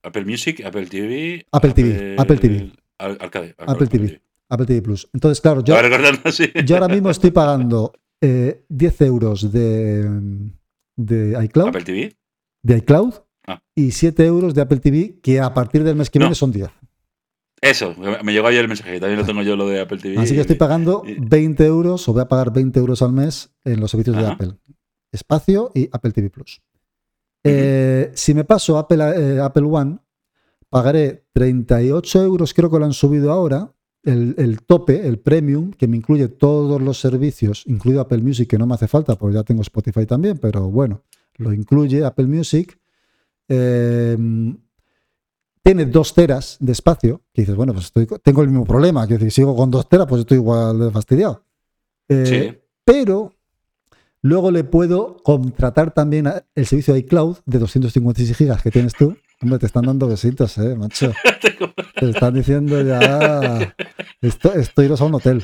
Apple 0.03 0.25
Music, 0.25 0.63
Apple 0.65 0.87
TV. 0.87 1.47
Apple 1.53 1.73
TV, 1.73 2.17
Apple 2.19 2.37
TV. 2.39 2.73
Arcade. 2.99 3.55
Apple 3.59 3.87
TV. 3.87 4.21
Apple 4.51 4.67
TV 4.67 4.83
Plus. 4.83 5.09
Entonces, 5.15 5.41
claro, 5.41 5.63
yo, 5.65 5.75
Yo, 5.75 5.83
recordando 5.83 6.21
así. 6.25 6.51
yo 6.67 6.77
ahora 6.77 6.89
mismo 6.93 7.11
estoy 7.11 7.31
pagando 7.31 7.93
eh, 8.21 8.65
10 8.69 9.01
euros 9.03 9.51
de, 9.53 10.09
de 10.97 11.45
iCloud, 11.45 11.69
Apple 11.69 11.85
TV. 11.85 12.17
de 12.63 12.77
iCloud 12.79 13.15
Ah. 13.47 13.63
y 13.75 13.91
7 13.91 14.25
euros 14.25 14.55
de 14.55 14.63
Apple 14.63 14.79
TV, 14.81 15.21
que 15.23 15.39
a 15.39 15.53
partir 15.53 15.85
del 15.85 15.97
mes 15.97 16.09
que 16.09 16.19
No. 16.19 16.25
viene 16.27 16.35
son 16.35 16.51
10. 16.51 16.71
Eso, 17.71 17.95
me 18.23 18.33
llegó 18.33 18.47
ayer 18.49 18.61
el 18.63 18.69
mensaje. 18.69 19.01
También 19.01 19.21
lo 19.21 19.25
tengo 19.27 19.43
yo 19.43 19.57
lo 19.57 19.67
de 19.69 19.81
Apple 19.81 19.99
TV. 19.99 20.19
Así 20.19 20.35
que 20.35 20.41
estoy 20.43 20.57
pagando 20.57 21.03
y- 21.07 21.17
20 21.19 21.65
euros 21.65 22.07
o 22.09 22.13
voy 22.13 22.23
a 22.23 22.29
pagar 22.29 22.53
20 22.53 22.79
euros 22.79 23.01
al 23.03 23.13
mes 23.13 23.51
en 23.65 23.81
los 23.81 23.91
servicios 23.91 24.17
de. 24.17 24.27
Apple. 24.27 24.53
Espacio 25.11 25.71
y 25.75 25.89
Apple 25.93 26.13
TV 26.13 26.29
Plus. 26.31 26.61
Eh, 27.43 28.11
si 28.15 28.35
me 28.35 28.45
paso 28.45 28.77
a 28.77 28.81
Apple, 28.81 28.99
eh, 29.17 29.41
Apple 29.41 29.65
One, 29.65 29.99
pagaré 30.69 31.25
38 31.33 32.23
euros, 32.25 32.53
creo 32.55 32.71
que 32.71 32.79
lo 32.79 32.85
han 32.85 32.93
subido 32.93 33.31
ahora. 33.33 33.71
El, 34.03 34.35
el 34.37 34.61
tope, 34.63 35.07
el 35.07 35.19
premium, 35.19 35.71
que 35.71 35.89
me 35.89 35.97
incluye 35.97 36.29
todos 36.29 36.83
los 36.83 36.99
servicios, 37.01 37.63
incluido 37.67 38.03
Apple 38.03 38.19
Music, 38.21 38.47
que 38.51 38.59
no 38.59 38.67
me 38.67 38.75
hace 38.75 38.87
falta, 38.89 39.17
porque 39.17 39.37
ya 39.37 39.43
tengo 39.45 39.63
Spotify 39.63 40.05
también, 40.05 40.37
pero 40.37 40.69
bueno, 40.69 41.03
lo 41.37 41.55
incluye 41.55 42.05
Apple 42.05 42.27
Music. 42.27 42.79
Eh, 43.49 44.19
tiene 45.65 45.87
dos 45.87 46.15
teras 46.15 46.57
de 46.61 46.71
espacio, 46.73 47.23
que 47.33 47.43
dices, 47.43 47.57
bueno, 47.57 47.73
pues 47.73 47.87
estoy, 47.87 48.07
tengo 48.23 48.43
el 48.43 48.49
mismo 48.49 48.65
problema, 48.67 49.09
que 49.09 49.19
si 49.19 49.31
sigo 49.31 49.57
con 49.57 49.71
dos 49.71 49.89
teras, 49.89 50.07
pues 50.07 50.21
estoy 50.21 50.37
igual 50.37 50.79
de 50.79 50.91
fastidiado. 50.93 51.43
Eh, 52.09 52.25
Sí. 52.27 52.61
Pero 52.85 53.33
luego 54.21 54.51
le 54.51 54.63
puedo 54.63 55.17
contratar 55.23 55.93
también 55.95 56.31
el 56.55 56.67
servicio 56.67 56.93
de 56.93 57.01
iCloud 57.01 57.39
de 57.47 57.59
256 57.59 58.37
gigas 58.37 58.63
que 58.63 58.71
tienes 58.71 58.93
tú. 58.93 59.17
Hombre, 59.41 59.59
te 59.59 59.67
están 59.67 59.87
dando 59.87 60.07
besitos, 60.07 60.57
eh, 60.59 60.77
macho. 60.77 61.13
Te 61.99 62.11
están 62.11 62.35
diciendo 62.35 62.81
ya. 62.83 63.75
Esto, 64.21 64.53
esto 64.53 64.83
iros 64.83 65.01
a 65.01 65.05
un 65.05 65.15
hotel. 65.15 65.43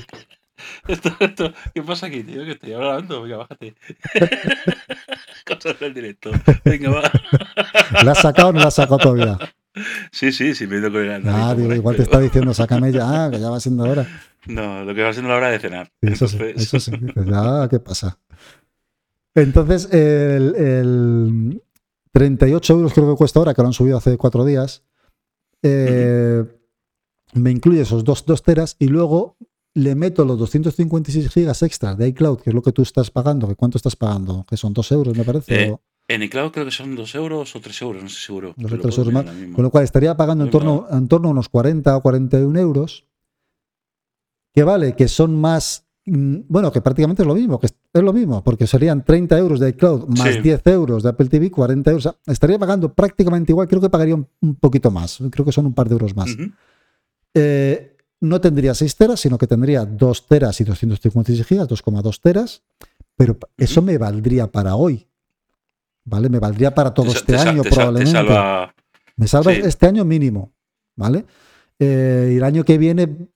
Esto- 0.86 1.16
esto- 1.18 1.52
¿Qué 1.74 1.82
pasa 1.82 2.06
aquí, 2.06 2.22
tío? 2.22 2.44
Que 2.44 2.52
estoy 2.52 2.72
hablando. 2.74 3.22
Venga, 3.22 3.38
bájate. 3.38 3.74
Cosas 5.46 5.78
del 5.80 5.94
directo. 5.94 6.30
Venga, 6.64 6.90
va. 6.90 7.12
¿La 8.04 8.12
has 8.12 8.18
sacado 8.20 8.48
o 8.48 8.52
no 8.52 8.60
la 8.60 8.66
has 8.68 8.74
sacado 8.74 8.98
todavía? 8.98 9.38
Sí, 10.10 10.32
sí, 10.32 10.54
sí, 10.54 10.66
me 10.66 10.76
he 10.76 10.78
ido 10.80 10.90
con 10.90 11.02
el 11.04 11.22
Ah, 11.28 11.54
digo, 11.54 11.72
igual 11.74 11.96
te 11.96 12.02
está 12.02 12.18
diciendo, 12.20 12.52
sácame 12.54 12.90
ya, 12.92 13.26
ah, 13.26 13.30
que 13.30 13.38
ya 13.40 13.50
va 13.50 13.60
siendo 13.60 13.84
hora. 13.84 14.06
No, 14.46 14.84
lo 14.84 14.94
que 14.94 15.02
va 15.02 15.12
siendo 15.12 15.28
la 15.30 15.36
hora 15.36 15.50
de 15.50 15.58
cenar. 15.58 15.92
Sí, 16.02 16.08
Eso 16.12 16.26
sí, 16.28 16.36
Entonces- 16.40 16.62
eso 16.74 16.80
sí. 16.80 16.90
Dices, 17.00 17.26
ya, 17.26 17.68
¿qué 17.70 17.78
pasa? 17.78 18.18
Entonces, 19.34 19.88
el, 19.92 20.54
el 20.56 21.62
38 22.12 22.72
euros 22.74 22.92
creo 22.92 23.10
que 23.10 23.16
cuesta 23.18 23.38
ahora, 23.38 23.54
que 23.54 23.62
lo 23.62 23.68
han 23.68 23.74
subido 23.74 23.96
hace 23.96 24.16
cuatro 24.16 24.44
días, 24.44 24.82
eh, 25.62 26.44
me 27.34 27.50
incluye 27.50 27.82
esos 27.82 28.02
dos, 28.02 28.24
dos 28.26 28.42
teras 28.42 28.76
y 28.78 28.88
luego 28.88 29.36
le 29.74 29.94
meto 29.94 30.24
los 30.24 30.36
256 30.38 31.30
gigas 31.30 31.62
extras 31.62 31.96
de 31.96 32.08
iCloud, 32.08 32.40
que 32.40 32.50
es 32.50 32.54
lo 32.54 32.62
que 32.62 32.72
tú 32.72 32.82
estás 32.82 33.10
pagando. 33.12 33.46
que 33.46 33.54
¿Cuánto 33.54 33.78
estás 33.78 33.94
pagando? 33.94 34.44
Que 34.48 34.56
son 34.56 34.72
dos 34.72 34.90
euros, 34.90 35.16
me 35.16 35.22
parece. 35.24 35.64
Eh, 35.66 35.70
o 35.70 35.80
En 36.12 36.22
iCloud 36.24 36.50
creo 36.50 36.64
que 36.64 36.72
son 36.72 36.96
2 36.96 37.14
euros 37.14 37.54
o 37.54 37.60
3 37.60 37.82
euros, 37.82 38.02
no 38.02 38.08
estoy 38.08 38.22
seguro. 38.26 38.54
dos 38.56 38.72
o 38.72 38.78
tres 38.78 38.98
euros 38.98 39.12
más. 39.12 39.24
Con 39.54 39.62
lo 39.62 39.70
cual 39.70 39.84
estaría 39.84 40.16
pagando 40.16 40.42
en 40.44 40.50
torno, 40.50 40.86
en 40.90 41.06
torno 41.06 41.28
a 41.28 41.30
unos 41.30 41.48
40 41.48 41.96
o 41.96 42.00
41 42.02 42.58
euros. 42.58 43.04
Que 44.52 44.64
vale, 44.64 44.96
que 44.96 45.06
son 45.06 45.36
más. 45.40 45.86
mm, 46.06 46.38
Bueno, 46.48 46.72
que 46.72 46.80
prácticamente 46.80 47.22
es 47.22 47.28
lo 47.28 47.34
mismo, 47.36 47.60
que 47.60 47.66
es 47.68 48.02
lo 48.02 48.12
mismo, 48.12 48.42
porque 48.42 48.66
serían 48.66 49.04
30 49.04 49.38
euros 49.38 49.60
de 49.60 49.68
iCloud 49.68 50.08
más 50.08 50.34
Sí. 50.34 50.40
10 50.40 50.66
euros 50.66 51.02
de 51.04 51.10
Apple 51.10 51.28
TV, 51.28 51.50
40 51.50 51.90
euros. 51.92 52.06
O 52.06 52.10
sea, 52.10 52.32
estaría 52.32 52.58
pagando 52.58 52.92
prácticamente 52.92 53.52
igual, 53.52 53.68
creo 53.68 53.80
que 53.80 53.90
pagaría 53.90 54.16
un, 54.16 54.26
un 54.40 54.56
poquito 54.56 54.90
más, 54.90 55.18
creo 55.30 55.44
que 55.44 55.52
son 55.52 55.66
un 55.66 55.74
par 55.74 55.88
de 55.88 55.92
euros 55.92 56.16
más. 56.16 56.32
Ujú. 56.34 56.50
Eh, 57.34 57.96
no 58.22 58.40
tendría 58.40 58.74
6 58.74 58.96
teras, 58.96 59.20
sino 59.20 59.38
que 59.38 59.46
tendría 59.46 59.84
2 59.86 60.26
teras 60.26 60.60
y 60.60 60.64
256 60.64 61.46
gigas, 61.46 61.68
2,2 61.68 62.18
teras, 62.20 62.62
pero 63.16 63.38
eso 63.56 63.80
me 63.80 63.96
valdría 63.96 64.48
para 64.50 64.74
hoy. 64.74 65.06
¿Vale? 66.04 66.28
Me 66.28 66.38
valdría 66.38 66.74
para 66.74 66.92
todo 66.94 67.06
Te 67.12 67.18
este 67.18 67.32
te 67.34 67.38
año 67.38 67.62
te 67.62 67.70
probablemente. 67.70 68.12
Salva. 68.12 68.74
Me 69.16 69.26
salva 69.28 69.52
Sí. 69.52 69.60
este 69.64 69.86
año 69.86 70.04
mínimo, 70.04 70.52
¿vale? 70.96 71.24
Eh, 71.78 72.30
y 72.34 72.36
el 72.36 72.44
año 72.44 72.64
que 72.64 72.78
viene 72.78 73.28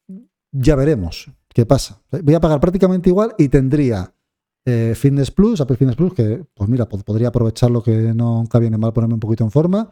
ya 0.52 0.74
veremos 0.76 1.30
qué 1.48 1.66
pasa. 1.66 2.00
Voy 2.22 2.34
a 2.34 2.40
pagar 2.40 2.60
prácticamente 2.60 3.10
igual 3.10 3.34
y 3.38 3.48
tendría 3.48 4.12
eh, 4.66 4.94
Fitness 4.96 5.30
Plus, 5.30 5.60
Apple 5.60 5.76
Fitness 5.76 5.96
Plus, 5.96 6.14
que 6.14 6.42
pues 6.54 6.70
mira, 6.70 6.88
pod- 6.88 7.04
podría 7.04 7.28
aprovechar 7.28 7.70
lo 7.70 7.82
que 7.82 7.92
nunca 8.14 8.58
viene 8.58 8.78
mal 8.78 8.92
ponerme 8.94 9.14
un 9.14 9.20
poquito 9.20 9.44
en 9.44 9.50
forma. 9.50 9.90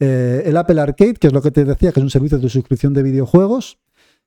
Eh, 0.00 0.42
el 0.46 0.56
Apple 0.56 0.80
Arcade, 0.80 1.14
que 1.14 1.26
es 1.26 1.32
lo 1.34 1.42
que 1.42 1.50
te 1.50 1.64
decía, 1.64 1.92
que 1.92 2.00
es 2.00 2.04
un 2.04 2.10
servicio 2.10 2.38
de 2.38 2.48
suscripción 2.48 2.94
de 2.94 3.02
videojuegos, 3.02 3.78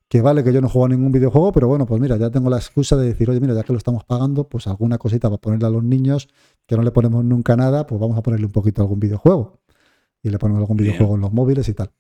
que 0.10 0.22
vale 0.22 0.44
que 0.44 0.52
yo 0.54 0.62
no 0.62 0.70
juego 0.70 0.88
a 0.88 0.90
ningún 0.90 1.12
videojuego, 1.12 1.52
pero 1.54 1.68
bueno, 1.68 1.86
pues 1.86 2.02
mira, 2.02 2.18
ya 2.18 2.32
tengo 2.32 2.50
la 2.50 2.58
excusa 2.58 2.98
de 2.98 3.08
decir, 3.08 3.30
oye, 3.30 3.40
mira, 3.40 3.54
ya 3.54 3.64
que 3.64 3.74
lo 3.74 3.78
estamos 3.78 4.04
pagando, 4.06 4.50
pues 4.50 4.68
alguna 4.68 4.98
cosita 4.98 5.30
para 5.30 5.40
ponerle 5.40 5.68
a 5.68 5.70
los 5.72 5.84
niños, 5.84 6.28
que 6.68 6.76
no 6.76 6.84
le 6.84 6.92
ponemos 6.92 7.24
nunca 7.26 7.56
nada, 7.56 7.88
pues 7.88 8.02
vamos 8.02 8.18
a 8.18 8.24
ponerle 8.24 8.48
un 8.48 8.52
poquito 8.52 8.82
a 8.82 8.86
algún 8.86 9.00
videojuego. 9.00 9.60
Y 10.24 10.30
le 10.32 10.40
ponemos 10.40 10.62
algún 10.62 10.78
Bien. 10.78 10.90
videojuego 10.90 11.16
en 11.16 11.22
los 11.22 11.34
móviles 11.34 11.70
y 11.70 11.74
tal. 11.76 11.92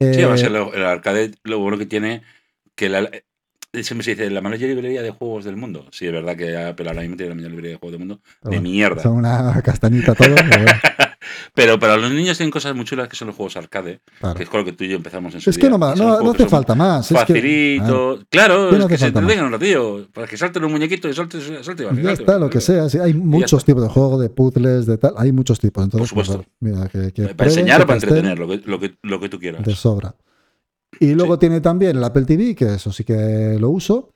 Sí, 0.00 0.06
Eh, 0.06 0.24
además 0.24 0.42
el, 0.42 0.56
el 0.56 0.84
arcade 0.84 1.32
lo 1.44 1.58
bueno 1.58 1.78
que 1.78 1.86
tiene 1.86 2.22
que 2.74 2.88
la, 2.88 3.00
eh, 3.02 3.84
siempre 3.84 4.04
se 4.04 4.12
dice 4.12 4.30
la 4.30 4.40
mayor 4.40 4.68
librería 4.70 5.02
de 5.02 5.10
juegos 5.10 5.44
del 5.44 5.56
mundo. 5.56 5.86
Sí, 5.92 6.06
es 6.06 6.12
verdad 6.12 6.36
que 6.36 6.56
Apple 6.56 6.88
ahora 6.88 7.02
mismo 7.02 7.16
tiene 7.16 7.30
la 7.30 7.36
mayor 7.36 7.50
librería 7.50 7.72
de 7.72 7.78
juegos 7.78 7.92
del 7.92 8.00
mundo. 8.08 8.22
pero 8.40 8.50
de 8.50 8.56
bueno, 8.56 8.62
mierda. 8.70 9.02
Son 9.02 9.12
una 9.16 9.60
castañita 9.62 10.14
todo. 10.14 10.34
pero 11.54 11.78
para 11.78 11.96
los 11.96 12.10
niños 12.10 12.36
tienen 12.36 12.50
cosas 12.50 12.74
muy 12.74 12.84
chulas 12.84 13.08
que 13.08 13.16
son 13.16 13.28
los 13.28 13.36
juegos 13.36 13.56
arcade, 13.56 14.00
claro. 14.18 14.34
que 14.36 14.42
es 14.44 14.48
con 14.48 14.60
lo 14.60 14.64
que 14.66 14.72
tú 14.72 14.84
y 14.84 14.88
yo 14.88 14.96
empezamos 14.96 15.34
en 15.34 15.40
su 15.40 15.50
Es 15.50 15.58
que 15.58 15.68
no, 15.70 15.78
no, 15.78 15.94
no 16.22 16.30
hace 16.30 16.46
falta 16.48 16.74
más. 16.74 17.10
es 17.10 17.18
que- 17.24 17.34
Facilito. 17.34 18.18
claro, 18.28 18.70
¿Qué 18.70 18.76
es 18.76 18.86
que 18.86 18.94
hace 18.94 18.98
se 18.98 19.06
entretengan 19.08 19.46
un 19.46 19.52
ratillo. 19.52 20.08
Para 20.12 20.26
que 20.26 20.36
salten 20.36 20.64
un 20.64 20.72
muñequito 20.72 21.08
y 21.08 21.14
salte, 21.14 21.40
salte 21.62 21.82
y 21.82 21.86
Ah, 21.86 21.90
baje, 21.90 22.02
ya 22.02 22.12
está, 22.12 22.38
lo 22.38 22.48
que 22.50 22.60
sea. 22.60 22.88
sí, 22.88 22.98
hay 22.98 23.14
muchos 23.14 23.64
tipos 23.64 23.82
de 23.82 23.88
juegos, 23.88 24.20
de 24.20 24.30
puzzles, 24.30 24.86
de 24.86 24.98
tal. 24.98 25.14
Hay 25.16 25.32
muchos 25.32 25.58
tipos. 25.60 25.82
Entonces, 25.84 26.10
pues, 26.12 26.26
supuesto. 26.26 26.50
mira, 26.60 26.88
que, 26.88 27.12
que 27.12 27.22
Para 27.22 27.36
prueben, 27.36 27.58
enseñar 27.58 27.82
o 27.82 27.86
para 27.86 27.94
entretener, 28.00 28.38
lo 28.38 28.48
que, 28.48 28.60
lo, 28.64 28.78
que, 28.80 28.94
lo 29.02 29.20
que 29.20 29.28
tú 29.28 29.38
quieras. 29.38 29.64
De 29.64 29.74
sobra. 29.74 30.14
Y 30.98 31.14
luego 31.14 31.38
tiene 31.38 31.60
también 31.60 31.96
el 31.96 32.04
Apple 32.04 32.24
TV, 32.24 32.54
que 32.54 32.74
eso 32.74 32.92
sí 32.92 33.04
que 33.04 33.56
lo 33.60 33.70
uso. 33.70 34.12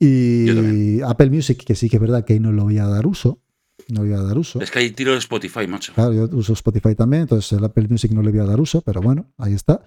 Y. 0.00 1.00
Apple 1.02 1.30
Music, 1.30 1.62
que 1.64 1.74
sí 1.74 1.88
que 1.88 1.96
es 1.96 2.00
verdad 2.02 2.24
que 2.24 2.34
ahí 2.34 2.40
no 2.40 2.52
lo 2.52 2.64
voy 2.64 2.78
a 2.78 2.86
dar 2.86 3.06
uso. 3.06 3.40
No 3.88 4.00
voy 4.00 4.12
a 4.12 4.20
dar 4.20 4.38
uso. 4.38 4.60
Es 4.60 4.70
que 4.70 4.78
hay 4.78 4.90
tiro 4.90 5.12
de 5.12 5.18
Spotify, 5.18 5.66
macho. 5.66 5.92
Claro, 5.94 6.12
yo 6.12 6.28
uso 6.32 6.52
Spotify 6.52 6.94
también, 6.94 7.22
entonces 7.22 7.52
el 7.58 7.64
Apple 7.64 7.86
Music 7.88 8.12
no 8.12 8.22
le 8.22 8.30
voy 8.30 8.40
a 8.40 8.44
dar 8.44 8.60
uso, 8.60 8.80
pero 8.80 9.00
bueno, 9.00 9.26
ahí 9.38 9.54
está. 9.54 9.82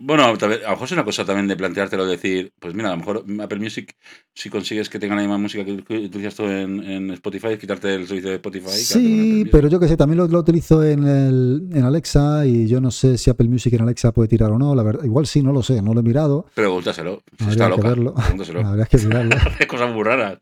Bueno, 0.00 0.24
a 0.24 0.28
lo 0.28 0.36
mejor 0.36 0.84
es 0.84 0.92
una 0.92 1.04
cosa 1.04 1.24
también 1.24 1.48
de 1.48 1.56
planteártelo, 1.56 2.06
decir, 2.06 2.52
pues 2.60 2.72
mira, 2.72 2.88
a 2.88 2.92
lo 2.92 2.98
mejor 2.98 3.24
Apple 3.40 3.58
Music, 3.58 3.96
si 4.32 4.48
consigues 4.48 4.88
que 4.88 5.00
tenga 5.00 5.16
la 5.16 5.22
misma 5.22 5.38
música 5.38 5.64
que, 5.64 5.72
utilizas 5.72 6.36
tú 6.36 6.44
en, 6.44 6.82
en 6.84 7.10
Spotify, 7.10 7.58
quitarte 7.58 7.94
el 7.94 8.06
servicio 8.06 8.30
de 8.30 8.36
Spotify. 8.36 8.70
Sí, 8.70 9.44
pero 9.50 9.66
yo 9.68 9.80
que 9.80 9.88
sé, 9.88 9.96
también 9.96 10.18
lo, 10.18 10.28
lo 10.28 10.38
utilizo 10.38 10.84
en, 10.84 11.04
el, 11.04 11.68
en 11.72 11.84
Alexa 11.84 12.46
y 12.46 12.68
yo 12.68 12.80
no 12.80 12.92
sé 12.92 13.18
si 13.18 13.28
Apple 13.30 13.48
Music 13.48 13.72
en 13.72 13.82
Alexa 13.82 14.12
puede 14.12 14.28
tirar 14.28 14.52
o 14.52 14.58
no, 14.58 14.72
la 14.76 14.84
verdad, 14.84 15.02
igual 15.04 15.26
sí, 15.26 15.42
no 15.42 15.52
lo 15.52 15.64
sé, 15.64 15.82
no 15.82 15.92
lo 15.92 16.00
he 16.00 16.04
mirado, 16.04 16.46
Pregúntaselo, 16.54 17.22
si 17.36 17.50
está 17.50 17.64
que 17.64 17.70
loca. 17.70 17.88
verlo. 17.88 18.14
Pregúntaselo. 18.14 18.60
habría 18.66 18.86
que 18.86 18.98
mirarlo. 18.98 19.36
Hace 19.36 19.66
cosas 19.66 19.92
muy 19.92 20.04
raras. 20.04 20.38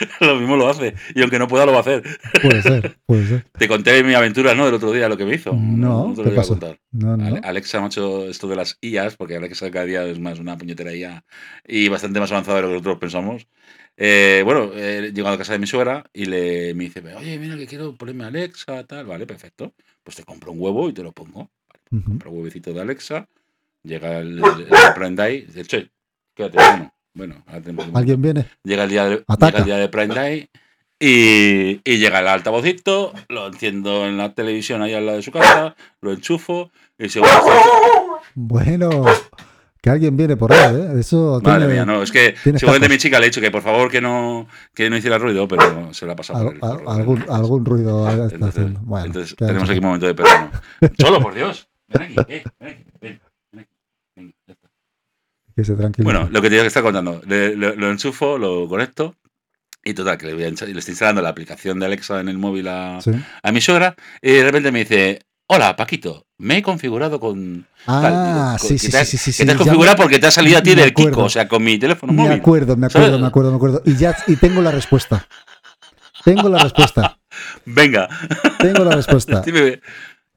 lo 0.20 0.36
mismo 0.36 0.56
lo 0.56 0.68
hace. 0.68 0.94
Y 1.14 1.22
aunque 1.22 1.38
no 1.38 1.48
pueda, 1.48 1.66
lo 1.66 1.72
va 1.72 1.78
a 1.78 1.80
hacer. 1.82 2.02
Puede 2.42 2.62
ser, 2.62 2.98
puede 3.06 3.26
ser. 3.26 3.44
Te 3.58 3.66
conté 3.66 4.02
mi 4.04 4.14
aventura, 4.14 4.54
¿no? 4.54 4.66
Del 4.66 4.74
otro 4.74 4.92
día, 4.92 5.08
lo 5.08 5.16
que 5.16 5.24
me 5.24 5.34
hizo. 5.34 5.52
No, 5.54 6.12
te 6.14 6.22
¿qué 6.22 6.28
lo 6.28 6.34
voy 6.34 6.44
a 6.44 6.48
contar. 6.48 6.80
No, 6.92 7.16
no. 7.16 7.26
Ale- 7.26 7.40
Alexa, 7.42 7.80
macho, 7.80 8.28
esto 8.28 8.46
de 8.48 8.56
las 8.56 8.78
IAs, 8.80 9.16
porque 9.16 9.36
Alexa 9.36 9.70
cada 9.70 9.84
día 9.84 10.04
es 10.04 10.20
más 10.20 10.38
una 10.38 10.56
puñetera 10.56 10.94
IA 10.94 11.24
y 11.66 11.88
bastante 11.88 12.20
más 12.20 12.30
avanzada 12.30 12.56
de 12.58 12.62
lo 12.62 12.68
que 12.68 12.74
nosotros 12.74 12.98
pensamos. 12.98 13.48
Eh, 13.96 14.42
bueno, 14.44 14.70
he 14.74 15.12
llegado 15.12 15.34
a 15.34 15.38
casa 15.38 15.54
de 15.54 15.58
mi 15.58 15.66
suegra 15.66 16.04
y 16.12 16.26
le, 16.26 16.72
me 16.74 16.84
dice, 16.84 17.02
oye, 17.16 17.36
mira 17.38 17.56
que 17.56 17.66
quiero 17.66 17.96
ponerme 17.96 18.24
Alexa, 18.24 18.84
tal. 18.84 19.06
Vale, 19.06 19.26
perfecto. 19.26 19.74
Pues 20.04 20.16
te 20.16 20.22
compro 20.24 20.52
un 20.52 20.60
huevo 20.60 20.88
y 20.88 20.92
te 20.92 21.02
lo 21.02 21.12
pongo. 21.12 21.50
Ujú. 21.90 22.04
Compro 22.04 22.30
un 22.30 22.38
huevecito 22.38 22.72
de 22.72 22.80
Alexa, 22.80 23.28
llega 23.82 24.18
el, 24.18 24.38
el, 24.38 24.68
el 25.20 25.46
dice, 25.46 25.64
che, 25.64 25.90
quédate, 26.34 26.58
bueno. 26.58 26.94
Bueno, 27.18 27.42
ahora 27.48 27.60
tenemos 27.60 27.88
un 27.88 27.96
¿Alguien 27.96 28.22
viene? 28.22 28.46
Llega 28.62 28.84
el 28.84 28.90
día 28.90 29.04
de, 29.06 29.24
llega 29.40 29.58
el 29.58 29.64
día 29.64 29.76
de 29.76 29.88
Prime 29.88 30.14
Day 30.14 30.48
y, 31.00 31.80
y 31.84 31.98
llega 31.98 32.20
el 32.20 32.28
altavocito, 32.28 33.12
lo 33.28 33.48
enciendo 33.48 34.06
en 34.06 34.16
la 34.16 34.32
televisión 34.34 34.82
ahí 34.82 34.94
al 34.94 35.04
lado 35.04 35.16
de 35.18 35.22
su 35.24 35.32
casa, 35.32 35.74
lo 36.00 36.12
enchufo 36.12 36.70
y 36.96 37.08
según 37.08 37.28
Bueno, 38.36 39.04
Que 39.82 39.90
alguien 39.90 40.16
viene 40.16 40.36
por 40.36 40.52
ahí, 40.52 40.76
¿eh? 40.76 41.00
Eso 41.00 41.40
Madre 41.42 41.66
tiene- 41.66 41.74
mía, 41.74 41.84
no, 41.84 42.02
es 42.04 42.12
que 42.12 42.36
seguramente 42.56 42.88
mi 42.88 42.98
chica 42.98 43.18
le 43.18 43.26
ha 43.26 43.28
dicho 43.30 43.40
que 43.40 43.50
por 43.50 43.62
favor 43.62 43.90
que 43.90 44.00
no, 44.00 44.46
que 44.72 44.88
no 44.88 44.96
hiciera 44.96 45.18
ruido, 45.18 45.48
pero 45.48 45.92
se 45.94 46.06
la 46.06 46.12
ha 46.12 46.16
pasado. 46.16 46.52
por 46.52 46.64
Al- 46.70 46.80
el 46.82 46.88
algún, 46.88 47.24
algún 47.28 47.64
ruido 47.64 48.08
está 48.08 48.24
Entonces, 48.34 48.48
haciendo. 48.60 48.80
Bueno, 48.84 49.06
entonces 49.06 49.34
¿qué 49.36 49.44
tenemos 49.46 49.68
aquí 49.68 49.78
un 49.80 49.84
momento 49.86 50.06
de 50.06 50.14
perrano. 50.14 50.50
Solo, 51.00 51.20
por 51.20 51.34
Dios. 51.34 51.68
Ven 51.88 52.02
aquí, 52.02 52.14
eh, 52.28 52.44
ven 52.60 52.68
aquí, 52.70 52.84
ven, 53.00 53.20
ven 53.52 53.60
aquí. 53.60 53.70
Venga, 54.16 54.32
ya 54.46 54.52
está. 54.52 54.66
hacer? 54.66 55.47
Que 55.58 55.64
se 55.64 55.74
tranquilice. 55.74 56.04
Bueno, 56.04 56.28
lo 56.30 56.40
que 56.40 56.48
te 56.50 56.54
digo 56.54 56.62
que 56.62 56.68
está 56.68 56.82
contando, 56.82 57.20
le- 57.26 57.56
lo, 57.56 57.74
lo 57.74 57.90
enchufo, 57.90 58.38
lo 58.38 58.68
conecto 58.68 59.16
y 59.82 59.92
total, 59.92 60.16
que 60.16 60.26
le, 60.26 60.34
voy 60.34 60.44
a 60.44 60.50
le 60.50 60.52
estoy 60.54 60.92
instalando 60.92 61.20
la 61.20 61.30
aplicación 61.30 61.80
de 61.80 61.86
Alexa 61.86 62.20
en 62.20 62.28
el 62.28 62.38
móvil 62.38 62.68
a, 62.68 63.00
Sí. 63.00 63.10
a 63.42 63.50
mi 63.50 63.60
suegra 63.60 63.96
y 64.22 64.30
de 64.34 64.44
repente 64.44 64.70
me 64.70 64.78
dice, 64.80 65.18
hola 65.48 65.74
Paquito, 65.74 66.26
me 66.38 66.58
he 66.58 66.62
configurado 66.62 67.18
con... 67.18 67.66
Ah, 67.88 68.00
tal". 68.00 68.58
Digo, 68.60 68.68
sí, 68.68 68.78
sí, 68.78 68.86
te 68.86 68.92
sí, 68.92 68.96
has- 68.98 69.08
sí, 69.08 69.32
sí. 69.32 69.44
Te 69.44 69.50
has 69.50 69.56
configurado 69.58 69.96
me- 69.96 70.02
porque 70.04 70.20
te 70.20 70.28
ha 70.28 70.30
salido 70.30 70.58
a 70.58 70.62
ti 70.62 70.76
me 70.76 70.82
del 70.82 70.94
Kiko, 70.94 71.24
o 71.24 71.28
sea, 71.28 71.48
con 71.48 71.64
mi 71.64 71.76
teléfono 71.76 72.12
Me 72.12 72.22
móvil. 72.22 72.38
acuerdo, 72.38 72.76
me 72.76 72.86
acuerdo, 72.86 73.06
¿Sabes? 73.08 73.20
me 73.20 73.26
acuerdo, 73.26 73.50
me 73.50 73.56
acuerdo. 73.56 73.82
Y 73.84 73.96
ya 73.96 74.16
y 74.28 74.36
tengo 74.36 74.62
la 74.62 74.70
respuesta. 74.70 75.26
Tengo 76.22 76.48
la 76.48 76.58
respuesta. 76.62 77.18
Venga, 77.64 78.08
Tengo 78.60 78.84
la 78.84 78.94
respuesta. 78.94 79.42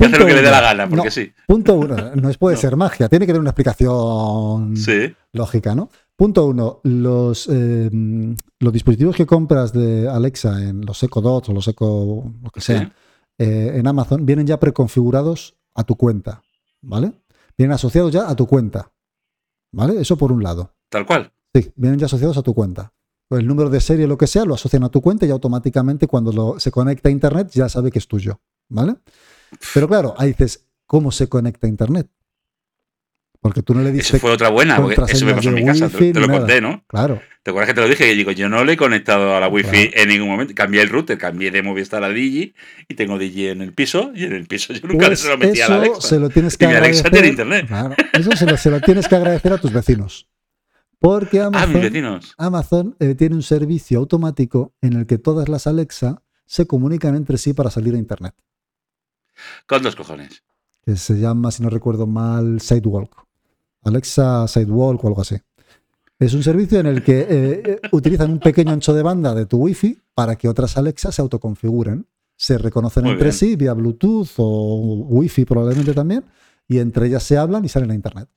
que 0.01 0.13
hace 0.15 0.19
lo 0.19 0.25
que 0.27 0.33
le 0.33 0.41
dé 0.41 0.51
la 0.51 0.61
gana, 0.61 0.87
porque 0.89 1.05
No, 1.05 1.11
sí. 1.11 1.31
Punto 1.47 1.75
uno. 1.75 1.95
No 2.15 2.29
es- 2.29 2.37
puede 2.37 2.55
No. 2.55 2.61
ser 2.61 2.75
magia. 2.75 3.07
Tiene 3.09 3.25
que 3.25 3.31
tener 3.31 3.41
una 3.41 3.51
explicación 3.51 4.75
Sí, 4.77 5.13
lógica, 5.33 5.75
¿no? 5.75 5.89
Punto 6.15 6.45
uno. 6.45 6.79
Los, 6.83 7.47
eh, 7.51 7.89
los 8.59 8.73
dispositivos 8.73 9.15
que 9.15 9.25
compras 9.25 9.73
de 9.73 10.07
Alexa 10.07 10.61
en 10.61 10.85
los 10.85 11.01
Echo 11.03 11.21
Dots 11.21 11.49
o 11.49 11.53
los 11.53 11.67
Echo, 11.67 12.23
lo 12.41 12.49
que 12.51 12.61
sí. 12.61 12.73
sea, 12.73 12.93
eh, 13.37 13.73
en 13.75 13.87
Amazon, 13.87 14.25
vienen 14.25 14.45
ya 14.47 14.59
preconfigurados 14.59 15.55
a 15.75 15.83
tu 15.83 15.95
cuenta. 15.95 16.41
¿Vale? 16.81 17.13
Vienen 17.57 17.73
asociados 17.73 18.11
ya 18.11 18.29
a 18.29 18.35
tu 18.35 18.47
cuenta. 18.47 18.91
¿Vale? 19.71 20.01
Eso 20.01 20.17
por 20.17 20.31
un 20.31 20.43
lado. 20.43 20.73
Tal 20.89 21.05
cual. 21.05 21.31
Sí, 21.53 21.71
vienen 21.75 21.99
ya 21.99 22.05
asociados 22.07 22.37
a 22.37 22.41
tu 22.41 22.53
cuenta. 22.53 22.91
El 23.29 23.47
número 23.47 23.69
de 23.69 23.79
serie, 23.79 24.07
lo 24.07 24.17
que 24.17 24.27
sea, 24.27 24.43
lo 24.45 24.55
asocian 24.55 24.83
a 24.83 24.89
tu 24.89 24.99
cuenta 25.01 25.25
y 25.25 25.29
automáticamente 25.29 26.07
cuando 26.07 26.31
lo- 26.33 26.59
se 26.59 26.69
conecta 26.71 27.07
a 27.07 27.11
Internet 27.13 27.49
ya 27.53 27.69
sabe 27.69 27.89
que 27.91 27.99
es 27.99 28.07
tuyo. 28.07 28.41
¿Vale? 28.67 28.95
Pero 29.73 29.87
claro, 29.87 30.13
ahí 30.17 30.29
dices, 30.29 30.67
¿cómo 30.85 31.11
se 31.11 31.27
conecta 31.29 31.67
a 31.67 31.69
Internet? 31.69 32.07
Porque 33.39 33.63
tú 33.63 33.73
no 33.73 33.81
le 33.81 33.89
Eso 33.89 33.97
dices. 33.97 34.21
fue 34.21 34.31
otra 34.31 34.49
buena, 34.49 34.79
porque 34.79 35.01
eso 35.11 35.25
me 35.25 35.33
pasó 35.33 35.49
en 35.49 35.55
mi 35.55 35.65
casa, 35.65 35.89
te, 35.89 36.13
lo 36.13 36.27
nada. 36.27 36.39
conté, 36.39 36.61
¿no? 36.61 36.83
Claro, 36.87 37.19
¿Te 37.41 37.49
acuerdas 37.49 37.69
que 37.69 37.73
te 37.73 37.81
lo 37.81 37.87
dije? 37.89 38.11
Y 38.13 38.15
digo, 38.15 38.29
yo 38.31 38.47
no 38.49 38.63
le 38.63 38.73
he 38.73 38.77
conectado 38.77 39.35
a 39.35 39.39
la 39.39 39.47
wifi 39.47 39.69
Claro. 39.89 39.89
en 40.03 40.09
ningún 40.09 40.27
momento. 40.29 40.53
Cambié 40.53 40.83
el 40.83 40.89
router, 40.89 41.17
cambié 41.17 41.49
de 41.49 41.63
Movistar 41.63 42.03
a 42.03 42.09
Digi 42.09 42.53
y 42.87 42.93
tengo 42.93 43.17
Digi 43.17 43.47
en 43.47 43.63
el 43.63 43.73
piso 43.73 44.11
y 44.13 44.25
en 44.25 44.33
el 44.33 44.45
piso 44.45 44.73
yo 44.73 44.87
nunca 44.87 45.07
pues 45.07 45.21
se 45.21 45.27
lo 45.29 45.39
metí 45.39 45.59
a 45.59 45.63
eso 45.63 45.73
la 45.73 45.77
Alexa. 45.81 46.01
se 46.07 46.19
lo 46.19 46.29
tienes 46.29 46.53
Y 46.53 46.57
que 46.57 46.67
mi 46.67 46.73
Alexa 46.75 47.09
tiene 47.09 47.27
internet. 47.29 47.65
Claro, 47.67 47.95
eso 48.13 48.31
se 48.35 48.45
lo, 48.45 48.57
se 48.57 48.69
lo 48.69 48.79
tienes 48.79 49.07
que 49.07 49.15
agradecer 49.15 49.51
a 49.53 49.57
tus 49.57 49.73
vecinos. 49.73 50.29
Porque 50.99 51.39
Ah, 51.39 51.49
mis 51.49 51.57
Amazon, 51.63 51.81
vecinos. 51.81 52.35
Amazon 52.37 52.95
eh, 52.99 53.15
tiene 53.15 53.33
un 53.33 53.41
servicio 53.41 53.97
automático 53.97 54.75
en 54.81 54.93
el 54.93 55.07
que 55.07 55.17
todas 55.17 55.49
las 55.49 55.65
Alexa 55.65 56.21
se 56.45 56.67
comunican 56.67 57.15
entre 57.15 57.39
sí 57.39 57.53
para 57.53 57.71
salir 57.71 57.95
a 57.95 57.97
Internet. 57.97 58.35
Con 59.67 59.81
dos 59.83 59.95
cojones. 59.95 60.43
que 60.85 60.95
se 60.95 61.19
llama, 61.19 61.51
si 61.51 61.61
no 61.63 61.69
recuerdo 61.69 62.07
mal, 62.07 62.59
Sidewalk. 62.59 63.11
Alexa 63.83 64.47
Sidewalk 64.47 65.03
o 65.03 65.07
algo 65.07 65.21
así. 65.21 65.35
Es 66.19 66.33
un 66.35 66.43
servicio 66.43 66.79
en 66.79 66.85
el 66.85 67.03
que 67.03 67.21
eh, 67.21 67.27
eh, 67.65 67.79
utilizan 67.91 68.31
un 68.31 68.39
pequeño 68.39 68.71
ancho 68.71 68.93
de 68.93 69.01
banda 69.01 69.33
de 69.33 69.45
tu 69.47 69.57
Wi-Fi 69.57 69.97
para 70.13 70.35
que 70.35 70.47
otras 70.47 70.77
Alexa 70.77 71.11
se 71.11 71.21
autoconfiguren. 71.21 72.05
Se 72.35 72.57
reconocen 72.57 73.03
Muy 73.03 73.13
entre 73.13 73.25
bien. 73.29 73.33
sí 73.37 73.55
vía 73.55 73.73
Bluetooth 73.73 74.29
o 74.37 75.05
Wi-Fi 75.09 75.45
probablemente 75.45 75.93
también, 75.93 76.25
y 76.67 76.79
entre 76.79 77.07
ellas 77.07 77.23
se 77.23 77.37
hablan 77.37 77.65
y 77.65 77.69
salen 77.69 77.91
a 77.91 77.95
Internet. 77.95 78.29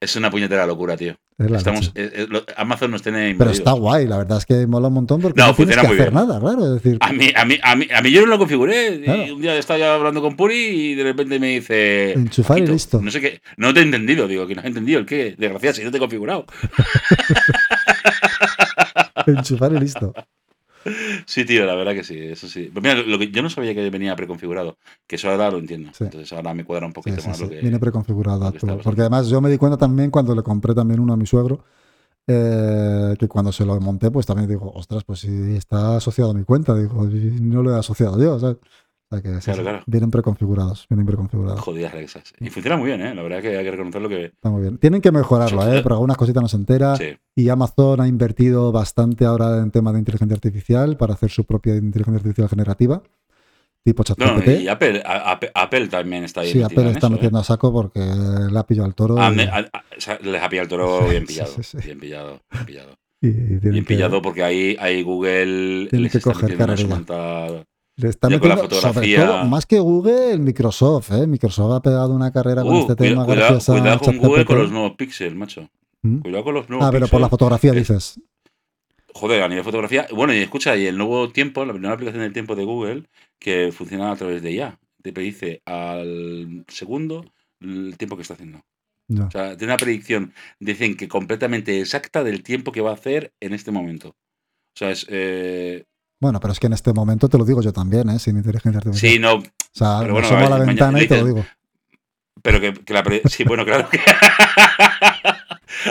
Es 0.00 0.14
una 0.14 0.30
puñetera 0.30 0.64
locura, 0.64 0.96
tío. 0.96 1.16
Es 1.38 1.50
Estamos, 1.50 1.90
eh, 1.96 2.10
eh, 2.14 2.26
lo- 2.30 2.44
Amazon 2.56 2.92
nos 2.92 3.02
tiene 3.02 3.34
Pero 3.36 3.50
está 3.50 3.72
guay, 3.72 4.06
la 4.06 4.18
verdad 4.18 4.38
es 4.38 4.46
que 4.46 4.64
mola 4.66 4.86
un 4.88 4.94
montón 4.94 5.20
porque 5.20 5.40
No, 5.40 5.48
no, 5.48 5.54
tienes 5.54 5.76
que 5.76 5.82
muy 5.82 5.96
hacer 5.96 6.12
bien. 6.12 6.26
nada, 6.26 6.38
claro. 6.40 6.76
Es 6.76 6.82
decir, 6.82 6.98
A 7.00 7.12
mí, 7.12 7.30
a, 7.34 7.44
mí, 7.44 7.58
a, 7.62 7.74
mí, 7.74 7.88
a 7.92 8.00
mí 8.00 8.10
yo 8.12 8.20
no 8.20 8.28
lo 8.28 8.38
configuré. 8.38 9.00
Claro. 9.02 9.26
Y 9.26 9.30
un 9.32 9.42
día 9.42 9.56
estaba 9.56 9.78
yo 9.78 9.90
hablando 9.92 10.22
con 10.22 10.36
Puri 10.36 10.54
y 10.56 10.94
de 10.94 11.02
repente 11.02 11.40
me 11.40 11.48
dice. 11.48 12.12
Enchufar 12.12 12.58
y 12.58 12.60
"Paquito, 12.60 12.72
listo". 12.74 13.02
No 13.02 13.10
sé 13.10 13.20
qué. 13.20 13.40
No 13.56 13.74
te 13.74 13.80
he 13.80 13.82
entendido. 13.82 14.28
Digo, 14.28 14.46
que 14.46 14.54
no 14.54 14.60
has 14.60 14.66
entendido 14.68 15.00
el 15.00 15.06
qué. 15.06 15.34
Desgraciado, 15.36 15.74
si 15.74 15.82
no 15.84 15.90
te 15.90 15.96
he 15.96 16.00
configurado. 16.00 16.46
enchufar 19.26 19.72
y 19.72 19.78
listo. 19.80 20.14
Sí, 21.26 21.44
tío, 21.44 21.66
la 21.66 21.74
verdad 21.74 21.92
que 21.92 22.04
sí. 22.04 22.18
Eso 22.18 22.48
sí. 22.48 22.70
Mira, 22.74 22.94
lo 22.94 23.18
que 23.18 23.30
yo 23.30 23.42
no 23.42 23.50
sabía 23.50 23.74
que 23.74 23.90
venía 23.90 24.16
preconfigurado. 24.16 24.78
Que 25.06 25.16
eso 25.16 25.30
ahora 25.30 25.50
lo 25.50 25.58
entiendo. 25.58 25.90
Sí. 25.92 26.04
Entonces 26.04 26.32
ahora 26.32 26.54
me 26.54 26.64
cuadra 26.64 26.86
un 26.86 26.92
poquito 26.92 27.20
sí, 27.20 27.28
más 27.28 27.36
sí. 27.36 27.44
lo 27.44 27.50
que. 27.50 27.60
Viene 27.60 27.78
preconfigurado 27.78 28.52
que 28.52 28.58
Porque 28.58 29.00
además 29.00 29.28
yo 29.28 29.40
me 29.40 29.50
di 29.50 29.58
cuenta 29.58 29.76
también 29.76 30.10
cuando 30.10 30.34
le 30.34 30.42
compré 30.42 30.74
también 30.74 31.00
uno 31.00 31.12
a 31.12 31.16
mi 31.16 31.26
suegro, 31.26 31.64
eh, 32.26 33.14
que 33.18 33.26
cuando 33.28 33.52
se 33.52 33.64
lo 33.64 33.80
monté, 33.80 34.10
pues 34.10 34.26
también 34.26 34.48
digo, 34.48 34.70
ostras, 34.74 35.04
pues 35.04 35.20
si 35.20 35.56
está 35.56 35.96
asociado 35.96 36.30
a 36.30 36.34
mi 36.34 36.44
cuenta, 36.44 36.74
digo, 36.74 37.08
no 37.40 37.62
lo 37.62 37.74
he 37.74 37.78
asociado 37.78 38.20
yo, 38.20 38.38
¿sabes? 38.38 38.58
O 39.10 39.14
sea 39.16 39.22
que 39.22 39.28
sí, 39.40 39.44
Claro, 39.46 39.56
sí, 39.58 39.62
claro. 39.62 39.82
vienen 39.86 40.10
preconfigurados, 40.10 40.86
vienen 40.90 41.06
preconfigurados. 41.06 41.60
Jodidas 41.60 41.94
Alexas. 41.94 42.32
Y 42.40 42.50
funciona 42.50 42.76
muy 42.76 42.88
bien, 42.88 43.00
¿eh? 43.00 43.14
La 43.14 43.22
verdad 43.22 43.40
que 43.40 43.56
hay 43.56 43.64
que 43.64 43.70
reconocerlo 43.70 44.08
que. 44.08 44.26
Está 44.26 44.50
muy 44.50 44.60
bien. 44.60 44.76
Tienen 44.78 45.00
que 45.00 45.10
mejorarlo, 45.10 45.62
¿eh? 45.72 45.80
Pero 45.82 45.94
algunas 45.94 46.16
cositas 46.18 46.42
no 46.42 46.48
se 46.48 46.56
entera. 46.56 46.94
Sí. 46.96 47.16
Y 47.34 47.48
Amazon 47.48 48.00
ha 48.02 48.06
invertido 48.08 48.70
bastante 48.70 49.24
ahora 49.24 49.58
en 49.62 49.70
tema 49.70 49.92
de 49.92 50.00
inteligencia 50.00 50.34
artificial 50.34 50.96
para 50.98 51.14
hacer 51.14 51.30
su 51.30 51.44
propia 51.44 51.76
inteligencia 51.76 52.18
artificial 52.18 52.48
generativa, 52.50 53.02
tipo 53.82 54.02
No, 54.02 54.14
ChatGPT. 54.14 54.48
y 54.60 54.68
Apple, 54.68 55.02
a- 55.06 55.30
Apple, 55.32 55.50
Apple 55.54 55.88
también 55.88 56.24
está 56.24 56.42
ahí. 56.42 56.52
sí, 56.52 56.62
Apple 56.62 56.82
en 56.82 56.88
está 56.88 57.06
¿eh? 57.06 57.10
metiendo 57.10 57.38
a 57.38 57.44
saco 57.44 57.72
porque 57.72 58.00
le 58.00 58.58
ha 58.58 58.66
pillado 58.66 58.84
al 58.86 58.94
toro. 58.94 59.16
Ah, 59.18 59.30
y- 59.32 59.36
me- 59.36 59.44
a- 59.44 59.66
les 60.22 60.42
ha 60.42 60.48
pillado 60.50 60.62
el 60.64 60.68
toro 60.68 61.08
bien 61.08 61.24
pillado. 61.24 61.50
Bien 61.82 61.98
pillado, 61.98 62.40
bien 62.52 62.66
pillado. 62.66 62.90
y 63.22 63.30
Bien 63.30 63.72
que- 63.72 63.82
pillado 63.84 64.20
porque 64.20 64.42
ahí, 64.44 64.76
ahí 64.78 65.02
Google 65.02 65.86
Tiene 65.88 66.02
les 66.02 66.12
que 66.12 66.18
está 66.18 66.32
coger 66.34 66.78
sumanta- 66.78 67.64
Le 68.00 68.08
está 68.10 68.28
Ya 68.28 68.38
con 68.38 68.48
la 68.48 68.54
metiendo, 68.54 68.80
sobre 68.80 69.16
todo, 69.16 69.44
más 69.46 69.66
que 69.66 69.80
Google, 69.80 70.38
Microsoft. 70.38 71.10
¿eh? 71.12 71.26
Microsoft 71.26 71.72
ha 71.74 71.82
pegado 71.82 72.14
una 72.14 72.32
carrera 72.32 72.62
con 72.62 72.72
Uh, 72.76 72.80
este 72.82 72.94
cuida- 72.94 73.08
tema 73.10 73.24
cuidado, 73.24 73.48
gracias 73.54 73.68
a 73.68 73.72
cuidado 73.80 73.98
con 74.00 74.18
Google 74.18 74.44
con 74.44 74.58
los 74.58 74.70
nuevos 74.70 74.92
Pixel, 74.96 75.34
macho. 75.34 75.68
¿Mm? 76.02 76.18
Cuidado 76.20 76.44
con 76.44 76.54
los 76.54 76.68
nuevos 76.68 76.86
Ah, 76.86 76.90
pero 76.92 77.08
por 77.08 77.20
la 77.20 77.28
fotografía 77.28 77.72
Es- 77.72 77.76
dices. 77.76 78.20
Joder, 79.14 79.42
a 79.42 79.48
nivel 79.48 79.62
de 79.62 79.64
fotografía. 79.64 80.06
Bueno, 80.14 80.32
y 80.32 80.36
escucha, 80.38 80.76
y 80.76 80.86
el 80.86 80.96
nuevo 80.96 81.28
tiempo, 81.30 81.64
la 81.64 81.72
primera 81.72 81.94
aplicación 81.94 82.22
del 82.22 82.32
tiempo 82.32 82.54
de 82.54 82.64
Google, 82.64 83.02
que 83.40 83.72
funciona 83.72 84.12
a 84.12 84.16
través 84.16 84.42
de 84.42 84.52
IA. 84.52 84.78
Te 85.02 85.12
predice 85.12 85.60
al 85.64 86.64
segundo 86.68 87.24
el 87.60 87.96
tiempo 87.98 88.14
que 88.14 88.22
está 88.22 88.34
haciendo. 88.34 88.60
No. 89.08 89.26
O 89.26 89.30
sea, 89.32 89.56
tiene 89.56 89.72
una 89.72 89.78
predicción, 89.78 90.32
dicen 90.60 90.96
que 90.96 91.08
completamente 91.08 91.80
exacta 91.80 92.22
del 92.22 92.44
tiempo 92.44 92.70
que 92.70 92.80
va 92.82 92.90
a 92.90 92.94
hacer 92.94 93.32
en 93.40 93.54
este 93.54 93.72
momento. 93.72 94.10
O 94.10 94.76
sea, 94.78 94.90
es. 94.90 95.04
eh, 95.08 95.84
Bueno, 96.20 96.40
pero 96.40 96.52
es 96.52 96.60
que 96.60 96.66
en 96.66 96.72
este 96.72 96.92
momento 96.92 97.28
te 97.28 97.38
lo 97.38 97.44
digo 97.44 97.62
yo 97.62 97.72
también, 97.72 98.08
¿eh? 98.10 98.18
sin 98.18 98.36
inteligencia 98.36 98.78
artificial. 98.78 99.12
sí, 99.12 99.18
no, 99.18 99.34
o 99.34 99.42
sea, 99.72 99.98
pero 100.00 100.14
bueno, 100.14 100.28
a 100.28 100.32
la 100.32 100.58
ventana 100.58 100.92
mañana 100.92 101.02
y 101.02 101.08
te 101.08 101.18
lo 101.18 101.26
digo. 101.26 101.46
Pero 102.42 102.60
que, 102.60 102.72
que 102.72 102.92
la 102.92 103.04
Sí, 103.26 103.44
bueno, 103.44 103.64
claro 103.64 103.88
que. 103.88 104.00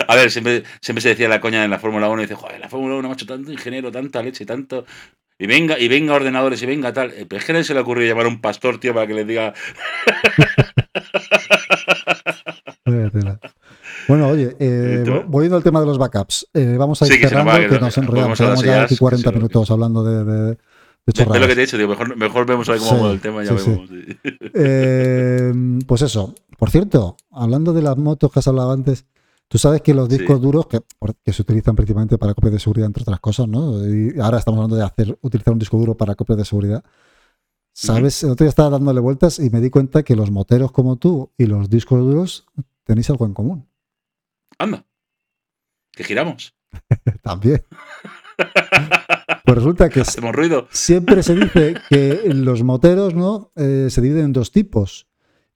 A 0.06 0.16
ver, 0.16 0.30
siempre, 0.30 0.64
siempre 0.80 1.00
se 1.00 1.10
decía 1.10 1.28
la 1.28 1.40
coña 1.40 1.64
en 1.64 1.70
la 1.70 1.78
Fórmula 1.78 2.08
1 2.08 2.22
y 2.22 2.24
dice, 2.24 2.34
joder, 2.34 2.60
la 2.60 2.68
Fórmula 2.68 2.96
1, 2.96 3.08
macho, 3.08 3.26
tanto 3.26 3.50
ingeniero, 3.50 3.90
tanta 3.90 4.22
leche, 4.22 4.44
tanto. 4.44 4.84
Y 5.38 5.46
venga, 5.46 5.78
y 5.78 5.88
venga 5.88 6.14
ordenadores, 6.14 6.62
y 6.62 6.66
venga 6.66 6.92
tal. 6.92 7.12
Eh, 7.12 7.26
Pero 7.26 7.38
es 7.38 7.44
que 7.44 7.52
a 7.52 7.64
se 7.64 7.74
le 7.74 7.80
ocurrió 7.80 8.06
llamar 8.06 8.26
a 8.26 8.28
un 8.28 8.40
pastor, 8.40 8.78
tío, 8.78 8.92
para 8.92 9.06
que 9.06 9.14
les 9.14 9.26
diga. 9.26 9.54
Bueno, 14.08 14.28
oye, 14.28 14.56
eh, 14.58 15.04
volviendo 15.28 15.56
al 15.56 15.62
tema 15.62 15.80
de 15.80 15.86
los 15.86 15.98
backups, 15.98 16.48
eh, 16.54 16.76
vamos 16.78 17.00
a 17.02 17.06
ir 17.06 17.12
Sí, 17.12 17.20
que 17.20 17.28
cerrando, 17.28 17.52
que 17.52 17.68
que 17.68 17.78
nos 17.80 17.98
hablar 17.98 18.14
Llevamos 18.14 18.64
ya 18.64 18.82
aquí 18.82 18.94
sí, 18.94 19.00
40 19.00 19.28
sí, 19.30 19.36
minutos 19.36 19.70
hablando 19.70 20.02
de, 20.02 20.24
de, 20.24 20.42
de 20.46 20.56
Ve 20.56 20.56
lo 21.06 21.12
chorradas. 21.12 21.46
que 21.48 21.54
te 21.54 21.60
he 21.62 21.64
dicho, 21.66 21.76
tío. 21.76 21.88
Mejor, 21.88 22.16
mejor 22.16 22.46
vemos 22.46 22.68
a 22.68 22.72
ver 22.72 22.80
cómo 22.80 22.96
Sí, 22.96 23.02
va 23.04 23.10
el 23.12 23.20
tema, 23.20 23.44
ya 23.44 23.56
sí, 23.58 23.70
vemos. 23.70 23.88
sí. 23.88 24.18
Eh, 24.54 25.52
pues 25.86 26.02
eso, 26.02 26.34
por 26.58 26.70
cierto, 26.70 27.16
hablando 27.30 27.72
de 27.72 27.82
las 27.82 27.96
motos 27.96 28.32
que 28.32 28.38
has 28.38 28.48
hablado 28.48 28.72
antes, 28.72 29.06
tú 29.46 29.58
sabes 29.58 29.82
que 29.82 29.94
los 29.94 30.08
discos 30.08 30.40
duros 30.40 30.66
que, 30.66 30.80
se 31.32 31.42
utilizan 31.42 31.76
principalmente 31.76 32.18
para 32.18 32.34
copias 32.34 32.54
de 32.54 32.58
seguridad, 32.60 32.86
entre 32.86 33.02
otras 33.02 33.20
cosas, 33.20 33.46
¿no? 33.48 33.86
Y 33.86 34.18
ahora 34.20 34.38
estamos 34.38 34.58
hablando 34.58 34.76
de 34.76 34.84
hacer, 34.84 35.18
utilizar 35.22 35.52
un 35.52 35.58
disco 35.58 35.76
duro 35.78 35.96
para 35.96 36.14
copias 36.14 36.38
de 36.38 36.44
seguridad. 36.44 36.82
¿Sabes? 37.72 38.24
El 38.24 38.30
otro 38.30 38.44
día 38.44 38.48
estaba 38.50 38.70
dándole 38.70 38.98
vueltas 39.00 39.38
y 39.38 39.50
me 39.50 39.60
di 39.60 39.70
cuenta 39.70 40.02
que 40.02 40.16
los 40.16 40.32
moteros 40.32 40.72
como 40.72 40.96
tú 40.96 41.30
y 41.38 41.46
los 41.46 41.70
discos 41.70 42.00
duros 42.00 42.44
tenéis 42.84 43.08
algo 43.10 43.24
en 43.24 43.34
común. 43.34 43.67
Anda. 44.58 44.84
Que 45.92 46.04
giramos. 46.04 46.54
También. 47.22 47.62
Pues 49.44 49.56
resulta 49.58 49.88
que 49.88 50.00
Hacemos 50.02 50.34
ruido. 50.34 50.68
siempre 50.70 51.22
se 51.22 51.34
dice 51.34 51.74
que 51.88 52.22
los 52.34 52.62
moteros 52.62 53.14
¿no? 53.14 53.52
Eh, 53.56 53.88
se 53.90 54.00
dividen 54.00 54.26
en 54.26 54.32
dos 54.32 54.52
tipos. 54.52 55.06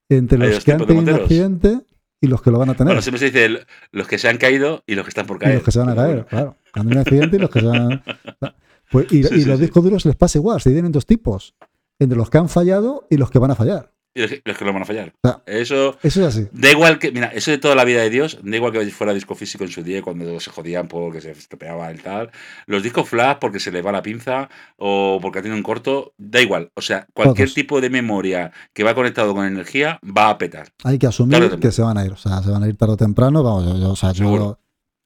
Entre 0.09 0.43
Hay 0.45 0.53
los 0.55 0.65
que 0.65 0.73
han 0.73 0.87
tenido 0.87 1.15
un 1.15 1.21
accidente 1.21 1.81
y 2.21 2.27
los 2.27 2.43
que 2.43 2.51
lo 2.51 2.59
van 2.59 2.71
a 2.71 2.75
tener. 2.75 2.89
Bueno, 2.89 3.03
siempre 3.03 3.19
se 3.19 3.27
dice 3.27 3.45
el- 3.47 3.67
los 3.93 4.07
que 4.07 4.19
se 4.19 4.29
han 4.29 4.37
caído 4.39 4.83
y 4.87 4.95
los 4.95 5.05
que 5.05 5.09
están 5.11 5.27
por 5.27 5.37
y 5.37 5.41
caer. 5.41 5.55
los 5.57 5.65
que 5.65 5.73
se 5.73 5.79
van 5.79 5.89
a 5.91 5.95
caer, 5.95 6.27
claro. 6.27 6.57
Han 6.75 6.83
tenido 6.89 7.01
un 7.01 7.07
accidente 7.07 7.37
y 7.37 7.41
los 7.41 7.51
que 7.51 7.61
se 7.61 7.67
van 7.67 7.93
a... 7.93 8.05
Pues, 8.91 9.07
y 9.11 9.23
Sí, 9.25 9.37
y 9.37 9.41
sí, 9.41 9.45
los 9.47 9.57
sí. 9.59 9.63
discos 9.65 9.83
duros 9.83 10.05
les 10.05 10.17
pasa 10.17 10.37
igual, 10.37 10.61
se 10.61 10.69
dividen 10.69 10.87
en 10.87 10.93
dos 10.93 11.07
tipos. 11.07 11.55
Entre 11.99 12.17
los 12.19 12.29
que 12.29 12.37
han 12.37 12.51
fallado 12.51 13.07
y 13.09 13.17
los 13.17 13.31
que 13.31 13.39
van 13.39 13.51
a 13.51 13.55
fallar. 13.55 13.91
Y 14.15 14.21
los 14.45 14.59
que 14.59 14.65
lo 14.65 14.73
van 14.75 14.83
a 14.83 14.85
fallar. 14.85 15.15
Sea, 15.25 15.43
Eso. 15.47 15.97
Eso 16.03 16.21
es 16.21 16.27
así. 16.27 16.49
Da 16.53 16.71
igual 16.71 16.99
que, 16.99 17.13
mira, 17.13 17.29
eso 17.29 17.51
de 17.51 17.59
toda 17.59 17.75
la 17.75 17.85
vida 17.85 18.03
de 18.03 18.11
Dios, 18.11 18.39
da 18.43 18.57
igual 18.57 18.71
que 18.73 18.85
fuera 18.91 19.15
disco 19.15 19.35
físico 19.35 19.65
en 19.65 19.71
su 19.71 19.83
día 19.83 20.03
cuando 20.03 20.39
se 20.39 20.51
jodían 20.51 20.87
porque 20.89 21.21
se 21.21 21.31
estropeaba 21.31 21.91
el 21.91 22.03
tal. 22.03 22.31
Los 22.67 22.83
discos 22.83 23.09
flash 23.09 23.39
porque 23.41 23.59
se 23.59 23.71
les 23.73 23.85
va 23.85 23.91
la 23.93 24.03
pinza 24.03 24.51
o 24.77 25.19
porque 25.23 25.41
tiene 25.41 25.57
un 25.57 25.63
corto, 25.63 26.13
da 26.19 26.41
igual. 26.43 26.71
O 26.75 26.83
sea, 26.83 27.07
cualquier 27.15 27.49
Todos. 27.49 27.55
tipo 27.55 27.81
de 27.81 27.89
memoria 27.91 28.53
que 28.75 28.85
va 28.85 28.95
conectado 28.95 29.35
con 29.35 29.47
energía 29.47 29.99
va 30.05 30.29
a 30.29 30.37
petar. 30.39 30.69
Hay 30.85 30.99
que 30.99 31.07
asumir 31.07 31.59
que 31.59 31.73
se 31.73 31.81
van 31.83 31.97
a 31.97 32.05
ir. 32.05 32.13
O 32.13 32.17
sea, 32.17 32.43
se 32.43 32.51
van 32.51 32.63
a 32.63 32.69
ir 32.69 32.77
tarde 32.77 32.95
o 32.95 32.97
temprano. 32.99 33.43
Vamos, 33.43 33.65
yo, 33.65 33.79
yo- 33.79 33.91
o 33.93 33.97
sea, 33.97 34.11
yo- 34.13 34.25
Seguro. 34.25 34.59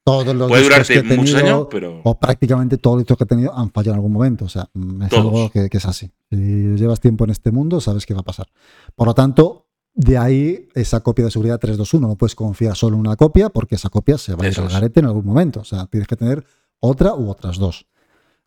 Todos 0.07 0.37
los 0.37 0.49
Puede 0.49 0.63
discos 0.69 0.87
que 0.87 0.99
he 1.01 1.03
muchos 1.03 1.35
tenido, 1.35 1.57
años, 1.57 1.69
pero. 1.69 2.01
o 2.05 2.21
prácticamente 2.21 2.79
todos 2.79 2.95
los 2.95 3.03
discos 3.03 3.19
que 3.19 3.25
he 3.25 3.27
tenido 3.27 3.53
han 3.59 3.73
fallado 3.73 3.95
en 3.95 3.97
algún 3.97 4.13
momento. 4.13 4.45
O 4.45 4.49
sea, 4.49 4.71
mm, 4.73 5.03
es 5.03 5.09
Todos. 5.11 5.25
algo 5.25 5.51
que, 5.51 5.69
que 5.69 5.79
es 5.79 5.85
así. 5.85 6.13
Si 6.31 6.37
llevas 6.77 7.01
tiempo 7.01 7.25
en 7.25 7.31
este 7.31 7.51
mundo, 7.51 7.81
sabes 7.81 8.07
qué 8.07 8.15
va 8.15 8.21
a 8.21 8.23
pasar. 8.23 8.47
Por 8.95 9.09
lo 9.09 9.15
tanto, 9.15 9.67
de 9.95 10.17
ahí 10.17 10.69
esa 10.75 11.01
copia 11.01 11.25
de 11.25 11.33
seguridad 11.33 11.59
321. 11.59 12.07
No 12.07 12.15
puedes 12.17 12.37
confiar 12.37 12.77
solo 12.77 12.95
en 12.95 13.01
una 13.01 13.17
copia 13.17 13.49
porque 13.49 13.75
esa 13.75 13.89
copia 13.89 14.17
se 14.17 14.37
va 14.37 14.45
a 14.45 14.49
ir 14.49 14.61
al 14.61 14.69
garete 14.69 15.01
en 15.01 15.07
algún 15.07 15.25
momento. 15.27 15.61
O 15.61 15.65
sea, 15.65 15.87
tienes 15.87 16.07
que 16.07 16.15
tener 16.15 16.45
otra 16.79 17.15
u 17.17 17.29
otras 17.29 17.59
dos. 17.59 17.87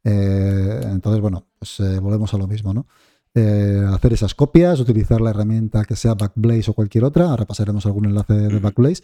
Eh, 0.06 0.80
entonces, 0.86 1.20
bueno, 1.22 1.46
pues 1.60 1.78
eh, 1.82 2.00
volvemos 2.00 2.34
a 2.34 2.38
lo 2.38 2.48
mismo, 2.48 2.74
¿no? 2.74 2.88
Eh, 3.36 3.84
hacer 3.94 4.14
esas 4.14 4.34
copias, 4.34 4.80
utilizar 4.80 5.20
la 5.20 5.32
herramienta 5.32 5.84
que 5.84 5.98
sea 5.98 6.14
Backblaze 6.16 6.72
o 6.72 6.74
cualquier 6.74 7.04
otra. 7.04 7.30
Ahora 7.30 7.46
pasaremos 7.46 7.86
algún 7.86 8.06
enlace 8.06 8.34
de. 8.34 8.60
Backblaze. 8.60 9.04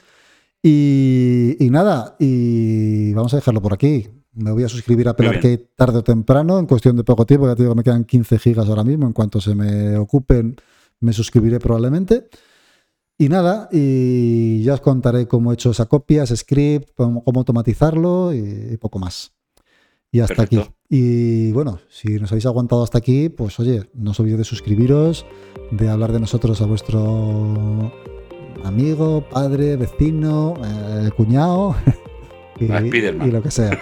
Y, 0.68 1.58
y 1.64 1.70
nada, 1.70 2.16
y 2.18 3.14
vamos 3.14 3.32
a 3.36 3.36
dejarlo 3.38 3.62
por 3.62 3.72
aquí. 3.72 4.08
Me 4.34 4.52
voy 4.52 4.64
a 4.64 4.68
suscribir 4.68 5.08
a 5.08 5.14
bien. 5.14 5.36
Arcade 5.36 5.70
tarde 5.76 6.00
o 6.00 6.04
temprano, 6.04 6.58
en 6.58 6.66
cuestión 6.66 6.96
de 6.98 7.04
poco 7.04 7.24
tiempo. 7.28 7.46
Ya 7.46 7.56
te 7.56 7.62
digo 7.62 7.76
que 7.76 7.78
me 7.78 7.84
quedan 7.84 8.04
15 8.04 8.40
gigas 8.40 8.68
ahora 8.68 8.84
mismo. 8.84 9.06
En 9.06 9.14
cuanto 9.14 9.40
se 9.40 9.54
me 9.54 9.96
ocupen, 9.96 10.56
me 11.02 11.14
suscribiré 11.14 11.60
probablemente. 11.60 12.30
Y 13.16 13.30
nada, 13.30 13.70
y 13.72 14.64
ya 14.64 14.74
os 14.74 14.82
contaré 14.82 15.28
cómo 15.28 15.52
he 15.52 15.54
hecho 15.54 15.70
esa 15.70 15.86
copia, 15.86 16.24
ese 16.24 16.36
script, 16.36 16.90
cómo, 16.96 17.24
cómo 17.24 17.42
automatizarlo 17.42 18.34
y, 18.34 18.70
y 18.72 18.78
poco 18.78 18.98
más. 18.98 19.34
Y 20.12 20.22
hasta 20.22 20.34
Perfecto. 20.34 20.62
aquí. 20.62 20.72
Y 20.90 21.52
bueno, 21.52 21.78
si 21.90 22.16
nos 22.16 22.32
habéis 22.32 22.48
aguantado 22.48 22.82
hasta 22.82 22.98
aquí, 22.98 23.30
pues 23.30 23.60
oye, 23.60 23.84
no 23.94 24.12
os 24.12 24.20
olvidéis 24.20 24.40
de 24.40 24.46
suscribiros, 24.46 25.28
de 25.70 25.90
hablar 25.90 26.12
de 26.12 26.22
nosotros 26.22 26.60
a 26.62 26.66
vuestro 26.66 27.94
amigo, 28.66 29.22
padre, 29.22 29.76
vecino, 29.78 30.54
eh, 30.64 31.10
cuñado 31.16 31.76
y, 32.60 32.66
y 32.66 33.32
lo 33.32 33.42
que 33.42 33.52
sea. 33.52 33.80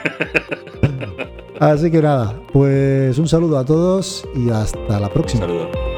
Así 1.60 1.90
que 1.92 2.02
nada, 2.02 2.40
pues 2.52 3.18
un 3.18 3.28
saludo 3.28 3.58
a 3.58 3.66
todos 3.66 4.28
y 4.36 4.50
hasta 4.50 5.00
la 5.00 5.08
Un 5.08 5.14
próxima. 5.14 5.42
saludo. 5.42 5.93